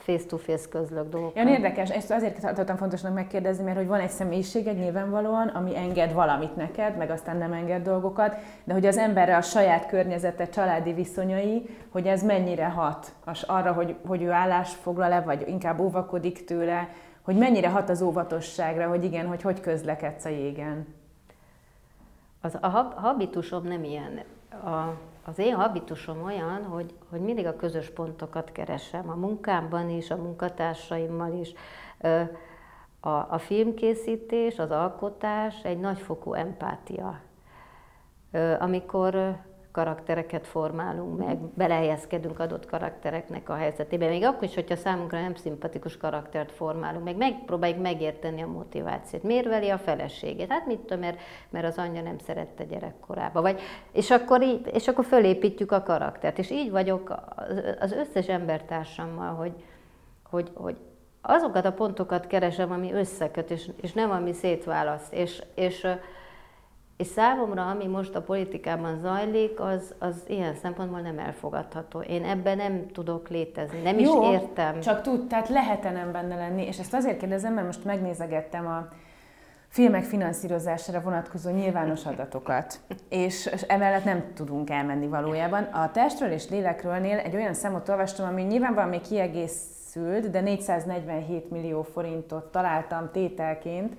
face-to-face 0.05 0.69
közlök 0.69 1.09
dolgokat. 1.09 1.43
Ja, 1.43 1.51
érdekes, 1.51 1.89
ezt 1.89 2.11
azért 2.11 2.41
tartottam 2.41 2.75
fontosnak 2.75 3.13
megkérdezni, 3.13 3.63
mert 3.63 3.77
hogy 3.77 3.87
van 3.87 3.99
egy 3.99 4.09
személyiséged 4.09 4.77
nyilvánvalóan, 4.77 5.47
ami 5.47 5.77
enged 5.77 6.13
valamit 6.13 6.55
neked, 6.55 6.97
meg 6.97 7.09
aztán 7.09 7.37
nem 7.37 7.53
enged 7.53 7.83
dolgokat, 7.83 8.35
de 8.63 8.73
hogy 8.73 8.85
az 8.85 8.97
emberre 8.97 9.35
a 9.35 9.41
saját 9.41 9.87
környezete, 9.87 10.49
családi 10.49 10.93
viszonyai, 10.93 11.69
hogy 11.89 12.07
ez 12.07 12.23
mennyire 12.23 12.65
hat 12.65 13.13
arra, 13.45 13.71
hogy, 13.71 13.95
hogy 14.07 14.21
ő 14.21 14.31
állásfoglal-e, 14.31 15.21
vagy 15.21 15.43
inkább 15.47 15.79
óvakodik 15.79 16.45
tőle, 16.45 16.89
hogy 17.25 17.37
mennyire 17.37 17.69
hat 17.69 17.89
az 17.89 18.01
óvatosságra, 18.01 18.87
hogy 18.87 19.03
igen, 19.03 19.27
hogy 19.27 19.41
hogy 19.41 19.59
közlekedsz 19.59 20.25
a 20.25 20.29
jégen? 20.29 20.87
Az, 22.41 22.57
a 22.61 22.67
habitusom 22.95 23.63
nem 23.63 23.83
ilyen. 23.83 24.23
A, 24.49 24.97
az 25.25 25.39
én 25.39 25.55
habitusom 25.55 26.23
olyan, 26.23 26.63
hogy, 26.63 26.93
hogy 27.09 27.19
mindig 27.19 27.45
a 27.45 27.55
közös 27.55 27.89
pontokat 27.89 28.51
keresem, 28.51 29.09
a 29.09 29.15
munkámban 29.15 29.89
is, 29.89 30.11
a 30.11 30.15
munkatársaimmal 30.15 31.33
is. 31.33 31.53
A, 32.99 33.09
a 33.09 33.37
filmkészítés, 33.37 34.59
az 34.59 34.71
alkotás 34.71 35.63
egy 35.63 35.79
nagyfokú 35.79 36.33
empátia. 36.33 37.19
Amikor 38.59 39.37
karaktereket 39.75 40.47
formálunk 40.47 41.17
meg, 41.17 41.37
belehelyezkedünk 41.37 42.39
adott 42.39 42.65
karaktereknek 42.65 43.49
a 43.49 43.53
helyzetébe. 43.53 44.07
Még 44.07 44.23
akkor 44.23 44.43
is, 44.43 44.53
hogyha 44.53 44.75
számunkra 44.75 45.21
nem 45.21 45.35
szimpatikus 45.35 45.97
karaktert 45.97 46.51
formálunk, 46.51 47.03
meg 47.03 47.17
megpróbáljuk 47.17 47.81
megérteni 47.81 48.41
a 48.41 48.47
motivációt. 48.47 49.23
Miért 49.23 49.47
veli 49.47 49.69
a 49.69 49.77
feleségét? 49.77 50.51
Hát 50.51 50.65
mit 50.65 50.79
tudom, 50.79 50.99
mert, 50.99 51.19
mert 51.49 51.65
az 51.65 51.77
anyja 51.77 52.01
nem 52.01 52.17
szerette 52.17 52.63
gyerekkorába. 52.63 53.41
Vagy, 53.41 53.61
és, 53.91 54.11
akkor 54.11 54.41
így, 54.41 54.69
és 54.73 54.87
akkor 54.87 55.05
fölépítjük 55.05 55.71
a 55.71 55.83
karaktert. 55.83 56.37
És 56.37 56.51
így 56.51 56.71
vagyok 56.71 57.15
az 57.79 57.91
összes 57.91 58.27
embertársammal, 58.27 59.33
hogy, 59.33 59.53
hogy, 60.23 60.51
hogy 60.53 60.77
azokat 61.21 61.65
a 61.65 61.73
pontokat 61.73 62.27
keresem, 62.27 62.71
ami 62.71 62.93
összeköt, 62.93 63.51
és, 63.51 63.69
és 63.81 63.93
nem 63.93 64.11
ami 64.11 64.33
szétválaszt. 64.33 65.13
És, 65.13 65.43
és 65.55 65.87
és 66.97 67.07
számomra, 67.07 67.69
ami 67.69 67.87
most 67.87 68.15
a 68.15 68.21
politikában 68.21 68.99
zajlik, 68.99 69.59
az, 69.59 69.93
az 69.99 70.23
ilyen 70.27 70.55
szempontból 70.55 70.99
nem 70.99 71.19
elfogadható. 71.19 71.99
Én 71.99 72.23
ebben 72.23 72.57
nem 72.57 72.87
tudok 72.93 73.29
létezni, 73.29 73.81
nem 73.81 73.99
Jó, 73.99 74.21
is 74.21 74.29
értem. 74.29 74.79
Csak 74.79 75.01
tud, 75.01 75.27
tehát 75.27 75.49
lehet-e 75.49 75.91
nem 75.91 76.11
benne 76.11 76.35
lenni, 76.35 76.65
és 76.65 76.79
ezt 76.79 76.93
azért 76.93 77.17
kérdezem, 77.17 77.53
mert 77.53 77.65
most 77.65 77.83
megnézegettem 77.83 78.67
a 78.67 78.87
filmek 79.67 80.03
finanszírozására 80.03 81.01
vonatkozó 81.01 81.49
nyilvános 81.49 82.05
adatokat, 82.05 82.79
és, 83.09 83.45
és 83.45 83.61
emellett 83.61 84.03
nem 84.03 84.23
tudunk 84.33 84.69
elmenni 84.69 85.07
valójában. 85.07 85.63
A 85.63 85.91
testről 85.91 86.31
és 86.31 86.49
lélekről 86.49 86.93
egy 86.93 87.35
olyan 87.35 87.53
számot 87.53 87.89
olvastam, 87.89 88.27
ami 88.27 88.41
nyilván 88.41 88.73
valami 88.73 89.01
kiegészült, 89.01 90.29
de 90.29 90.41
447 90.41 91.49
millió 91.49 91.83
forintot 91.83 92.51
találtam 92.51 93.09
tételként, 93.11 93.93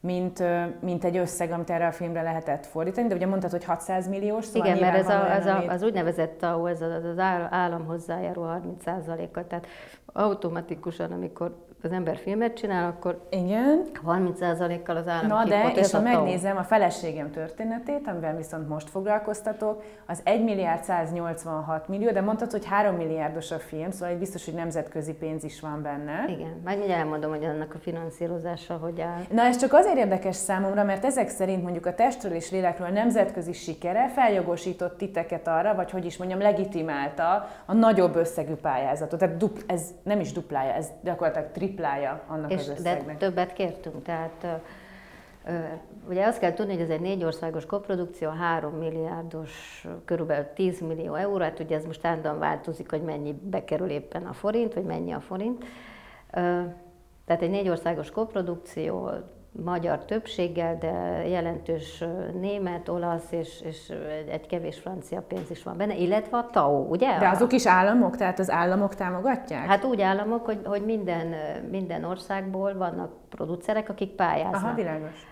mint, 0.00 0.42
mint 0.80 1.04
egy 1.04 1.16
összeg, 1.16 1.50
amit 1.50 1.70
erre 1.70 1.86
a 1.86 1.92
filmre 1.92 2.22
lehetett 2.22 2.66
fordítani, 2.66 3.08
de 3.08 3.14
ugye 3.14 3.26
mondtad, 3.26 3.50
hogy 3.50 3.64
600 3.64 4.08
milliós, 4.08 4.44
szóval 4.44 4.68
Igen, 4.68 4.78
mert 4.80 4.96
ez, 4.96 5.08
a, 5.08 5.30
ez 5.30 5.46
a, 5.46 5.64
az 5.66 5.82
úgynevezett 5.82 6.38
TAO, 6.38 6.66
ez 6.66 6.80
az, 6.82 7.04
az 7.04 7.18
állam 7.50 7.84
hozzájárul 7.84 8.60
30%-a, 8.84 9.46
tehát 9.46 9.66
automatikusan, 10.12 11.12
amikor 11.12 11.66
az 11.82 11.92
ember 11.92 12.16
filmet 12.16 12.54
csinál, 12.54 12.88
akkor 12.88 13.26
Igen. 13.30 13.82
30%-kal 14.06 14.96
az 14.96 15.08
állam 15.08 15.26
Na 15.26 15.44
de, 15.44 15.72
és 15.74 15.90
ha 15.90 16.00
megnézem 16.00 16.56
a 16.56 16.62
feleségem 16.62 17.30
történetét, 17.30 18.06
amivel 18.06 18.36
viszont 18.36 18.68
most 18.68 18.90
foglalkoztatok, 18.90 19.82
az 20.06 20.20
1 20.24 20.44
milliárd 20.44 20.82
186 20.82 21.88
millió, 21.88 22.10
de 22.10 22.20
mondtad, 22.20 22.50
hogy 22.50 22.66
3 22.66 22.94
milliárdos 22.94 23.50
a 23.50 23.58
film, 23.58 23.90
szóval 23.90 24.16
biztos, 24.16 24.44
hogy 24.44 24.54
nemzetközi 24.54 25.12
pénz 25.12 25.44
is 25.44 25.60
van 25.60 25.82
benne. 25.82 26.24
Igen, 26.28 26.60
majd 26.64 26.90
elmondom, 26.90 27.30
hogy 27.30 27.44
annak 27.44 27.74
a 27.74 27.78
finanszírozása 27.78 28.76
hogy 28.76 29.00
áll. 29.00 29.20
Na 29.30 29.42
ez 29.42 29.56
csak 29.56 29.72
azért 29.72 29.96
érdekes 29.96 30.36
számomra, 30.36 30.84
mert 30.84 31.04
ezek 31.04 31.28
szerint 31.28 31.62
mondjuk 31.62 31.86
a 31.86 31.94
testről 31.94 32.32
és 32.32 32.50
lélekről 32.50 32.88
nemzetközi 32.88 33.52
sikere 33.52 34.08
feljogosított 34.08 34.96
titeket 34.98 35.48
arra, 35.48 35.74
vagy 35.74 35.90
hogy 35.90 36.04
is 36.04 36.16
mondjam, 36.16 36.40
legitimálta 36.40 37.48
a 37.66 37.72
nagyobb 37.72 38.16
összegű 38.16 38.54
pályázatot. 38.54 39.18
Tehát 39.18 39.36
dupl, 39.36 39.60
ez 39.66 39.82
nem 40.02 40.20
is 40.20 40.32
duplája, 40.32 40.72
ez 40.72 40.88
gyakorlatilag 41.02 41.50
tri 41.52 41.67
triplája 41.68 42.24
annak 42.26 42.52
és 42.52 42.58
az 42.58 42.68
összegnek. 42.68 43.18
De 43.18 43.26
többet 43.26 43.52
kértünk, 43.52 44.02
tehát 44.02 44.60
Ugye 46.08 46.26
azt 46.26 46.38
kell 46.38 46.52
tudni, 46.52 46.72
hogy 46.72 46.82
ez 46.82 46.88
egy 46.90 47.00
négy 47.00 47.24
országos 47.24 47.66
koprodukció, 47.66 48.28
3 48.28 48.74
milliárdos, 48.74 49.84
körülbelül 50.04 50.46
10 50.54 50.80
millió 50.80 51.14
euró, 51.14 51.42
hát 51.42 51.60
ugye 51.60 51.76
ez 51.76 51.84
most 51.84 52.06
állandóan 52.06 52.38
változik, 52.38 52.90
hogy 52.90 53.02
mennyi 53.02 53.32
bekerül 53.42 53.88
éppen 53.90 54.26
a 54.26 54.32
forint, 54.32 54.74
vagy 54.74 54.84
mennyi 54.84 55.12
a 55.12 55.20
forint. 55.20 55.64
Tehát 57.24 57.42
egy 57.42 57.50
négy 57.50 57.68
országos 57.68 58.10
koprodukció, 58.10 59.10
magyar 59.52 60.04
többséggel, 60.04 60.78
de 60.78 61.24
jelentős 61.28 62.04
német, 62.40 62.88
olasz 62.88 63.32
és, 63.32 63.60
és 63.64 63.92
egy 64.30 64.46
kevés 64.46 64.78
francia 64.78 65.22
pénz 65.22 65.50
is 65.50 65.62
van 65.62 65.76
benne, 65.76 65.96
illetve 65.96 66.36
a 66.36 66.48
TAO, 66.50 66.86
ugye? 66.88 67.18
De 67.18 67.28
azok 67.28 67.52
is 67.52 67.66
államok, 67.66 68.16
tehát 68.16 68.38
az 68.38 68.50
államok 68.50 68.94
támogatják? 68.94 69.66
Hát 69.66 69.84
úgy 69.84 70.00
államok, 70.00 70.44
hogy, 70.44 70.60
hogy 70.64 70.84
minden, 70.84 71.34
minden 71.70 72.04
országból 72.04 72.76
vannak 72.76 73.12
producerek, 73.28 73.88
akik 73.88 74.10
pályáznak. 74.10 74.62
Aha, 74.62 74.74
világos. 74.74 75.26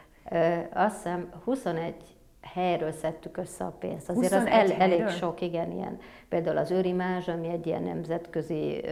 Azt 0.72 0.96
hiszem 0.96 1.28
21 1.44 2.15
helyről 2.54 2.92
szedtük 2.92 3.36
össze 3.36 3.64
a 3.64 3.76
pénzt. 3.78 4.08
Azért 4.10 4.32
az 4.32 4.46
el, 4.46 4.72
elég 4.72 5.08
sok, 5.08 5.40
igen, 5.40 5.72
ilyen. 5.72 5.98
Például 6.28 6.56
az 6.56 6.70
Őrimázs, 6.70 7.28
ami 7.28 7.48
egy 7.48 7.66
ilyen 7.66 7.82
nemzetközi 7.82 8.84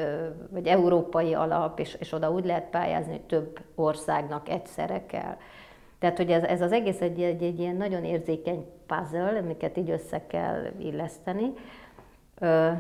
vagy 0.50 0.66
európai 0.66 1.34
alap, 1.34 1.78
és, 1.78 1.96
és 2.00 2.12
oda 2.12 2.30
úgy 2.30 2.44
lehet 2.44 2.64
pályázni, 2.64 3.12
hogy 3.12 3.26
több 3.26 3.58
országnak 3.74 4.48
egyszerre 4.48 5.06
kell. 5.06 5.36
Tehát, 5.98 6.16
hogy 6.16 6.30
ez, 6.30 6.42
ez 6.42 6.60
az 6.60 6.72
egész 6.72 7.00
egy, 7.00 7.22
egy, 7.22 7.42
egy 7.42 7.58
ilyen 7.58 7.76
nagyon 7.76 8.04
érzékeny 8.04 8.66
puzzle, 8.86 9.38
amiket 9.38 9.76
így 9.76 9.90
össze 9.90 10.26
kell 10.26 10.64
illeszteni. 10.78 11.52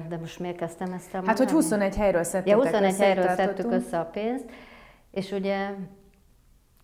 De 0.08 0.16
most 0.20 0.40
miért 0.40 0.56
kezdtem 0.56 0.92
ezt 0.92 1.14
a 1.14 1.22
Hát, 1.26 1.38
hogy 1.38 1.50
21 1.50 1.96
helyről 1.96 2.22
szedtük 2.22 2.50
ja, 2.50 2.56
21 2.56 2.90
össze, 2.90 3.04
helyről 3.04 3.28
szedtük 3.28 3.72
össze 3.72 3.98
a 3.98 4.04
pénzt, 4.04 4.44
és 5.10 5.32
ugye, 5.32 5.70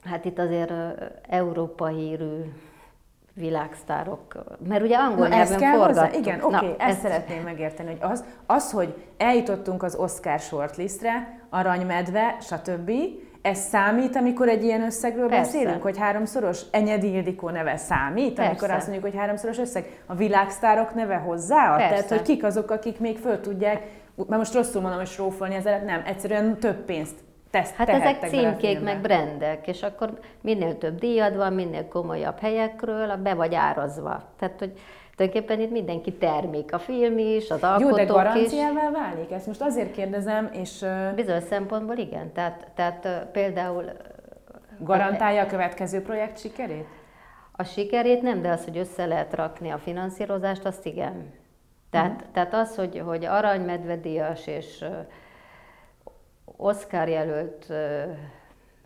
hát 0.05 0.25
itt 0.25 0.39
azért 0.39 0.73
európai 1.29 2.19
világsztárok, 3.41 4.45
mert 4.69 4.83
ugye 4.83 4.97
angol 4.97 5.29
Na, 5.29 5.35
nyelven 5.35 5.59
kell 5.59 5.73
forgattuk. 5.73 6.03
Hozzá? 6.03 6.19
Igen, 6.19 6.41
oké, 6.43 6.55
okay, 6.55 6.69
ezt, 6.69 6.91
ezt 6.91 7.01
szeretném 7.01 7.43
megérteni, 7.43 7.89
hogy 7.89 8.11
az, 8.11 8.25
az, 8.47 8.71
hogy 8.71 8.95
eljutottunk 9.17 9.83
az 9.83 9.95
Oscar 9.95 10.41
shortlistre, 10.41 11.41
Aranymedve, 11.51 12.37
stb., 12.41 12.91
ez 13.43 13.59
számít, 13.59 14.17
amikor 14.17 14.49
egy 14.49 14.65
ilyen 14.65 14.83
összegről 14.83 15.29
Persze. 15.29 15.53
beszélünk, 15.53 15.83
hogy 15.83 15.99
háromszoros? 15.99 16.61
Enyedi 16.71 17.13
Ildikó 17.13 17.49
neve 17.49 17.77
számít, 17.77 18.35
Persze. 18.35 18.51
amikor 18.51 18.71
azt 18.71 18.89
mondjuk, 18.89 19.11
hogy 19.11 19.21
háromszoros 19.21 19.59
összeg? 19.59 20.03
A 20.07 20.15
világsztárok 20.15 20.95
neve? 20.95 21.25
Persze. 21.27 21.77
Tehát, 21.77 22.09
hogy 22.09 22.23
kik 22.23 22.45
azok, 22.45 22.71
akik 22.71 22.99
még 22.99 23.19
föl 23.19 23.41
tudják, 23.41 23.83
mert 24.17 24.41
most 24.41 24.55
rosszul 24.55 24.81
mondom, 24.81 24.99
hogy 24.99 25.09
srófolni 25.09 25.55
ezzel, 25.55 25.85
nem, 25.85 26.03
egyszerűen 26.07 26.59
több 26.59 26.85
pénzt 26.85 27.15
tesz, 27.51 27.75
Hát 27.77 27.89
ezek 27.89 28.29
címkék, 28.29 28.81
meg 28.81 29.01
brendek, 29.01 29.67
és 29.67 29.83
akkor 29.83 30.19
minél 30.41 30.79
több 30.79 30.99
díjad 30.99 31.37
van, 31.37 31.53
minél 31.53 31.89
komolyabb 31.89 32.39
helyekről, 32.39 33.17
be 33.17 33.35
vagy 33.35 33.55
árazva. 33.55 34.23
Tehát, 34.39 34.59
hogy 34.59 34.73
tulajdonképpen 35.17 35.61
itt 35.61 35.71
mindenki 35.71 36.13
termék, 36.13 36.73
a 36.73 36.79
film 36.79 37.19
is, 37.19 37.51
az 37.51 37.63
alkotók 37.63 37.91
Jó, 37.91 37.97
de 37.97 38.05
garanciával 38.05 38.91
is. 38.91 38.99
válik? 38.99 39.31
Ezt 39.31 39.47
most 39.47 39.61
azért 39.61 39.93
kérdezem, 39.93 40.51
és... 40.53 40.85
Bizonyos 41.15 41.45
szempontból 41.45 41.97
igen. 41.97 42.33
Tehát, 42.33 42.67
tehát 42.75 43.27
például... 43.33 43.85
Garantálja 44.79 45.43
a 45.43 45.47
következő 45.47 46.03
projekt 46.03 46.39
sikerét? 46.39 46.87
A 47.53 47.65
sikerét 47.65 48.23
nem, 48.23 48.43
de 48.43 48.51
az, 48.51 48.65
hogy 48.65 48.79
össze 48.79 49.07
lehet 49.07 49.35
rakni 49.35 49.71
a 49.71 49.79
finanszírozást, 49.79 50.65
azt 50.65 50.87
igen. 50.87 51.33
Tehát, 51.91 52.11
uh-huh. 52.11 52.31
tehát 52.33 52.55
az, 52.55 52.77
hogy, 52.77 53.03
hogy 53.07 53.25
aranymedvedias 53.25 54.47
és 54.47 54.85
Oscar 56.61 57.09
jelölt 57.09 57.73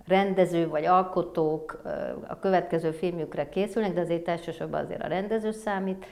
rendező 0.07 0.68
vagy 0.68 0.85
alkotók 0.85 1.83
a 2.29 2.39
következő 2.39 2.91
filmjükre 2.91 3.49
készülnek, 3.49 3.93
de 3.93 4.01
azért 4.01 4.29
elsősorban 4.29 4.85
azért 4.85 5.03
a 5.03 5.07
rendező 5.07 5.51
számít, 5.51 6.07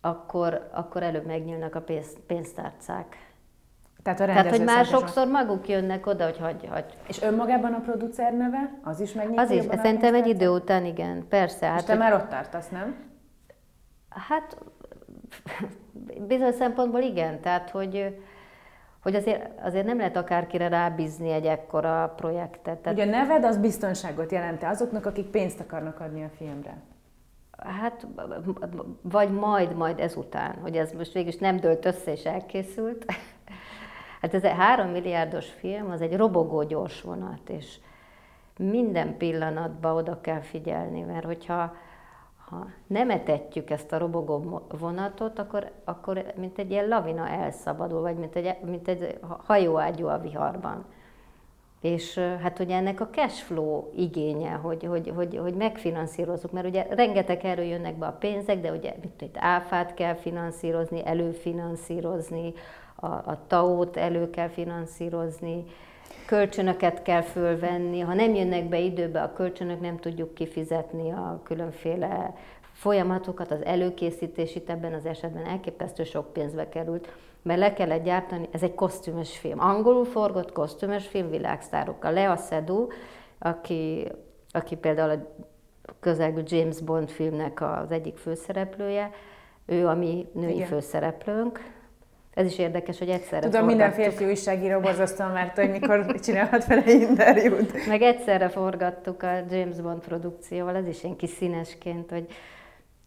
akkor, 0.00 0.68
akkor 0.72 1.02
előbb 1.02 1.26
megnyílnak 1.26 1.74
a 1.74 1.80
pénz, 1.80 2.16
pénztárcák. 2.26 3.32
Tehát, 4.02 4.20
a 4.20 4.24
Tehát, 4.24 4.50
hogy 4.50 4.64
már 4.64 4.84
sokszor 4.84 5.26
maguk 5.26 5.68
jönnek 5.68 6.06
oda, 6.06 6.24
hogy 6.24 6.38
hagy, 6.38 6.66
hagy. 6.70 6.96
És 7.08 7.22
önmagában 7.22 7.72
a 7.72 7.80
producer 7.80 8.32
neve? 8.32 8.78
Az 8.82 9.00
is 9.00 9.12
megnyitja 9.12 9.42
Az 9.42 9.50
is, 9.50 9.64
szerintem 9.64 10.14
egy 10.14 10.26
idő 10.26 10.48
után 10.48 10.84
igen, 10.84 11.28
persze. 11.28 11.66
Hát, 11.66 11.78
És 11.78 11.84
te 11.84 11.92
hogy... 11.92 12.00
már 12.00 12.12
ott 12.12 12.28
tartasz, 12.28 12.68
nem? 12.68 12.96
Hát 14.08 14.56
bizonyos 16.28 16.54
szempontból 16.54 17.00
igen, 17.00 17.40
tehát 17.40 17.70
hogy 17.70 18.16
hogy 19.04 19.14
azért, 19.14 19.60
azért 19.60 19.86
nem 19.86 19.96
lehet 19.96 20.16
akárkire 20.16 20.68
rábízni 20.68 21.30
egy 21.30 21.46
ekkora 21.46 22.12
projektet. 22.16 22.78
Tehát... 22.78 22.98
Ugye 22.98 23.06
a 23.06 23.10
neved 23.10 23.44
az 23.44 23.58
biztonságot 23.58 24.32
jelent 24.32 24.62
azoknak, 24.62 25.06
akik 25.06 25.26
pénzt 25.26 25.60
akarnak 25.60 26.00
adni 26.00 26.24
a 26.24 26.28
filmre? 26.36 26.76
Hát, 27.58 28.06
vagy 29.02 29.30
majd, 29.30 29.76
majd 29.76 30.00
ezután, 30.00 30.58
hogy 30.62 30.76
ez 30.76 30.92
most 30.92 31.12
végül 31.12 31.32
nem 31.38 31.56
dőlt 31.56 31.84
össze 31.84 32.12
és 32.12 32.24
elkészült. 32.24 33.04
Hát 34.20 34.34
ez 34.34 34.44
egy 34.44 34.56
három 34.56 34.88
milliárdos 34.88 35.50
film, 35.50 35.90
az 35.90 36.00
egy 36.00 36.16
robogó 36.16 36.62
gyors 36.62 37.00
vonat, 37.02 37.48
és 37.48 37.78
minden 38.58 39.16
pillanatban 39.16 39.96
oda 39.96 40.20
kell 40.20 40.40
figyelni, 40.40 41.00
mert 41.00 41.24
hogyha 41.24 41.76
ha 42.54 42.66
nem 42.86 43.10
etetjük 43.10 43.70
ezt 43.70 43.92
a 43.92 43.98
robogó 43.98 44.62
vonatot, 44.78 45.38
akkor, 45.38 45.70
akkor 45.84 46.24
mint 46.36 46.58
egy 46.58 46.70
ilyen 46.70 46.88
lavina 46.88 47.28
elszabadul, 47.28 48.00
vagy 48.00 48.16
mint 48.16 48.36
egy, 48.36 48.56
mint 48.64 48.88
egy 48.88 49.18
hajóágyú 49.46 50.06
a 50.06 50.18
viharban. 50.18 50.84
És 51.80 52.18
hát 52.18 52.58
ugye 52.58 52.76
ennek 52.76 53.00
a 53.00 53.08
cash 53.08 53.42
flow 53.42 53.84
igénye, 53.96 54.50
hogy, 54.50 54.84
hogy, 54.84 55.12
hogy, 55.14 55.36
hogy 55.36 55.54
megfinanszírozzuk, 55.54 56.52
mert 56.52 56.66
ugye 56.66 56.86
rengeteg 56.90 57.44
erről 57.44 57.64
jönnek 57.64 57.98
be 57.98 58.06
a 58.06 58.12
pénzek, 58.12 58.60
de 58.60 58.72
ugye 58.72 58.94
mit 59.00 59.22
itt 59.22 59.36
áfát 59.38 59.94
kell 59.94 60.14
finanszírozni, 60.14 61.06
előfinanszírozni, 61.06 62.52
a, 62.94 63.06
a 63.06 63.38
TAO-t 63.46 63.96
elő 63.96 64.30
kell 64.30 64.48
finanszírozni, 64.48 65.64
kölcsönöket 66.26 67.02
kell 67.02 67.22
fölvenni, 67.22 68.00
ha 68.00 68.14
nem 68.14 68.34
jönnek 68.34 68.68
be 68.68 68.78
időbe 68.78 69.22
a 69.22 69.32
kölcsönök, 69.32 69.80
nem 69.80 69.98
tudjuk 69.98 70.34
kifizetni 70.34 71.10
a 71.10 71.40
különféle 71.44 72.34
folyamatokat, 72.72 73.50
az 73.50 73.64
előkészítés 73.64 74.54
itt 74.54 74.70
ebben 74.70 74.92
az 74.92 75.06
esetben 75.06 75.44
elképesztő 75.46 76.04
sok 76.04 76.32
pénzbe 76.32 76.68
került, 76.68 77.08
mert 77.42 77.58
le 77.58 77.72
kellett 77.72 78.04
gyártani, 78.04 78.48
ez 78.50 78.62
egy 78.62 78.74
kosztümös 78.74 79.38
film, 79.38 79.60
angolul 79.60 80.04
forgott 80.04 80.52
kosztümös 80.52 81.06
film 81.06 81.30
világsztárokkal. 81.30 82.12
Lea 82.12 82.36
Seydoux, 82.36 82.94
aki, 83.38 84.08
aki 84.50 84.76
például 84.76 85.10
a 85.10 85.92
közelgő 86.00 86.42
James 86.46 86.80
Bond 86.80 87.08
filmnek 87.08 87.60
az 87.60 87.90
egyik 87.90 88.16
főszereplője, 88.16 89.10
ő 89.66 89.86
a 89.86 89.94
mi 89.94 90.26
női 90.32 90.54
Igen. 90.54 90.66
főszereplőnk, 90.66 91.73
ez 92.34 92.46
is 92.46 92.58
érdekes, 92.58 92.98
hogy 92.98 93.08
egyszerre 93.08 93.48
Tudom, 93.48 93.66
minden 93.66 93.92
férfi 93.92 94.24
újságíró 94.24 94.80
borzasztóan, 94.80 95.30
mert 95.30 95.56
hogy 95.56 95.70
mikor 95.70 96.20
csinálhat 96.20 96.66
vele 96.66 96.90
interjút. 96.92 97.86
Meg 97.86 98.02
egyszerre 98.02 98.48
forgattuk 98.48 99.22
a 99.22 99.30
James 99.50 99.80
Bond 99.80 100.00
produkcióval, 100.00 100.76
ez 100.76 100.86
is 100.86 101.02
ilyen 101.02 101.16
kis 101.16 101.30
színesként, 101.30 102.10
hogy, 102.10 102.26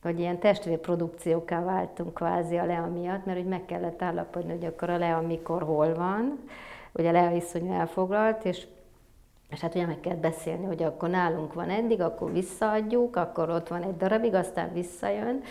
hogy 0.02 0.20
ilyen 0.20 0.40
testvérprodukcióká 0.40 1.64
váltunk 1.64 2.14
kvázi 2.14 2.58
a 2.58 2.66
Lea 2.66 2.86
miatt, 2.86 3.26
mert 3.26 3.38
hogy 3.38 3.48
meg 3.48 3.66
kellett 3.66 4.02
állapodni, 4.02 4.52
hogy 4.52 4.66
akkor 4.66 4.90
a 4.90 4.98
Lea 4.98 5.22
mikor, 5.22 5.62
hol 5.62 5.94
van. 5.94 6.40
Ugye 6.92 7.12
Lea 7.12 7.32
iszonyú 7.32 7.72
elfoglalt, 7.74 8.46
és 8.46 8.66
és 9.50 9.60
hát 9.60 9.76
ugye 9.76 9.86
meg 9.86 10.00
kell 10.00 10.16
beszélni, 10.16 10.66
hogy 10.66 10.84
akkor 10.84 11.10
nálunk 11.10 11.54
van 11.54 11.70
eddig, 11.70 12.02
akkor 12.02 12.34
visszaadjuk, 12.34 13.16
akkor 13.16 13.50
ott 13.50 13.68
van 13.68 13.84
egy 13.84 13.98
darabig, 13.98 14.34
aztán 14.34 14.74
visszajön. 14.74 15.44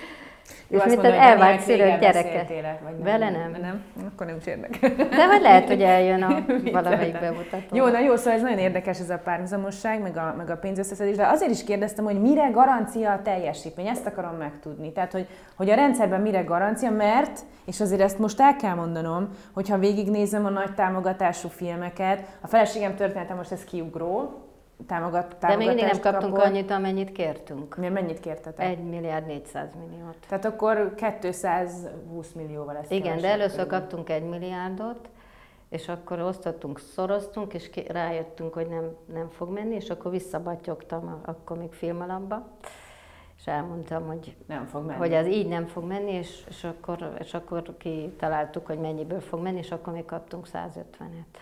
Jó, 0.68 0.78
és 0.78 0.84
mint 0.84 0.98
az 0.98 1.12
elvált 1.12 1.60
szülők 1.60 1.98
gyereke. 1.98 2.78
Vagy 2.84 3.02
Vele 3.02 3.30
nem. 3.30 3.50
nem. 3.50 3.60
Nem? 3.60 3.82
Akkor 4.12 4.26
nem 4.26 4.36
is 4.36 4.46
érdekel. 4.46 4.90
De 4.96 5.26
vagy 5.26 5.40
lehet, 5.40 5.66
hogy 5.66 5.82
eljön 5.96 6.22
a 6.22 6.44
valamelyik 6.72 7.20
bemutató. 7.20 7.76
Jó, 7.76 7.86
na 7.86 7.98
jó, 8.00 8.16
szóval 8.16 8.32
ez 8.32 8.42
nagyon 8.42 8.58
érdekes 8.58 9.00
ez 9.00 9.10
a 9.10 9.18
párhuzamosság, 9.18 10.02
meg 10.02 10.16
a, 10.16 10.34
meg 10.36 10.50
a 10.50 10.56
pénzösszeszedés, 10.56 11.16
de 11.16 11.26
azért 11.26 11.50
is 11.50 11.64
kérdeztem, 11.64 12.04
hogy 12.04 12.20
mire 12.20 12.48
garancia 12.48 13.12
a 13.12 13.22
teljesítmény, 13.22 13.86
ezt 13.86 14.06
akarom 14.06 14.34
megtudni. 14.36 14.92
Tehát, 14.92 15.12
hogy, 15.12 15.26
hogy 15.56 15.70
a 15.70 15.74
rendszerben 15.74 16.20
mire 16.20 16.40
garancia, 16.40 16.90
mert, 16.90 17.40
és 17.64 17.80
azért 17.80 18.00
ezt 18.00 18.18
most 18.18 18.40
el 18.40 18.56
kell 18.56 18.74
mondanom, 18.74 19.28
hogyha 19.52 19.78
végignézem 19.78 20.44
a 20.44 20.50
nagy 20.50 20.74
támogatású 20.74 21.48
filmeket, 21.48 22.22
a 22.40 22.46
feleségem 22.46 22.94
története 22.94 23.34
most 23.34 23.52
ez 23.52 23.64
kiugró, 23.64 24.45
támogat, 24.86 25.36
De 25.40 25.56
még 25.56 25.66
mindig 25.66 25.84
nem 25.84 26.00
kaptunk 26.00 26.32
kapol. 26.32 26.48
annyit, 26.48 26.70
amennyit 26.70 27.12
kértünk. 27.12 27.76
Mi, 27.76 27.88
mennyit 27.88 28.20
kértetek? 28.20 28.66
1 28.66 28.78
milliárd 28.78 29.26
400 29.26 29.68
milliót. 29.88 30.16
Tehát 30.28 30.44
akkor 30.44 30.94
220 30.94 32.32
millióval 32.32 32.74
lesz 32.74 32.90
Igen, 32.90 33.20
de 33.20 33.28
először 33.28 33.66
körül. 33.66 33.78
kaptunk 33.78 34.10
1 34.10 34.22
milliárdot, 34.22 35.08
és 35.68 35.88
akkor 35.88 36.20
osztottunk, 36.20 36.78
szoroztunk, 36.78 37.54
és 37.54 37.70
rájöttünk, 37.88 38.54
hogy 38.54 38.68
nem, 38.68 38.96
nem 39.12 39.28
fog 39.30 39.52
menni, 39.52 39.74
és 39.74 39.90
akkor 39.90 40.10
visszabatyogtam, 40.10 41.20
akkor 41.24 41.58
még 41.58 41.72
filmalapba, 41.72 42.46
és 43.38 43.46
elmondtam, 43.46 44.06
hogy, 44.06 44.36
nem 44.46 44.64
fog 44.66 44.84
menni. 44.84 44.98
hogy 44.98 45.12
ez 45.12 45.26
így 45.26 45.48
nem 45.48 45.66
fog 45.66 45.84
menni, 45.84 46.12
és, 46.12 46.44
és, 46.48 46.64
akkor, 46.64 47.16
és 47.18 47.34
akkor 47.34 47.74
kitaláltuk, 47.78 48.66
hogy 48.66 48.78
mennyiből 48.78 49.20
fog 49.20 49.40
menni, 49.42 49.58
és 49.58 49.70
akkor 49.70 49.92
még 49.92 50.04
kaptunk 50.04 50.46
150-et. 50.52 51.38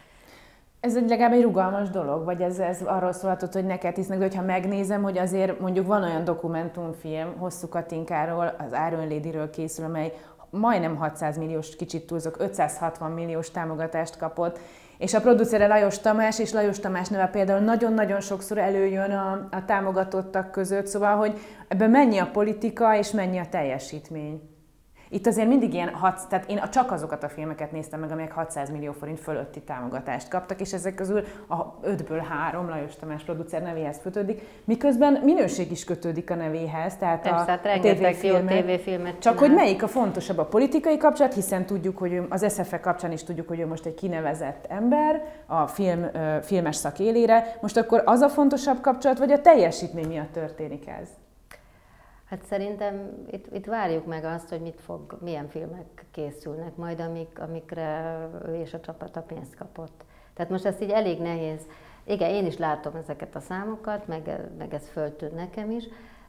Ez 0.84 0.96
egy 0.96 1.08
legalább 1.08 1.32
egy 1.32 1.42
rugalmas 1.42 1.90
dolog, 1.90 2.24
vagy 2.24 2.40
ez, 2.40 2.58
ez 2.58 2.82
arról 2.82 3.12
szólhatott, 3.12 3.52
hogy 3.52 3.64
neked 3.64 3.94
hisznek, 3.94 4.18
de 4.18 4.24
hogyha 4.24 4.42
megnézem, 4.42 5.02
hogy 5.02 5.18
azért 5.18 5.60
mondjuk 5.60 5.86
van 5.86 6.02
olyan 6.02 6.24
dokumentumfilm, 6.24 7.36
Hosszú 7.38 7.68
Katinkáról, 7.68 8.54
az 8.58 8.76
Iron 8.88 9.08
Lady-ről 9.08 9.50
készül, 9.50 9.84
amely 9.84 10.12
majdnem 10.50 10.96
600 10.96 11.38
milliós, 11.38 11.76
kicsit 11.76 12.06
túlzok, 12.06 12.36
560 12.38 13.10
milliós 13.10 13.50
támogatást 13.50 14.16
kapott, 14.16 14.58
és 14.98 15.14
a 15.14 15.20
producere 15.20 15.66
Lajos 15.66 15.98
Tamás, 15.98 16.38
és 16.38 16.52
Lajos 16.52 16.78
Tamás 16.80 17.08
neve 17.08 17.26
például 17.26 17.60
nagyon-nagyon 17.60 18.20
sokszor 18.20 18.58
előjön 18.58 19.10
a, 19.10 19.48
a 19.50 19.64
támogatottak 19.64 20.50
között, 20.50 20.86
szóval, 20.86 21.16
hogy 21.16 21.38
ebben 21.68 21.90
mennyi 21.90 22.18
a 22.18 22.30
politika, 22.32 22.96
és 22.96 23.10
mennyi 23.10 23.38
a 23.38 23.48
teljesítmény. 23.50 24.53
Itt 25.14 25.26
azért 25.26 25.48
mindig 25.48 25.74
ilyen, 25.74 25.88
hat, 25.88 26.28
tehát 26.28 26.50
én 26.50 26.60
csak 26.70 26.92
azokat 26.92 27.22
a 27.22 27.28
filmeket 27.28 27.72
néztem 27.72 28.00
meg, 28.00 28.10
amelyek 28.10 28.32
600 28.32 28.70
millió 28.70 28.92
forint 28.92 29.20
fölötti 29.20 29.60
támogatást 29.60 30.28
kaptak, 30.28 30.60
és 30.60 30.72
ezek 30.72 30.94
közül 30.94 31.24
a 31.48 31.56
ötből 31.82 32.18
három 32.18 32.68
Lajos 32.68 32.96
Tamás 32.96 33.22
producer 33.22 33.62
nevéhez 33.62 34.00
kötődik, 34.02 34.42
miközben 34.64 35.20
minőség 35.24 35.70
is 35.70 35.84
kötődik 35.84 36.30
a 36.30 36.34
nevéhez, 36.34 36.96
tehát 36.96 37.22
Persze, 37.22 37.38
a, 37.38 37.44
hát 37.44 37.66
a 37.66 37.80
tévéfilmet. 37.80 38.46
tévéfilmet 38.46 39.18
Csak 39.18 39.38
hogy 39.38 39.54
melyik 39.54 39.82
a 39.82 39.88
fontosabb 39.88 40.38
a 40.38 40.44
politikai 40.44 40.96
kapcsolat, 40.96 41.34
hiszen 41.34 41.66
tudjuk, 41.66 41.98
hogy 41.98 42.22
az 42.28 42.54
SFE 42.54 42.80
kapcsán 42.80 43.12
is 43.12 43.24
tudjuk, 43.24 43.48
hogy 43.48 43.60
ő 43.60 43.66
most 43.66 43.86
egy 43.86 43.94
kinevezett 43.94 44.66
ember 44.68 45.24
a 45.46 45.66
film, 45.66 46.06
filmes 46.42 46.76
szakélére. 46.76 47.56
Most 47.60 47.76
akkor 47.76 48.02
az 48.04 48.20
a 48.20 48.28
fontosabb 48.28 48.80
kapcsolat, 48.80 49.18
vagy 49.18 49.32
a 49.32 49.40
teljesítmény 49.40 50.06
miatt 50.06 50.32
történik 50.32 50.88
ez? 50.88 51.08
Hát 52.34 52.44
szerintem 52.44 53.24
itt, 53.30 53.54
itt 53.54 53.64
várjuk 53.64 54.06
meg 54.06 54.24
azt, 54.24 54.48
hogy 54.48 54.60
mit 54.60 54.80
fog, 54.80 55.18
milyen 55.20 55.48
filmek 55.48 56.06
készülnek 56.10 56.76
majd, 56.76 57.00
amik, 57.00 57.38
amikre 57.40 58.18
ő 58.46 58.54
és 58.54 58.74
a 58.74 58.80
csapata 58.80 59.20
pénzt 59.20 59.54
kapott. 59.54 60.04
Tehát 60.34 60.50
most 60.50 60.64
ezt 60.64 60.82
így 60.82 60.90
elég 60.90 61.20
nehéz. 61.20 61.60
Igen, 62.04 62.30
én 62.30 62.46
is 62.46 62.58
látom 62.58 62.96
ezeket 62.96 63.34
a 63.34 63.40
számokat, 63.40 64.06
meg, 64.06 64.40
meg 64.58 64.74
ez 64.74 64.88
föltűnt 64.88 65.34
nekem 65.34 65.70
is, 65.70 65.84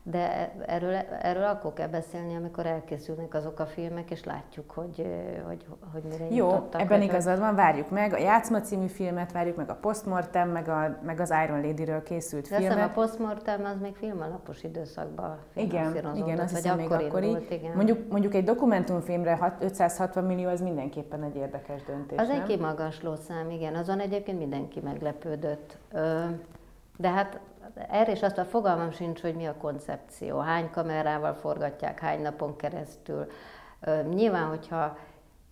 de 0.08 0.52
erről, 0.66 0.94
erről 1.22 1.44
akkor 1.44 1.74
kell 1.74 1.88
beszélni, 1.88 2.36
amikor 2.36 2.66
elkészülnek 2.66 3.34
azok 3.34 3.60
a 3.60 3.66
filmek, 3.66 4.12
és 4.12 4.24
látjuk, 4.24 4.72
hogy, 4.72 5.08
hogy, 5.48 5.66
hogy 5.94 6.04
mire 6.04 6.26
Jó, 6.30 6.50
jutottak. 6.50 6.82
ebben 6.82 7.02
igazad 7.02 7.40
van, 7.40 7.56
várjuk 7.56 7.90
meg 7.90 8.14
a 8.14 8.18
Játszma 8.18 8.62
című 8.62 8.88
filmet, 8.88 9.32
várjuk 9.32 9.56
meg 9.56 9.70
a 9.70 9.76
Postmortem, 9.76 10.50
meg, 10.50 10.68
a, 10.68 10.98
meg 11.06 11.20
az 11.20 11.34
Iron 11.46 11.62
Lady-ről 11.62 12.04
készült 12.04 12.50
de 12.50 12.56
filmet. 12.58 12.90
a 12.90 12.92
Postmortem 12.94 13.66
az 13.66 13.80
még 13.82 13.96
filmalapos 13.96 14.64
időszakban 14.64 15.38
Igen, 15.54 16.16
igen, 16.16 16.40
azt 16.40 16.56
hiszem 16.56 16.78
még 16.78 16.92
akkori. 16.92 17.26
Indult, 17.28 17.52
igen. 17.52 17.76
Mondjuk, 17.76 18.12
mondjuk 18.12 18.34
egy 18.34 18.44
dokumentumfilmre 18.44 19.56
560 19.60 20.24
millió, 20.24 20.50
az 20.50 20.62
mindenképpen 20.62 21.24
egy 21.24 21.36
érdekes 21.36 21.84
döntés, 21.84 22.18
Az 22.18 22.28
nem? 22.28 22.40
egy 22.42 22.48
kimagasló 22.48 23.16
szám, 23.16 23.50
igen. 23.50 23.76
Azon 23.76 24.00
egyébként 24.00 24.38
mindenki 24.38 24.80
meglepődött. 24.80 25.78
De 26.98 27.10
hát 27.10 27.40
erre 27.90 28.12
is 28.12 28.22
azt 28.22 28.38
a 28.38 28.46
fogalmam 28.46 28.92
sincs, 28.92 29.22
hogy 29.22 29.36
mi 29.36 29.46
a 29.46 29.56
koncepció, 29.58 30.40
hány 30.40 30.70
kamerával 30.72 31.34
forgatják, 31.34 32.00
hány 32.00 32.22
napon 32.22 32.56
keresztül. 32.56 33.28
Nyilván, 34.10 34.48
hogyha 34.48 34.98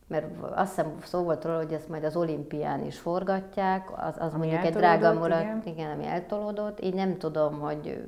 mert 0.07 0.25
azt 0.55 0.75
hiszem 0.75 0.97
szó 1.03 1.23
volt 1.23 1.43
róla, 1.43 1.57
hogy 1.57 1.73
ezt 1.73 1.89
majd 1.89 2.03
az 2.03 2.15
olimpián 2.15 2.85
is 2.85 2.99
forgatják, 2.99 3.89
az, 4.07 4.15
az 4.17 4.33
mondjuk 4.33 4.65
egy 4.65 4.73
drága 4.73 5.13
mulat, 5.13 5.41
igen. 5.41 5.61
igen, 5.65 5.91
ami 5.91 6.05
eltolódott, 6.05 6.83
így 6.83 6.93
nem 6.93 7.17
tudom, 7.17 7.59
hogy 7.59 8.03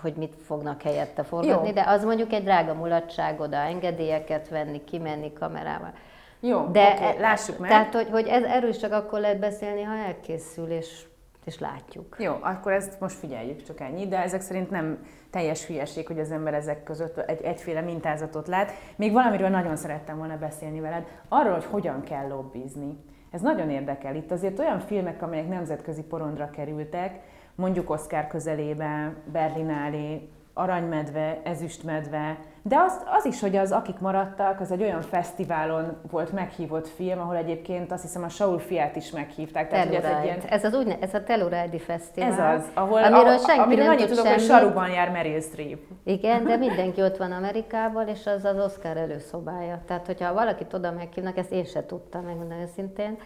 hogy 0.00 0.14
mit 0.16 0.34
fognak 0.42 0.82
helyette 0.82 1.22
forgatni, 1.22 1.66
Jó. 1.66 1.74
de 1.74 1.84
az 1.86 2.04
mondjuk 2.04 2.32
egy 2.32 2.42
drága 2.42 2.74
mulatság 2.74 3.40
oda 3.40 3.56
engedélyeket 3.56 4.48
venni, 4.48 4.84
kimenni 4.84 5.32
kamerával. 5.32 5.92
Jó, 6.40 6.66
de 6.66 6.92
okay, 6.92 7.20
lássuk 7.20 7.58
meg. 7.58 7.70
Tehát, 7.70 7.94
hogy, 7.94 8.08
hogy 8.10 8.26
ez, 8.26 8.42
erről 8.42 8.70
is 8.70 8.78
csak 8.78 8.92
akkor 8.92 9.20
lehet 9.20 9.38
beszélni, 9.38 9.82
ha 9.82 9.94
elkészül, 9.94 10.70
és 10.70 11.04
és 11.44 11.58
látjuk. 11.58 12.16
Jó, 12.18 12.36
akkor 12.40 12.72
ezt 12.72 13.00
most 13.00 13.16
figyeljük 13.16 13.62
csak 13.62 13.80
ennyi, 13.80 14.08
de 14.08 14.22
ezek 14.22 14.40
szerint 14.40 14.70
nem 14.70 15.06
teljes 15.30 15.66
hülyeség, 15.66 16.06
hogy 16.06 16.18
az 16.18 16.30
ember 16.30 16.54
ezek 16.54 16.82
között 16.82 17.18
egy, 17.18 17.42
egyféle 17.42 17.80
mintázatot 17.80 18.48
lát. 18.48 18.72
Még 18.96 19.12
valamiről 19.12 19.48
nagyon 19.48 19.76
szerettem 19.76 20.18
volna 20.18 20.38
beszélni 20.38 20.80
veled, 20.80 21.06
arról, 21.28 21.52
hogy 21.52 21.64
hogyan 21.64 22.02
kell 22.02 22.28
lobbizni. 22.28 22.96
Ez 23.30 23.40
nagyon 23.40 23.70
érdekel. 23.70 24.16
Itt 24.16 24.30
azért 24.30 24.58
olyan 24.58 24.80
filmek, 24.80 25.22
amelyek 25.22 25.48
nemzetközi 25.48 26.02
porondra 26.02 26.50
kerültek, 26.50 27.20
mondjuk 27.54 27.90
Oscar 27.90 28.26
közelébe, 28.26 29.14
Berlinálé, 29.32 30.28
Aranymedve, 30.54 31.40
Ezüstmedve, 31.44 32.38
de 32.62 32.76
az, 32.78 33.02
az 33.18 33.24
is, 33.24 33.40
hogy 33.40 33.56
az 33.56 33.72
Akik 33.72 33.98
maradtak, 33.98 34.60
az 34.60 34.70
egy 34.70 34.82
olyan 34.82 35.02
fesztiválon 35.02 35.96
volt 36.10 36.32
meghívott 36.32 36.88
film, 36.88 37.20
ahol 37.20 37.36
egyébként 37.36 37.92
azt 37.92 38.02
hiszem 38.02 38.22
a 38.22 38.28
Saul 38.28 38.58
fiát 38.58 38.96
is 38.96 39.10
meghívták. 39.10 39.68
Tehát, 39.68 39.94
ez, 39.94 40.04
egy 40.04 40.24
ilyen... 40.24 40.40
ez, 40.48 40.64
az 40.64 40.74
úgy, 40.74 40.96
ez 41.00 41.14
a 41.14 41.22
Telluride 41.22 41.78
Fesztivál. 41.78 42.54
Ez 42.54 42.60
az, 42.60 42.68
ahol, 42.74 43.04
amiről 43.04 43.38
senki 43.38 43.60
amiről 43.60 43.84
nem 43.84 43.94
annyit 43.96 44.08
tudok, 44.08 44.26
hogy 44.26 44.40
saruban 44.40 44.90
jár 44.90 45.10
Meryl 45.10 45.40
Streep. 45.40 45.80
Igen, 46.04 46.44
de 46.44 46.56
mindenki 46.66 47.02
ott 47.02 47.16
van 47.16 47.32
Amerikában, 47.32 48.08
és 48.08 48.26
az 48.26 48.44
az 48.44 48.58
Oscar 48.58 48.96
előszobája. 48.96 49.82
Tehát, 49.86 50.06
hogyha 50.06 50.32
valakit 50.32 50.74
oda 50.74 50.92
meghívnak, 50.92 51.36
ezt 51.36 51.52
én 51.52 51.64
se 51.64 51.86
tudtam, 51.86 52.24
megmondani 52.24 52.62
őszintén, 52.62 53.18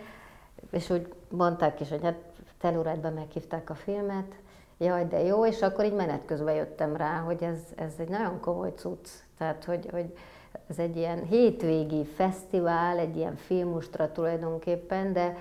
és 0.70 0.90
úgy 0.90 1.06
mondták 1.28 1.80
is, 1.80 1.88
hogy 1.88 2.02
hát 2.02 2.16
Telluride-ben 2.60 3.12
meghívták 3.12 3.70
a 3.70 3.74
filmet, 3.74 4.34
jaj, 4.84 5.06
de 5.06 5.22
jó, 5.22 5.46
és 5.46 5.62
akkor 5.62 5.84
így 5.84 5.94
menet 5.94 6.24
közben 6.24 6.54
jöttem 6.54 6.96
rá, 6.96 7.18
hogy 7.18 7.42
ez, 7.42 7.58
ez 7.76 7.92
egy 7.98 8.08
nagyon 8.08 8.40
komoly 8.40 8.72
cucc. 8.76 9.08
Tehát, 9.38 9.64
hogy, 9.64 9.88
hogy 9.90 10.12
ez 10.68 10.78
egy 10.78 10.96
ilyen 10.96 11.22
hétvégi 11.22 12.04
fesztivál, 12.04 12.98
egy 12.98 13.16
ilyen 13.16 13.36
filmustra 13.36 14.12
tulajdonképpen, 14.12 15.12
de 15.12 15.36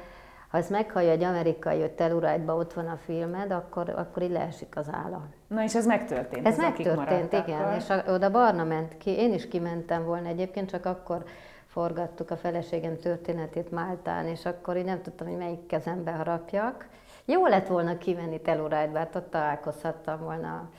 ha 0.53 0.59
ezt 0.59 0.69
meghallja 0.69 1.11
egy 1.11 1.23
amerikai, 1.23 1.79
hogy 1.79 1.91
Telluride-ba 1.91 2.55
ott 2.55 2.73
van 2.73 2.87
a 2.87 2.97
filmed, 3.05 3.51
akkor, 3.51 3.89
akkor 3.89 4.23
így 4.23 4.31
leesik 4.31 4.77
az 4.77 4.87
álla. 4.91 5.21
Na 5.47 5.63
és 5.63 5.75
ez 5.75 5.85
megtörtént? 5.85 6.47
Ez 6.47 6.57
megtörtént, 6.57 7.33
igen. 7.33 7.73
És 7.73 7.89
a, 7.89 8.03
oda 8.07 8.31
Barna 8.31 8.63
ment 8.63 8.97
ki, 8.97 9.09
én 9.09 9.33
is 9.33 9.47
kimentem 9.47 10.05
volna 10.05 10.27
egyébként, 10.27 10.69
csak 10.69 10.85
akkor 10.85 11.23
forgattuk 11.67 12.31
a 12.31 12.37
feleségem 12.37 12.97
történetét 12.97 13.71
Máltán, 13.71 14.25
és 14.25 14.45
akkor 14.45 14.75
én 14.75 14.85
nem 14.85 15.01
tudtam, 15.01 15.27
hogy 15.27 15.37
melyik 15.37 15.65
kezembe 15.65 16.11
harapjak. 16.11 16.87
Jó 17.25 17.45
lett 17.45 17.67
volna 17.67 17.97
kivenni 17.97 18.41
Telluride-ba, 18.41 18.97
hát 18.97 19.15
ott 19.15 19.29
találkozhattam 19.31 20.19
volna 20.19 20.69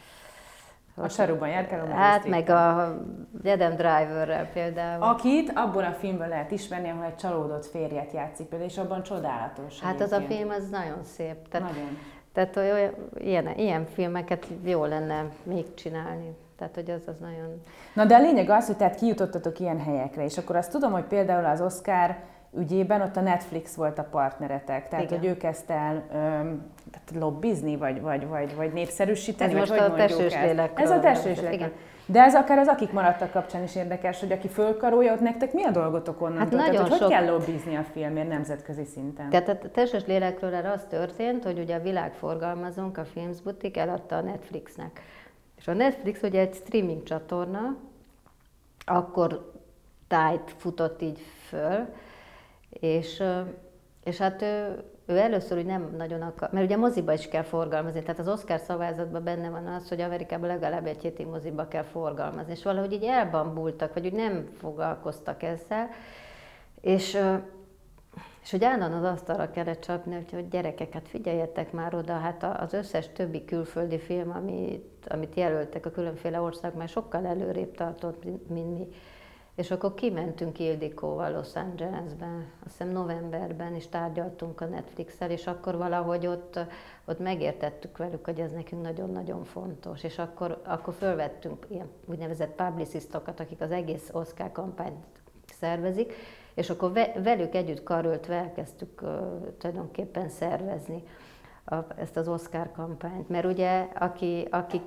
a 0.97 1.09
saruban 1.09 1.49
járkálom. 1.49 1.91
Hát, 1.91 2.27
meg 2.27 2.49
a 2.49 2.81
Adam 3.45 3.77
Driverrel 3.77 4.49
például. 4.53 5.03
Akit 5.03 5.53
abból 5.55 5.85
a 5.85 5.93
filmből 5.93 6.29
lehet 6.29 6.51
ismerni, 6.51 6.89
ahol 6.89 7.05
egy 7.05 7.17
csalódott 7.17 7.67
férjet 7.67 8.13
játszik 8.13 8.47
például, 8.47 8.71
és 8.71 8.79
abban 8.79 9.03
csodálatos. 9.03 9.81
Hát 9.81 10.01
az 10.01 10.13
a 10.13 10.21
film 10.21 10.51
az 10.51 10.69
nagyon 10.69 11.05
szép. 11.05 11.49
Tehát, 11.49 11.73
nagyon. 11.73 11.99
Tehát 12.33 12.57
olyan, 12.57 12.95
ilyen, 13.19 13.59
ilyen 13.59 13.87
filmeket 13.87 14.47
jó 14.65 14.85
lenne 14.85 15.25
még 15.43 15.75
csinálni. 15.75 16.37
Tehát, 16.59 16.75
hogy 16.75 16.91
az 16.91 17.03
az 17.07 17.19
nagyon... 17.21 17.63
Na, 17.95 18.05
de 18.05 18.15
a 18.15 18.21
lényeg 18.21 18.51
az, 18.51 18.67
hogy 18.67 18.77
tehát 18.77 18.95
kijutottatok 18.95 19.59
ilyen 19.59 19.81
helyekre, 19.81 20.25
és 20.25 20.39
akkor 20.39 20.57
azt 20.57 20.71
tudom, 20.71 20.93
hogy 20.93 21.05
például 21.05 21.45
az 21.45 21.61
Oscar 21.61 22.17
ügyében 22.59 23.01
ott 23.01 23.17
a 23.17 23.21
Netflix 23.21 23.75
volt 23.75 23.99
a 23.99 24.07
partneretek, 24.11 24.89
tehát 24.89 25.05
Igen. 25.05 25.19
hogy 25.19 25.29
ő 25.29 25.37
kezdte 25.37 25.75
el 25.75 26.03
öm, 26.13 26.73
lobbizni, 27.19 27.77
vagy, 27.77 28.01
vagy, 28.01 28.27
vagy, 28.27 28.55
vagy 28.55 28.73
népszerűsíteni, 28.73 29.53
ez 29.55 29.59
vagy 29.59 29.69
most 29.69 29.83
hogy 29.83 29.93
a 29.93 29.95
testős 29.95 30.35
Ez 30.75 30.91
a 30.91 31.01
testős 31.01 31.39
Igen. 31.53 31.73
De 32.07 32.23
ez 32.23 32.35
akár 32.35 32.59
az 32.59 32.67
akik 32.67 32.93
maradtak 32.93 33.31
kapcsán 33.31 33.63
is 33.63 33.77
érdekes, 33.77 34.21
hogy 34.21 34.33
aki 34.33 34.49
fölkarolja, 34.49 35.13
ott 35.13 35.21
nektek 35.21 35.53
mi 35.53 35.63
a 35.63 35.71
dolgotok 35.71 36.21
onnantól? 36.21 36.59
Hát 36.59 36.69
nagyon 36.69 36.75
tehát, 36.75 36.89
hogy 36.89 36.99
sok... 36.99 37.09
hogy 37.09 37.17
kell 37.17 37.33
lobbizni 37.33 37.77
a 37.77 37.83
filmért 37.93 38.29
nemzetközi 38.29 38.85
szinten? 38.85 39.31
Tehát 39.31 39.49
a 39.49 39.71
testős 39.71 40.05
lélekről 40.07 40.55
erre 40.55 40.71
az 40.71 40.87
történt, 40.89 41.45
hogy 41.45 41.59
ugye 41.59 41.75
a 41.75 41.81
világforgalmazónk, 41.81 42.99
a 42.99 43.05
Films 43.05 43.41
Boutique 43.41 43.83
eladta 43.83 44.17
a 44.17 44.21
Netflixnek. 44.21 45.01
És 45.59 45.69
a 45.69 45.73
Netflix 45.73 46.23
ugye 46.23 46.41
egy 46.41 46.55
streaming 46.55 47.03
csatorna, 47.03 47.77
akkor 48.85 49.53
tájt 50.09 50.55
futott 50.57 51.03
így 51.03 51.21
föl, 51.49 51.87
és, 52.81 53.23
és 54.05 54.19
hát 54.19 54.43
ő, 54.43 54.85
ő 55.07 55.19
először 55.19 55.59
úgy 55.59 55.67
nem 55.67 55.95
nagyon 55.97 56.23
akar, 56.23 56.49
mert 56.53 56.67
ugye 56.67 56.77
moziba 56.77 57.13
is 57.13 57.29
kell 57.29 57.43
forgalmazni, 57.43 58.03
tehát 58.03 58.19
az 58.19 58.29
Oscar 58.29 58.59
szavázatban 58.59 59.25
benne 59.25 59.51
van 59.51 59.67
az, 59.67 59.89
hogy 59.89 60.01
Amerikában 60.01 60.49
legalább 60.49 60.87
egy 60.87 61.03
hétig 61.03 61.27
moziba 61.27 61.69
kell 61.69 61.83
forgalmazni, 61.83 62.53
és 62.53 62.63
valahogy 62.63 62.93
így 62.93 63.05
elbambultak, 63.05 63.95
vagy 63.95 64.07
úgy 64.07 64.13
nem 64.13 64.49
foglalkoztak 64.59 65.43
ezzel, 65.43 65.89
és, 66.81 67.19
és 68.43 68.51
hogy 68.51 68.65
állandóan 68.65 69.05
az 69.05 69.13
asztalra 69.13 69.51
kellett 69.51 69.81
csapni, 69.81 70.15
hogy, 70.15 70.33
hogy 70.33 70.49
gyerekeket 70.49 71.09
figyeljetek 71.09 71.73
már 71.73 71.95
oda, 71.95 72.13
hát 72.13 72.43
az 72.43 72.73
összes 72.73 73.09
többi 73.13 73.45
külföldi 73.45 73.99
film, 73.99 74.31
amit, 74.31 75.07
amit 75.09 75.35
jelöltek 75.35 75.87
a 75.87 75.91
különféle 75.91 76.41
országban, 76.41 76.79
már 76.79 76.89
sokkal 76.89 77.27
előrébb 77.27 77.75
tartott, 77.75 78.25
mint 78.25 78.49
mi. 78.49 78.89
És 79.55 79.71
akkor 79.71 79.95
kimentünk 79.95 80.59
Ildikóval 80.59 81.33
Los 81.33 81.55
Angelesben, 81.55 82.47
azt 82.65 82.77
hiszem 82.79 82.93
novemberben, 82.93 83.75
és 83.75 83.89
tárgyaltunk 83.89 84.61
a 84.61 84.65
Netflix-el, 84.65 85.31
és 85.31 85.47
akkor 85.47 85.77
valahogy 85.77 86.27
ott, 86.27 86.59
ott 87.05 87.19
megértettük 87.19 87.97
velük, 87.97 88.25
hogy 88.25 88.41
ez 88.41 88.53
nekünk 88.53 88.83
nagyon-nagyon 88.83 89.45
fontos. 89.45 90.03
És 90.03 90.19
akkor, 90.19 90.63
akkor 90.65 90.95
fölvettünk 90.95 91.67
ilyen 91.69 91.89
úgynevezett 92.07 92.55
publicistokat, 92.55 93.41
akik 93.41 93.61
az 93.61 93.71
egész 93.71 94.09
Oscar 94.13 94.53
kampányt 94.53 95.05
szervezik, 95.59 96.13
és 96.55 96.71
akkor 96.71 96.93
velük 97.23 97.55
együtt 97.55 97.83
karöltve 97.83 98.35
elkezdtük 98.35 99.03
uh, 99.03 99.09
tulajdonképpen 99.59 100.29
szervezni 100.29 101.03
a, 101.65 101.77
ezt 101.97 102.17
az 102.17 102.29
Oscar 102.29 102.73
kampányt. 102.73 103.29
Mert 103.29 103.45
ugye, 103.45 103.89
aki, 103.95 104.47
aki 104.51 104.81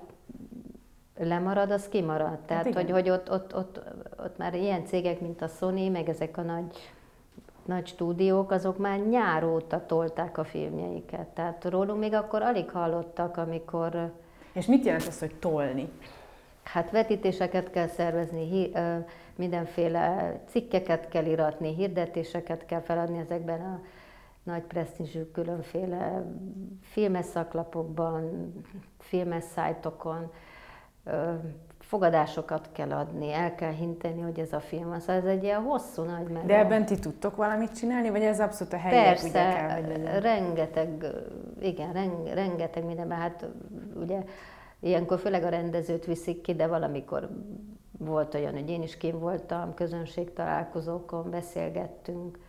lemarad, 1.19 1.71
az 1.71 1.87
kimarad. 1.89 2.39
Tehát, 2.39 2.63
hát 2.63 2.73
hogy, 2.73 2.91
hogy 2.91 3.09
ott, 3.09 3.31
ott, 3.31 3.55
ott, 3.55 3.81
ott 4.17 4.37
már 4.37 4.53
ilyen 4.53 4.85
cégek, 4.85 5.19
mint 5.19 5.41
a 5.41 5.47
Sony, 5.47 5.91
meg 5.91 6.09
ezek 6.09 6.37
a 6.37 6.41
nagy, 6.41 6.91
nagy 7.65 7.87
stúdiók, 7.87 8.51
azok 8.51 8.77
már 8.77 8.99
nyár 8.99 9.43
óta 9.43 9.85
tolták 9.85 10.37
a 10.37 10.43
filmjeiket. 10.43 11.27
Tehát 11.27 11.65
rólunk 11.65 11.99
még 11.99 12.13
akkor 12.13 12.41
alig 12.41 12.69
hallottak, 12.69 13.37
amikor... 13.37 14.11
És 14.51 14.65
mit 14.65 14.85
jelent 14.85 15.07
az, 15.07 15.19
hogy 15.19 15.35
tolni? 15.35 15.89
Hát 16.63 16.91
vetítéseket 16.91 17.69
kell 17.69 17.87
szervezni, 17.87 18.71
mindenféle 19.35 20.35
cikkeket 20.47 21.07
kell 21.07 21.25
iratni, 21.25 21.73
hirdetéseket 21.73 22.65
kell 22.65 22.81
feladni 22.81 23.17
ezekben 23.17 23.61
a 23.61 23.81
nagy 24.43 24.61
presztízsű 24.61 25.23
különféle 25.23 26.25
filmes 26.81 27.25
szaklapokban, 27.25 28.53
filmes 28.99 29.43
szájtokon, 29.43 30.31
fogadásokat 31.79 32.69
kell 32.71 32.91
adni, 32.91 33.33
el 33.33 33.55
kell 33.55 33.71
hinteni, 33.71 34.21
hogy 34.21 34.39
ez 34.39 34.53
a 34.53 34.59
film 34.59 34.87
van. 34.87 34.99
Szóval 34.99 35.15
ez 35.15 35.25
egy 35.25 35.43
ilyen 35.43 35.61
hosszú 35.61 36.03
nagy 36.03 36.27
meg. 36.27 36.45
De 36.45 36.57
ebben 36.57 36.85
ti 36.85 36.99
tudtok 36.99 37.35
valamit 37.35 37.75
csinálni, 37.75 38.09
vagy 38.09 38.21
ez 38.21 38.39
abszolút 38.39 38.73
a 38.73 38.77
helyiek 38.77 39.05
Persze, 39.05 39.27
ugye 39.27 39.53
kell, 39.53 39.69
hogy 39.69 39.87
legyen? 39.87 40.19
rengeteg, 40.19 41.05
igen, 41.61 41.93
rengeteg 42.33 42.85
mindenben. 42.85 43.17
Hát 43.17 43.47
ugye 43.95 44.23
ilyenkor 44.79 45.19
főleg 45.19 45.43
a 45.43 45.49
rendezőt 45.49 46.05
viszik 46.05 46.41
ki, 46.41 46.55
de 46.55 46.67
valamikor 46.67 47.29
volt 47.97 48.33
olyan, 48.33 48.53
hogy 48.53 48.69
én 48.69 48.81
is 48.81 48.97
kim 48.97 49.19
voltam, 49.19 49.73
közönségtalálkozókon 49.73 51.29
beszélgettünk, 51.29 52.39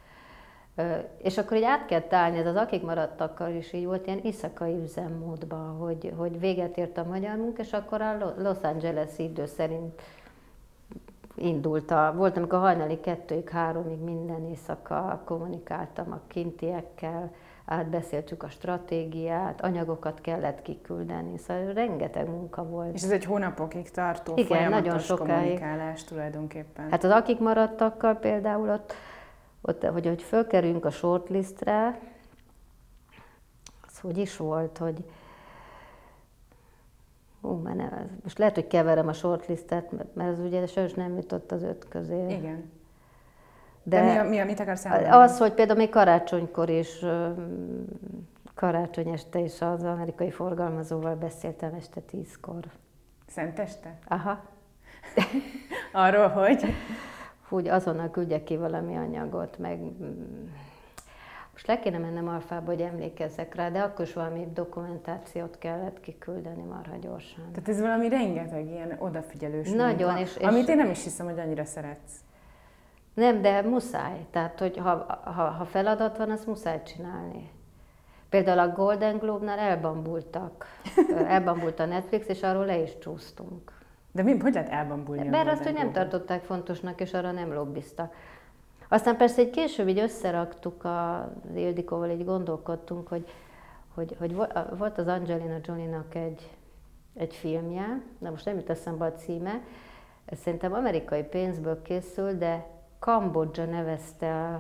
és 1.19 1.39
akkor 1.39 1.57
így 1.57 1.63
át 1.63 1.87
kell 1.87 2.03
állni, 2.11 2.39
ez 2.39 2.47
az 2.47 2.57
akik 2.57 2.83
maradtakkal 2.83 3.51
is 3.51 3.73
így 3.73 3.87
volt, 3.87 4.07
ilyen 4.07 4.21
iszakai 4.23 4.81
üzemmódban, 4.83 5.77
hogy, 5.77 6.13
hogy 6.17 6.41
véget 6.41 6.77
ért 6.77 6.99
a 6.99 7.05
magyar 7.05 7.37
munka, 7.37 7.63
és 7.63 7.73
akkor 7.73 8.01
a 8.01 8.35
Los 8.39 8.59
Angeles 8.63 9.19
idő 9.19 9.47
szerint 9.47 10.03
indult 11.35 11.91
a, 11.91 12.13
volt, 12.17 12.37
amikor 12.37 12.59
hajnali 12.59 13.01
kettőig, 13.01 13.49
háromig 13.49 13.99
minden 13.99 14.49
éjszaka 14.49 15.23
kommunikáltam 15.25 16.13
a 16.13 16.21
kintiekkel, 16.27 17.31
átbeszéltük 17.65 18.43
a 18.43 18.49
stratégiát, 18.49 19.61
anyagokat 19.61 20.21
kellett 20.21 20.63
kiküldeni, 20.63 21.39
szóval 21.39 21.73
rengeteg 21.73 22.29
munka 22.29 22.65
volt. 22.65 22.95
És 22.95 23.03
ez 23.03 23.11
egy 23.11 23.25
hónapokig 23.25 23.91
tartó 23.91 24.33
Igen, 24.33 24.47
folyamatos 24.47 24.85
nagyon 24.85 24.99
sokáig. 24.99 25.31
kommunikálás 25.31 26.05
tulajdonképpen. 26.05 26.91
Hát 26.91 27.05
az 27.05 27.11
akik 27.11 27.39
maradtakkal 27.39 28.15
például 28.15 28.69
ott 28.71 28.95
ott, 29.69 29.85
hogy, 29.85 30.07
hogy 30.07 30.23
fölkerülünk 30.23 30.85
a 30.85 30.91
shortlistre, 30.91 32.01
az 33.87 34.01
hogy 34.01 34.19
is 34.19 34.37
volt, 34.37 34.79
hogy 34.79 35.05
Ó, 37.43 37.55
már 37.55 37.75
nem, 37.75 38.19
most 38.23 38.39
lehet, 38.39 38.55
hogy 38.55 38.67
keverem 38.67 39.09
a 39.09 39.13
shortlistet, 39.13 39.93
mert, 39.93 40.15
mert 40.15 40.33
az 40.33 40.39
ugye 40.39 40.67
sajnos 40.67 40.95
nem 40.95 41.17
jutott 41.17 41.53
az 41.53 41.63
öt 41.63 41.89
közé. 41.89 42.27
Igen. 42.29 42.71
De, 43.83 44.01
De 44.01 44.13
mi, 44.13 44.19
a, 44.19 44.25
mi 44.25 44.39
a, 44.39 44.45
mit 44.45 44.61
akarsz 44.61 44.85
elmondani? 44.85 45.15
Az, 45.15 45.39
hogy 45.39 45.53
például 45.53 45.79
még 45.79 45.89
karácsonykor 45.89 46.69
is, 46.69 47.05
karácsony 48.55 49.09
este 49.09 49.39
is 49.39 49.61
az 49.61 49.83
amerikai 49.83 50.31
forgalmazóval 50.31 51.15
beszéltem 51.15 51.75
este 51.75 52.01
tízkor. 52.01 52.65
Szenteste? 53.27 53.99
Aha. 54.09 54.41
Arról, 55.93 56.29
hogy? 56.29 56.65
Hogy 57.49 57.69
azonnal 57.69 58.11
küldjek 58.11 58.45
ki 58.45 58.57
valami 58.57 58.97
anyagot, 58.97 59.59
meg 59.59 59.79
mm, 59.79 60.47
most 61.53 61.67
le 61.67 61.79
kéne 61.79 61.99
mennem 61.99 62.29
alfába, 62.29 62.71
hogy 62.71 62.81
emlékezzek 62.81 63.55
rá, 63.55 63.71
de 63.71 63.81
akkor 63.81 64.05
is 64.05 64.13
valami 64.13 64.49
dokumentációt 64.55 65.59
kellett 65.59 66.01
kiküldeni 66.01 66.63
marha 66.63 66.97
gyorsan. 67.01 67.45
Tehát 67.53 67.69
ez 67.69 67.81
valami 67.81 68.09
rengeteg 68.09 68.67
ilyen 68.67 68.97
odafigyelős 68.99 69.71
Nagyon, 69.71 70.09
munka, 70.09 70.21
és, 70.21 70.37
és, 70.37 70.47
amit 70.47 70.69
én 70.69 70.77
nem 70.77 70.91
is 70.91 71.03
hiszem, 71.03 71.27
hogy 71.27 71.39
annyira 71.39 71.65
szeretsz. 71.65 72.13
Nem, 73.15 73.43
de 73.43 73.63
muszáj. 73.63 74.27
Tehát, 74.31 74.59
hogy 74.59 74.77
ha, 74.77 75.21
ha, 75.25 75.43
ha 75.43 75.65
feladat 75.65 76.17
van, 76.17 76.31
azt 76.31 76.47
muszáj 76.47 76.83
csinálni. 76.83 77.51
Például 78.29 78.59
a 78.59 78.73
Golden 78.73 79.19
Globe-nál 79.19 79.59
elbambultak. 79.59 80.67
Elbambult 81.27 81.81
a 81.81 81.87
Netflix, 81.87 82.29
és 82.29 82.43
arról 82.43 82.65
le 82.65 82.79
is 82.79 82.99
csúsztunk. 82.99 83.73
De 84.19 84.25
mi, 84.25 84.39
hogy 84.39 84.53
lehet 84.53 84.69
elbambulni? 84.69 85.29
Mert 85.29 85.49
azt, 85.49 85.63
hogy 85.63 85.73
nem 85.73 85.93
tartották 85.93 86.43
fontosnak, 86.43 87.01
és 87.01 87.15
arra 87.15 87.31
nem 87.31 87.53
lobbiztak. 87.53 88.15
Aztán 88.89 89.17
persze 89.17 89.41
egy 89.41 89.51
később 89.51 89.89
így 89.89 89.99
összeraktuk 89.99 90.85
a 90.85 91.31
Ildikóval, 91.55 92.11
így 92.11 92.25
gondolkodtunk, 92.25 93.09
hogy, 93.09 93.27
hogy, 93.95 94.17
hogy 94.19 94.35
volt 94.79 94.99
az 94.99 95.07
Angelina 95.07 95.57
Jolie-nak 95.63 96.15
egy, 96.15 96.51
egy 97.15 97.35
filmje, 97.35 98.01
de 98.19 98.31
most 98.31 98.45
nem 98.45 98.57
jut 98.57 98.71
eszembe 98.71 99.05
a 99.05 99.13
címe, 99.13 99.61
ez 100.25 100.39
szerintem 100.39 100.73
amerikai 100.73 101.23
pénzből 101.23 101.83
készül, 101.83 102.33
de 102.33 102.67
Kambodzsa 102.99 103.65
nevezte 103.65 104.35
a, 104.35 104.55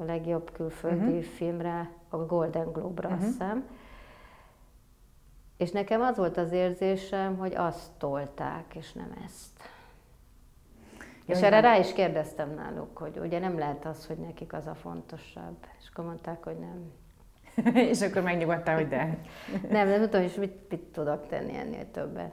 a 0.00 0.04
legjobb 0.04 0.52
külföldi 0.52 1.04
uh-huh. 1.04 1.22
filmre, 1.22 1.90
a 2.08 2.16
Golden 2.16 2.72
Globe-ra, 2.72 3.08
uh-huh. 3.08 3.22
azt 3.22 3.32
hiszem. 3.32 3.64
És 5.60 5.70
nekem 5.70 6.00
az 6.00 6.16
volt 6.16 6.36
az 6.36 6.52
érzésem, 6.52 7.36
hogy 7.36 7.54
azt 7.54 7.90
tolták, 7.98 8.74
és 8.74 8.92
nem 8.92 9.12
ezt. 9.24 9.48
Ja, 11.26 11.34
és 11.34 11.42
erre 11.42 11.60
rá 11.60 11.76
is 11.76 11.92
kérdeztem 11.92 12.54
náluk, 12.54 12.98
hogy 12.98 13.18
ugye 13.18 13.38
nem 13.38 13.58
lehet 13.58 13.84
az, 13.84 14.06
hogy 14.06 14.16
nekik 14.16 14.52
az 14.52 14.66
a 14.66 14.74
fontosabb. 14.74 15.56
És 15.78 15.88
akkor 15.90 16.04
mondták, 16.04 16.44
hogy 16.44 16.58
nem. 16.58 16.92
és 17.90 18.00
akkor 18.00 18.22
megnyugodtál, 18.22 18.74
hogy 18.74 18.88
de. 18.88 19.18
nem, 19.70 19.88
nem 19.88 20.00
tudom, 20.00 20.22
és 20.22 20.34
mit, 20.34 20.70
mit 20.70 20.82
tudok 20.82 21.26
tenni 21.26 21.56
ennél 21.56 21.90
többet. 21.90 22.32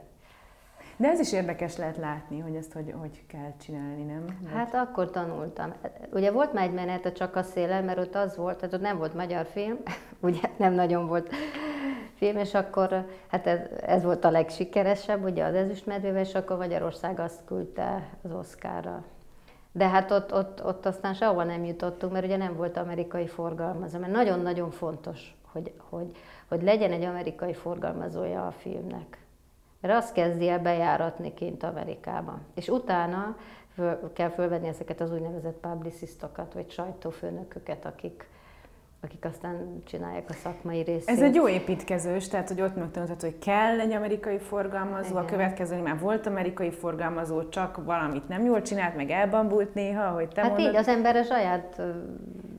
De 0.96 1.08
ez 1.08 1.20
is 1.20 1.32
érdekes 1.32 1.76
lehet 1.76 1.96
látni, 1.96 2.38
hogy 2.38 2.54
ezt 2.54 2.72
hogy, 2.72 2.94
hogy 2.98 3.26
kell 3.26 3.52
csinálni, 3.60 4.02
nem? 4.02 4.24
Vagy... 4.24 4.52
Hát 4.52 4.74
akkor 4.74 5.10
tanultam. 5.10 5.72
Ugye 6.12 6.30
volt 6.30 6.52
már 6.52 6.64
egy 6.64 6.72
menet 6.72 7.04
a 7.04 7.12
Csak 7.12 7.36
a 7.36 7.42
szélen, 7.42 7.84
mert 7.84 7.98
ott 7.98 8.14
az 8.14 8.36
volt, 8.36 8.56
tehát 8.56 8.74
ott 8.74 8.80
nem 8.80 8.98
volt 8.98 9.14
magyar 9.14 9.46
film, 9.46 9.78
ugye 10.20 10.50
nem 10.56 10.72
nagyon 10.72 11.06
volt 11.06 11.34
film, 12.18 12.36
és 12.36 12.54
akkor 12.54 13.06
hát 13.26 13.46
ez, 13.46 13.60
ez 13.80 14.02
volt 14.02 14.24
a 14.24 14.30
legsikeresebb, 14.30 15.24
ugye 15.24 15.44
az 15.44 15.54
ezüstmedvével, 15.54 16.20
és 16.20 16.34
akkor 16.34 16.56
Magyarország 16.56 17.20
azt 17.20 17.44
küldte 17.44 18.08
az 18.22 18.32
Oszkára. 18.32 19.04
De 19.72 19.88
hát 19.88 20.10
ott, 20.10 20.34
ott, 20.34 20.64
ott 20.64 20.86
aztán 20.86 21.14
sehova 21.14 21.44
nem 21.44 21.64
jutottunk, 21.64 22.12
mert 22.12 22.24
ugye 22.24 22.36
nem 22.36 22.56
volt 22.56 22.76
amerikai 22.76 23.26
forgalmazó, 23.26 23.98
mert 23.98 24.12
nagyon-nagyon 24.12 24.70
fontos, 24.70 25.36
hogy, 25.52 25.72
hogy, 25.88 26.16
hogy 26.48 26.62
legyen 26.62 26.92
egy 26.92 27.02
amerikai 27.02 27.54
forgalmazója 27.54 28.46
a 28.46 28.50
filmnek. 28.50 29.18
Mert 29.80 29.94
azt 29.94 30.12
kezdi 30.12 30.48
el 30.48 30.58
bejáratni 30.58 31.34
kint 31.34 31.62
Amerikában. 31.62 32.40
És 32.54 32.68
utána 32.68 33.36
föl, 33.74 34.12
kell 34.12 34.30
fölvenni 34.30 34.68
ezeket 34.68 35.00
az 35.00 35.12
úgynevezett 35.12 35.58
publicistokat, 35.60 36.52
vagy 36.52 36.70
sajtófőnököket, 36.70 37.84
akik, 37.84 38.28
akik 39.00 39.24
aztán 39.24 39.82
csinálják 39.86 40.24
a 40.28 40.32
szakmai 40.32 40.82
részét. 40.82 41.08
Ez 41.08 41.22
egy 41.22 41.34
jó 41.34 41.48
építkezős, 41.48 42.28
tehát 42.28 42.48
hogy 42.48 42.60
ott 42.60 42.76
megtanultad, 42.76 43.20
hogy 43.20 43.38
kell 43.38 43.80
egy 43.80 43.92
amerikai 43.92 44.38
forgalmazó, 44.38 45.10
Igen. 45.10 45.22
a 45.22 45.24
következő 45.24 45.82
már 45.82 45.98
volt 45.98 46.26
amerikai 46.26 46.70
forgalmazó, 46.70 47.48
csak 47.48 47.84
valamit 47.84 48.28
nem 48.28 48.44
jól 48.44 48.62
csinált, 48.62 48.96
meg 48.96 49.10
elbambult 49.10 49.74
néha, 49.74 50.08
hogy 50.08 50.28
te 50.28 50.40
Hát 50.40 50.50
mondod. 50.50 50.68
így, 50.68 50.76
az 50.76 50.88
ember 50.88 51.16
a 51.16 51.22
saját 51.22 51.80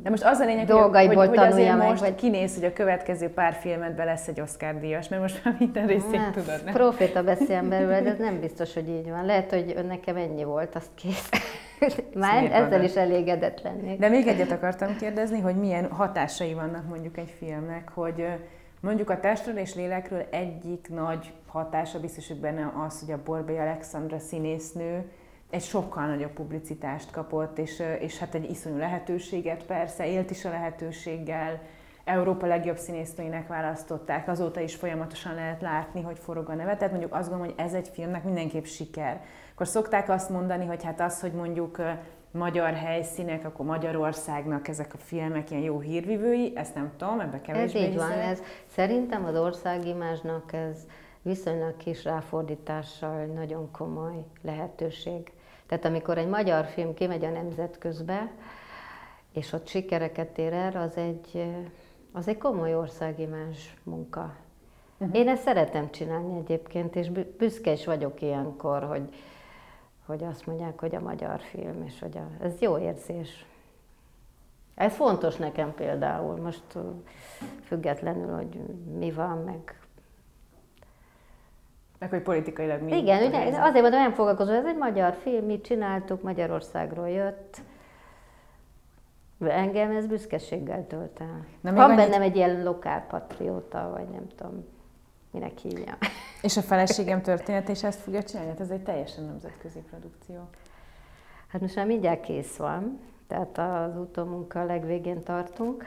de 0.03 0.09
most 0.09 0.23
az 0.23 0.39
a 0.39 0.45
lényeg, 0.45 0.65
dolgaiból 0.65 1.15
hogy, 1.15 1.27
hogy, 1.27 1.37
hogy 1.37 1.47
azért 1.47 1.77
meg, 1.77 1.87
most 1.87 2.01
vagy... 2.01 2.15
kinéz, 2.15 2.55
hogy 2.55 2.63
a 2.63 2.73
következő 2.73 3.29
pár 3.29 3.53
filmedben 3.53 4.05
lesz 4.05 4.27
egy 4.27 4.41
Oscar 4.41 4.79
díjas, 4.79 5.07
mert 5.07 5.21
most 5.21 5.45
már 5.45 5.55
minden 5.59 5.87
részét 5.87 6.15
hát, 6.15 6.33
tudod, 6.33 6.61
nem? 6.65 6.73
Proféta 6.73 7.23
beszélem 7.23 7.69
belőle, 7.69 8.01
de 8.01 8.09
ez 8.09 8.17
nem 8.17 8.39
biztos, 8.39 8.73
hogy 8.73 8.89
így 8.89 9.09
van. 9.09 9.25
Lehet, 9.25 9.51
hogy 9.51 9.85
nekem 9.87 10.15
ennyi 10.15 10.43
volt, 10.43 10.75
azt 10.75 10.89
kész. 10.95 11.29
Már 12.13 12.41
Szép 12.43 12.51
ezzel 12.51 12.83
is 12.83 12.95
elégedett 12.95 13.61
lennék. 13.61 13.99
De 13.99 14.09
még 14.09 14.27
egyet 14.27 14.51
akartam 14.51 14.95
kérdezni, 14.95 15.39
hogy 15.39 15.55
milyen 15.55 15.91
hatásai 15.91 16.53
vannak 16.53 16.87
mondjuk 16.87 17.17
egy 17.17 17.33
filmnek, 17.37 17.89
hogy 17.89 18.25
mondjuk 18.79 19.09
a 19.09 19.19
testről 19.19 19.57
és 19.57 19.75
lélekről 19.75 20.27
egyik 20.31 20.89
nagy 20.89 21.33
hatása 21.47 21.99
biztos, 21.99 22.27
hogy 22.27 22.39
benne 22.39 22.73
az, 22.85 22.99
hogy 22.99 23.11
a 23.11 23.23
Borbély 23.23 23.59
Alexandra 23.59 24.19
színésznő 24.19 25.11
egy 25.49 25.63
sokkal 25.63 26.05
nagyobb 26.05 26.31
publicitást 26.31 27.11
kapott, 27.11 27.57
és, 27.57 27.83
és 27.99 28.17
hát 28.17 28.35
egy 28.35 28.49
iszonyú 28.49 28.77
lehetőséget 28.77 29.63
persze, 29.65 30.07
élt 30.07 30.31
is 30.31 30.45
a 30.45 30.49
lehetőséggel, 30.49 31.61
Európa 32.09 32.45
legjobb 32.45 32.77
színésznőinek 32.77 33.47
választották, 33.47 34.27
azóta 34.27 34.59
is 34.59 34.75
folyamatosan 34.75 35.35
lehet 35.35 35.61
látni, 35.61 36.01
hogy 36.01 36.19
forog 36.19 36.49
a 36.49 36.53
neve, 36.53 36.75
tehát 36.75 36.91
mondjuk 36.91 37.13
azt 37.13 37.29
gondolom, 37.29 37.53
hogy 37.55 37.65
ez 37.65 37.73
egy 37.73 37.89
filmnek 37.93 38.23
mindenképp 38.23 38.63
siker. 38.63 39.21
Akkor 39.59 39.71
szokták 39.71 40.09
azt 40.09 40.29
mondani, 40.29 40.65
hogy 40.65 40.83
hát 40.83 41.01
az, 41.01 41.21
hogy 41.21 41.31
mondjuk 41.31 41.81
magyar 42.31 42.73
helyszínek, 42.73 43.45
akkor 43.45 43.65
Magyarországnak 43.65 44.67
ezek 44.67 44.93
a 44.93 44.97
filmek 44.97 45.51
ilyen 45.51 45.63
jó 45.63 45.79
hírvivői, 45.79 46.51
ezt 46.55 46.75
nem 46.75 46.91
tudom, 46.97 47.19
ebbe 47.19 47.41
kevésbé 47.41 47.79
Ez 47.79 47.89
így 47.89 47.95
van, 47.95 48.11
ez, 48.11 48.41
szerintem 48.67 49.25
az 49.25 49.35
országimázsnak 49.35 50.53
ez 50.53 50.85
viszonylag 51.21 51.77
kis 51.77 52.03
ráfordítással 52.03 53.25
nagyon 53.25 53.71
komoly 53.71 54.23
lehetőség. 54.41 55.31
Tehát 55.67 55.85
amikor 55.85 56.17
egy 56.17 56.27
magyar 56.27 56.65
film 56.65 56.93
kimegy 56.93 57.25
a 57.25 57.29
nemzetközbe, 57.29 58.31
és 59.33 59.53
ott 59.53 59.67
sikereket 59.67 60.37
ér 60.37 60.53
el, 60.53 60.81
az 60.81 60.97
egy, 60.97 61.45
az 62.11 62.27
egy 62.27 62.37
komoly 62.37 62.75
országimás 62.75 63.75
munka. 63.83 64.35
Uh-huh. 64.97 65.17
Én 65.17 65.27
ezt 65.27 65.43
szeretem 65.43 65.91
csinálni 65.91 66.37
egyébként, 66.37 66.95
és 66.95 67.09
büszke 67.37 67.71
is 67.71 67.85
vagyok 67.85 68.21
ilyenkor, 68.21 68.83
hogy, 68.83 69.09
hogy 70.09 70.23
azt 70.23 70.45
mondják, 70.45 70.79
hogy 70.79 70.95
a 70.95 70.99
magyar 70.99 71.39
film, 71.39 71.83
és 71.85 71.99
hogy 71.99 72.17
a, 72.17 72.43
ez 72.43 72.59
jó 72.59 72.77
érzés. 72.77 73.45
Ez 74.75 74.95
fontos 74.95 75.35
nekem 75.35 75.73
például, 75.73 76.35
most 76.35 76.63
függetlenül, 77.63 78.35
hogy 78.35 78.59
mi 78.97 79.11
van, 79.11 79.37
meg 79.37 79.79
Meg 81.97 82.09
hogy 82.09 82.21
politikailag 82.21 82.81
mi. 82.81 82.97
Igen, 82.97 83.27
ugye, 83.27 83.37
azért 83.39 83.81
mondom, 83.81 83.99
nem 83.99 84.13
foglalkozó, 84.13 84.51
ez 84.51 84.65
egy 84.65 84.77
magyar 84.77 85.13
film, 85.13 85.45
mi 85.45 85.61
csináltuk, 85.61 86.21
Magyarországról 86.21 87.09
jött. 87.09 87.61
Engem 89.39 89.91
ez 89.91 90.05
büszkeséggel 90.05 90.87
tölt 90.87 91.19
el. 91.19 91.45
Na, 91.61 91.73
Van 91.73 91.83
annyit... 91.83 91.95
bennem 91.95 92.21
egy 92.21 92.35
ilyen 92.35 92.63
lokálpatrióta, 92.63 93.89
vagy 93.95 94.07
nem 94.09 94.27
tudom, 94.35 94.65
minek 95.31 95.57
hívja. 95.57 95.97
És 96.41 96.57
a 96.57 96.61
feleségem 96.61 97.21
történet 97.21 97.69
és 97.69 97.83
ezt 97.83 97.99
fogja 97.99 98.23
csinálni? 98.23 98.49
Hát 98.49 98.59
ez 98.59 98.69
egy 98.69 98.83
teljesen 98.83 99.23
nemzetközi 99.23 99.79
produkció. 99.79 100.49
Hát 101.47 101.61
most 101.61 101.75
már 101.75 101.85
mindjárt 101.85 102.21
kész 102.21 102.55
van, 102.55 102.99
tehát 103.27 103.57
az 103.57 103.97
utómunka 103.97 104.65
legvégén 104.65 105.23
tartunk. 105.23 105.85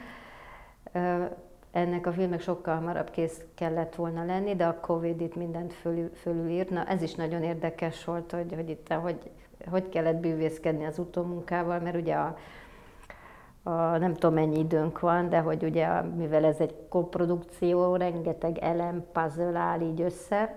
Ennek 1.71 2.07
a 2.07 2.11
filmnek 2.11 2.41
sokkal 2.41 2.75
hamarabb 2.75 3.09
kész 3.09 3.41
kellett 3.55 3.95
volna 3.95 4.25
lenni, 4.25 4.55
de 4.55 4.65
a 4.65 4.79
Covid 4.79 5.21
itt 5.21 5.35
mindent 5.35 5.73
fölül, 5.73 6.11
fölülírt. 6.15 6.69
Na, 6.69 6.85
ez 6.85 7.01
is 7.01 7.13
nagyon 7.13 7.43
érdekes 7.43 8.05
volt, 8.05 8.31
hogy, 8.31 8.53
hogy 8.53 8.69
itt 8.69 8.93
hogy, 8.93 9.31
hogy 9.69 9.89
kellett 9.89 10.15
bűvészkedni 10.15 10.85
az 10.85 10.99
utómunkával, 10.99 11.79
mert 11.79 11.95
ugye 11.95 12.13
a, 12.13 12.37
a, 13.63 13.97
nem 13.97 14.13
tudom 14.13 14.33
mennyi 14.33 14.59
időnk 14.59 14.99
van, 14.99 15.29
de 15.29 15.39
hogy 15.39 15.63
ugye 15.63 16.01
mivel 16.01 16.45
ez 16.45 16.59
egy 16.59 16.75
koprodukció, 16.89 17.95
rengeteg 17.95 18.57
elem, 18.57 19.05
puzzle 19.11 19.59
áll 19.59 19.81
így 19.81 20.01
össze, 20.01 20.55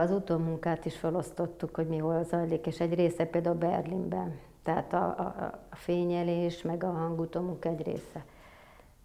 az 0.00 0.10
utómunkát 0.10 0.84
is 0.84 0.96
felosztottuk, 0.96 1.74
hogy 1.74 1.86
mi 1.86 1.98
hol 1.98 2.24
zajlik, 2.24 2.66
és 2.66 2.80
egy 2.80 2.94
része 2.94 3.24
például 3.24 3.56
Berlinben. 3.56 4.38
Tehát 4.62 4.92
a, 4.92 5.04
a, 5.04 5.52
a 5.70 5.76
fényelés, 5.76 6.62
meg 6.62 6.84
a 6.84 6.90
hangutómunka 6.90 7.68
egy 7.68 7.82
része. 7.82 8.24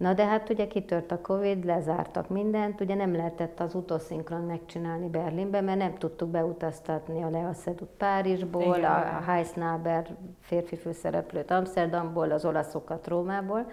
Na 0.03 0.13
de 0.13 0.25
hát 0.25 0.49
ugye 0.49 0.67
kitört 0.67 1.11
a 1.11 1.21
Covid, 1.21 1.65
lezártak 1.65 2.29
mindent, 2.29 2.81
ugye 2.81 2.95
nem 2.95 3.15
lehetett 3.15 3.59
az 3.59 3.75
utószinkron 3.75 4.41
megcsinálni 4.41 5.07
Berlinben, 5.09 5.63
mert 5.63 5.77
nem 5.77 5.97
tudtuk 5.97 6.29
beutaztatni 6.29 7.23
a 7.23 7.29
Lea 7.29 7.53
Sedut 7.53 7.89
Párizsból, 7.97 8.75
Igen. 8.77 8.91
a, 8.91 9.21
Heisnaber 9.25 10.15
férfi 10.39 10.75
főszereplőt 10.75 11.51
Amsterdamból, 11.51 12.31
az 12.31 12.45
olaszokat 12.45 13.07
Rómából, 13.07 13.71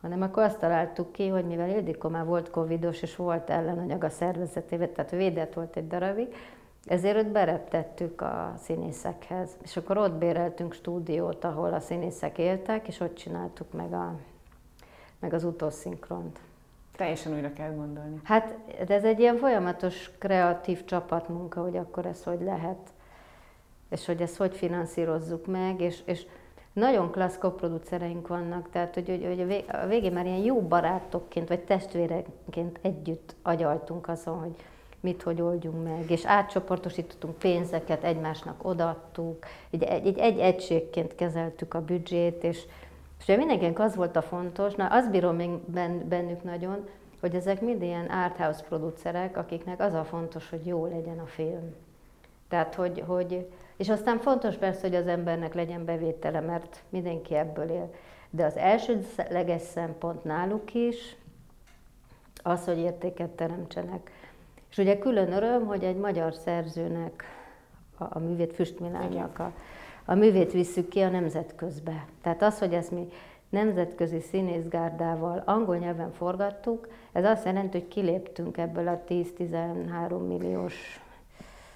hanem 0.00 0.22
akkor 0.22 0.42
azt 0.42 0.58
találtuk 0.58 1.12
ki, 1.12 1.28
hogy 1.28 1.44
mivel 1.44 1.68
Ildikó 1.68 2.08
már 2.08 2.24
volt 2.24 2.50
covidos, 2.50 3.02
és 3.02 3.16
volt 3.16 3.50
ellenanyag 3.50 4.04
a 4.04 4.10
szervezetében, 4.10 4.92
tehát 4.92 5.10
védett 5.10 5.52
volt 5.52 5.76
egy 5.76 5.86
darabig, 5.86 6.34
ezért 6.84 7.16
őt 7.16 7.32
bereptettük 7.32 8.20
a 8.20 8.54
színészekhez. 8.58 9.50
És 9.62 9.76
akkor 9.76 9.98
ott 9.98 10.12
béreltünk 10.12 10.72
stúdiót, 10.72 11.44
ahol 11.44 11.72
a 11.72 11.80
színészek 11.80 12.38
éltek, 12.38 12.88
és 12.88 13.00
ott 13.00 13.14
csináltuk 13.14 13.72
meg 13.72 13.92
a 13.92 14.14
meg 15.24 15.32
az 15.32 15.44
utószinkront. 15.44 16.38
Teljesen 16.96 17.32
újra 17.32 17.52
kell 17.52 17.72
gondolni. 17.74 18.20
Hát 18.24 18.56
de 18.86 18.94
ez 18.94 19.04
egy 19.04 19.20
ilyen 19.20 19.36
folyamatos 19.36 20.10
kreatív 20.18 20.84
csapatmunka, 20.84 21.62
hogy 21.62 21.76
akkor 21.76 22.06
ez 22.06 22.24
hogy 22.24 22.40
lehet, 22.40 22.92
és 23.90 24.06
hogy 24.06 24.20
ezt 24.20 24.36
hogy 24.36 24.56
finanszírozzuk 24.56 25.46
meg, 25.46 25.80
és, 25.80 26.02
és 26.04 26.26
nagyon 26.72 27.10
klassz 27.10 27.38
koproducereink 27.38 28.28
vannak, 28.28 28.70
tehát 28.70 28.94
hogy, 28.94 29.08
hogy, 29.08 29.24
hogy 29.24 29.64
a 29.82 29.86
végén 29.86 30.12
már 30.12 30.26
ilyen 30.26 30.44
jó 30.44 30.60
barátokként, 30.60 31.48
vagy 31.48 31.60
testvéreként 31.60 32.78
együtt 32.82 33.34
agyaltunk 33.42 34.08
azon, 34.08 34.38
hogy 34.38 34.54
mit, 35.00 35.22
hogy 35.22 35.40
oldjunk 35.40 35.84
meg, 35.84 36.10
és 36.10 36.24
átcsoportosítottunk 36.26 37.38
pénzeket, 37.38 38.04
egymásnak 38.04 38.64
odaadtuk, 38.64 39.46
egy, 39.70 39.82
egy, 39.82 40.06
egy, 40.06 40.18
egy 40.18 40.38
egységként 40.38 41.14
kezeltük 41.14 41.74
a 41.74 41.84
büdzsét, 41.84 42.44
és, 42.44 42.66
és 43.18 43.24
ugye 43.24 43.36
mindenkinek 43.36 43.78
az 43.78 43.94
volt 43.94 44.16
a 44.16 44.22
fontos, 44.22 44.74
na 44.74 44.86
azt 44.86 45.10
bírom 45.10 45.36
még 45.36 45.50
bennük 46.08 46.42
nagyon, 46.42 46.88
hogy 47.20 47.34
ezek 47.34 47.60
mind 47.60 47.82
ilyen 47.82 48.06
arthouse 48.06 48.62
producerek, 48.62 49.36
akiknek 49.36 49.80
az 49.80 49.94
a 49.94 50.04
fontos, 50.04 50.50
hogy 50.50 50.66
jó 50.66 50.86
legyen 50.86 51.18
a 51.18 51.26
film. 51.26 51.74
Tehát, 52.48 52.74
hogy, 52.74 53.02
hogy 53.06 53.46
és 53.76 53.88
aztán 53.88 54.18
fontos 54.18 54.56
persze, 54.56 54.80
hogy 54.80 54.94
az 54.94 55.06
embernek 55.06 55.54
legyen 55.54 55.84
bevétele, 55.84 56.40
mert 56.40 56.82
mindenki 56.88 57.34
ebből 57.34 57.70
él. 57.70 57.94
De 58.30 58.44
az 58.44 58.56
elsődleges 58.56 59.62
szempont 59.62 60.24
náluk 60.24 60.74
is 60.74 61.16
az, 62.42 62.64
hogy 62.64 62.78
értéket 62.78 63.30
teremtsenek. 63.30 64.10
És 64.70 64.78
ugye 64.78 64.98
külön 64.98 65.32
öröm, 65.32 65.66
hogy 65.66 65.84
egy 65.84 65.96
magyar 65.96 66.34
szerzőnek, 66.34 67.24
a, 67.98 68.04
a 68.08 68.18
művét 68.18 68.54
Füstmilánynak 68.54 69.38
a, 69.38 69.52
a 70.04 70.14
művét 70.14 70.52
visszük 70.52 70.88
ki 70.88 71.00
a 71.00 71.08
nemzetközbe. 71.08 72.06
Tehát 72.22 72.42
az, 72.42 72.58
hogy 72.58 72.74
ezt 72.74 72.90
mi 72.90 73.08
nemzetközi 73.48 74.20
színészgárdával 74.20 75.42
angol 75.46 75.76
nyelven 75.76 76.12
forgattuk, 76.12 76.88
ez 77.12 77.24
azt 77.24 77.44
jelenti, 77.44 77.78
hogy 77.78 77.88
kiléptünk 77.88 78.56
ebből 78.56 78.88
a 78.88 79.02
10-13 79.08 80.26
milliós 80.26 81.00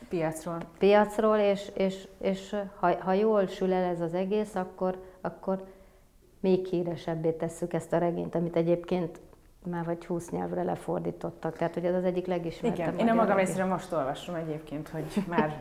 piacról, 0.09 0.59
piacról 0.79 1.37
és, 1.37 1.71
és, 1.75 2.09
és 2.21 2.57
ha, 2.79 3.03
ha 3.03 3.13
jól 3.13 3.47
sül 3.47 3.73
el 3.73 3.85
ez 3.85 4.01
az 4.01 4.15
egész, 4.15 4.55
akkor, 4.55 5.03
akkor 5.21 5.65
még 6.41 6.67
híresebbé 6.67 7.31
tesszük 7.31 7.73
ezt 7.73 7.93
a 7.93 7.99
regényt, 7.99 8.35
amit 8.35 8.57
egyébként 8.57 9.21
már 9.65 9.85
vagy 9.85 10.07
20 10.07 10.31
nyelvre 10.31 10.63
lefordítottak, 10.63 11.57
tehát 11.57 11.75
hogy 11.75 11.85
ez 11.85 11.95
az 11.95 12.05
egyik 12.05 12.27
legismertebb. 12.27 12.95
Igen, 12.95 13.07
én 13.07 13.13
a 13.13 13.15
magam 13.15 13.37
részéről 13.37 13.67
most 13.67 13.93
olvasom 13.93 14.35
egyébként, 14.35 14.89
hogy 14.89 15.25
már 15.29 15.57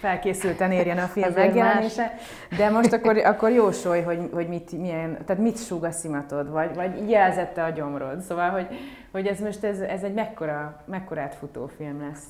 felkészülten 0.00 0.72
érjen 0.72 0.98
a 0.98 1.06
film 1.06 1.32
megjelenése, 1.34 2.14
de 2.56 2.70
most 2.70 2.92
akkor, 2.92 3.16
akkor 3.16 3.50
jósolj, 3.50 4.00
hogy, 4.00 4.30
hogy 4.32 4.48
mit, 4.48 4.72
milyen, 4.72 5.24
tehát 5.24 5.42
mit 5.42 5.64
súg 5.64 5.84
a 5.84 5.90
szimatod, 5.90 6.50
vagy, 6.50 6.74
vagy 6.74 7.10
jelzette 7.10 7.64
a 7.64 7.70
gyomrod, 7.70 8.20
szóval, 8.20 8.50
hogy, 8.50 8.66
hogy 9.10 9.26
ez 9.26 9.40
most 9.40 9.64
ez, 9.64 9.80
ez 9.80 10.02
egy 10.02 10.14
mekkora, 10.14 10.82
mekkorát 10.84 11.34
futó 11.34 11.66
film 11.66 12.00
lesz. 12.00 12.24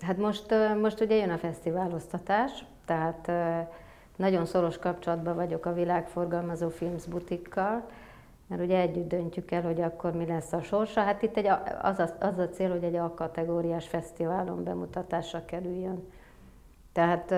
Hát 0.00 0.16
most, 0.16 0.54
most 0.80 1.00
ugye 1.00 1.16
jön 1.16 1.30
a 1.30 1.38
fesztiváloztatás, 1.38 2.64
tehát 2.86 3.30
nagyon 4.16 4.46
szoros 4.46 4.78
kapcsolatban 4.78 5.34
vagyok 5.34 5.66
a 5.66 5.72
világforgalmazó 5.72 6.68
Films 6.68 7.06
butikkal, 7.06 7.88
mert 8.48 8.62
ugye 8.62 8.78
együtt 8.78 9.08
döntjük 9.08 9.50
el, 9.50 9.62
hogy 9.62 9.80
akkor 9.80 10.12
mi 10.12 10.26
lesz 10.26 10.52
a 10.52 10.62
sorsa. 10.62 11.00
Hát 11.00 11.22
itt 11.22 11.36
egy, 11.36 11.46
az, 11.82 11.98
a, 11.98 12.08
az 12.20 12.38
a 12.38 12.48
cél, 12.48 12.70
hogy 12.70 12.84
egy 12.84 12.96
A-kategóriás 12.96 13.88
fesztiválon 13.88 14.64
bemutatásra 14.64 15.44
kerüljön. 15.44 16.02
Tehát... 16.92 17.34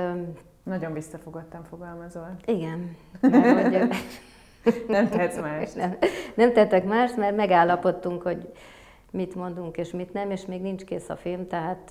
Nagyon 0.63 0.93
visszafogottan 0.93 1.65
fogalmazol. 1.65 2.37
Igen. 2.45 2.97
Mert, 3.21 3.63
hogy, 3.63 3.89
nem 4.89 5.09
tehetsz 5.09 5.41
más. 5.41 5.73
Nem, 5.73 5.97
nem 6.35 6.53
tettek 6.53 6.85
más, 6.85 7.15
mert 7.15 7.37
megállapodtunk, 7.37 8.23
hogy 8.23 8.53
mit 9.11 9.35
mondunk 9.35 9.77
és 9.77 9.91
mit 9.91 10.13
nem, 10.13 10.31
és 10.31 10.47
még 10.47 10.61
nincs 10.61 10.85
kész 10.85 11.09
a 11.09 11.17
film, 11.17 11.47
tehát 11.47 11.91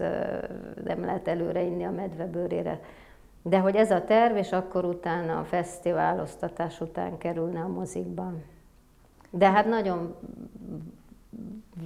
nem 0.83 1.05
lehet 1.05 1.27
előre 1.27 1.61
inni 1.61 1.83
a 1.83 1.91
medvebőrére. 1.91 2.79
De 3.41 3.59
hogy 3.59 3.75
ez 3.75 3.91
a 3.91 4.03
terv, 4.03 4.35
és 4.35 4.51
akkor 4.51 4.85
utána 4.85 5.39
a 5.39 5.43
fesztiváloztatás 5.43 6.81
után 6.81 7.17
kerülne 7.17 7.59
a 7.59 7.67
mozikban. 7.67 8.43
De 9.29 9.51
hát 9.51 9.65
nagyon 9.65 10.15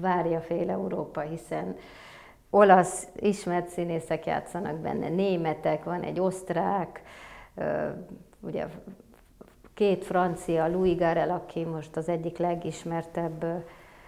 várja 0.02 0.42
fél 0.42 0.70
Európa, 0.70 1.22
hiszen 1.22 1.76
olasz 2.50 3.08
ismert 3.16 3.70
színészek 3.70 4.26
játszanak 4.26 4.76
benne, 4.76 5.10
németek, 5.10 5.84
van 5.84 6.02
egy 6.02 6.20
osztrák, 6.20 7.02
ugye 8.40 8.68
két 9.74 10.06
francia, 10.06 10.68
Louis 10.68 10.96
Garel, 10.96 11.30
aki 11.30 11.64
most 11.64 11.98
az 11.98 12.10
egyik 12.10 12.38
legismertebb 12.38 13.66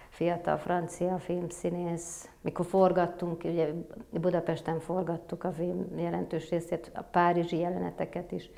fiatal 0.08 0.56
francia 0.56 1.18
filmszínész. 1.18 2.28
Mikor 2.40 2.66
forgattunk, 2.66 3.44
ugye 3.44 3.68
Budapesten 4.10 4.80
forgattuk 4.80 5.44
a 5.44 5.52
film 5.52 5.98
jelentős 5.98 6.50
részét, 6.50 6.90
a 6.94 7.02
párizsi 7.02 7.58
jeleneteket 7.58 8.32
is, 8.32 8.50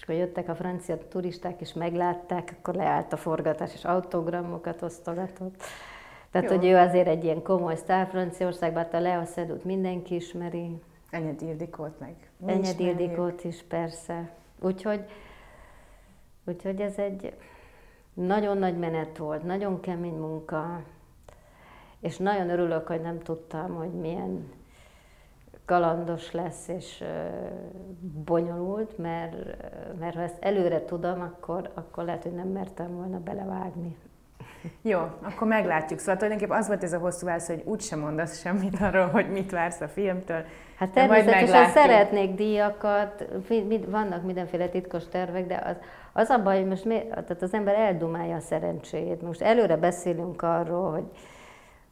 és 0.00 0.06
akkor 0.06 0.14
jöttek 0.14 0.48
a 0.48 0.54
francia 0.54 0.98
turisták, 1.08 1.60
és 1.60 1.72
meglátták, 1.72 2.54
akkor 2.58 2.74
leállt 2.74 3.12
a 3.12 3.16
forgatás, 3.16 3.74
és 3.74 3.84
autogramokat 3.84 4.82
osztogatott. 4.82 5.62
Tehát, 6.30 6.50
Jó. 6.50 6.56
hogy 6.56 6.66
ő 6.66 6.76
azért 6.76 7.06
egy 7.06 7.24
ilyen 7.24 7.42
komoly 7.42 7.76
sztár 7.76 8.06
Franciaországban, 8.06 8.82
hát 8.82 8.94
a 8.94 9.00
Lea 9.00 9.24
Szedut 9.24 9.64
mindenki 9.64 10.14
ismeri. 10.14 10.80
Enyed 11.10 11.42
Ildikót 11.42 11.98
meg. 11.98 12.14
Enyed 12.46 12.80
Ildikót 12.80 13.44
is, 13.44 13.62
persze. 13.62 14.30
Úgyhogy, 14.60 15.04
úgyhogy 16.44 16.80
ez 16.80 16.98
egy 16.98 17.32
nagyon 18.14 18.58
nagy 18.58 18.78
menet 18.78 19.16
volt, 19.16 19.42
nagyon 19.42 19.80
kemény 19.80 20.16
munka, 20.16 20.82
és 22.00 22.16
nagyon 22.16 22.50
örülök, 22.50 22.86
hogy 22.86 23.00
nem 23.00 23.18
tudtam, 23.18 23.74
hogy 23.74 23.92
milyen 23.92 24.52
kalandos 25.70 26.32
lesz 26.32 26.68
és 26.68 27.04
bonyolult, 28.24 28.98
mert, 28.98 29.34
mert 29.98 30.14
ha 30.14 30.22
ezt 30.22 30.36
előre 30.40 30.84
tudom, 30.84 31.20
akkor, 31.20 31.70
akkor 31.74 32.04
lehet, 32.04 32.22
hogy 32.22 32.34
nem 32.34 32.48
mertem 32.48 32.96
volna 32.96 33.18
belevágni. 33.18 33.96
Jó, 34.82 34.98
akkor 35.22 35.46
meglátjuk. 35.46 35.98
Szóval 35.98 36.16
tulajdonképpen 36.16 36.58
az 36.58 36.66
volt 36.66 36.82
ez 36.82 36.92
a 36.92 36.98
hosszú 36.98 37.26
válasz, 37.26 37.46
hogy 37.46 37.62
úgysem 37.64 37.98
mondasz 37.98 38.40
semmit 38.40 38.80
arról, 38.80 39.06
hogy 39.06 39.30
mit 39.30 39.50
vársz 39.50 39.80
a 39.80 39.88
filmtől. 39.88 40.44
Hát 40.76 40.90
természetesen 40.90 41.68
szeretnék 41.68 42.34
díjakat, 42.34 43.24
vannak 43.86 44.22
mindenféle 44.22 44.68
titkos 44.68 45.08
tervek, 45.08 45.46
de 45.46 45.62
az, 45.66 45.76
az 46.12 46.28
a 46.28 46.42
baj, 46.42 46.58
hogy 46.58 46.68
most 46.68 46.84
mi, 46.84 47.02
tehát 47.08 47.42
az 47.42 47.54
ember 47.54 47.74
eldumálja 47.74 48.36
a 48.36 48.40
szerencséjét. 48.40 49.22
Most 49.22 49.42
előre 49.42 49.76
beszélünk 49.76 50.42
arról, 50.42 50.90
hogy 50.90 51.10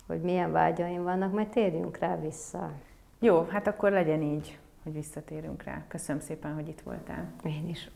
hogy 0.07 0.21
milyen 0.21 0.53
vágyaim 0.53 1.03
vannak, 1.03 1.33
majd 1.33 1.49
térjünk 1.49 1.99
rá 1.99 2.17
vissza. 2.21 2.71
Jó, 3.19 3.47
hát 3.51 3.67
akkor 3.67 3.91
legyen 3.91 4.23
így, 4.23 4.59
hogy 4.83 4.93
visszatérünk 4.93 5.63
rá. 5.63 5.85
Köszönöm 5.89 6.21
szépen, 6.23 6.55
hogy 6.55 6.69
itt 6.69 6.81
voltál. 6.81 7.33
Én 7.45 7.69
is. 7.69 7.91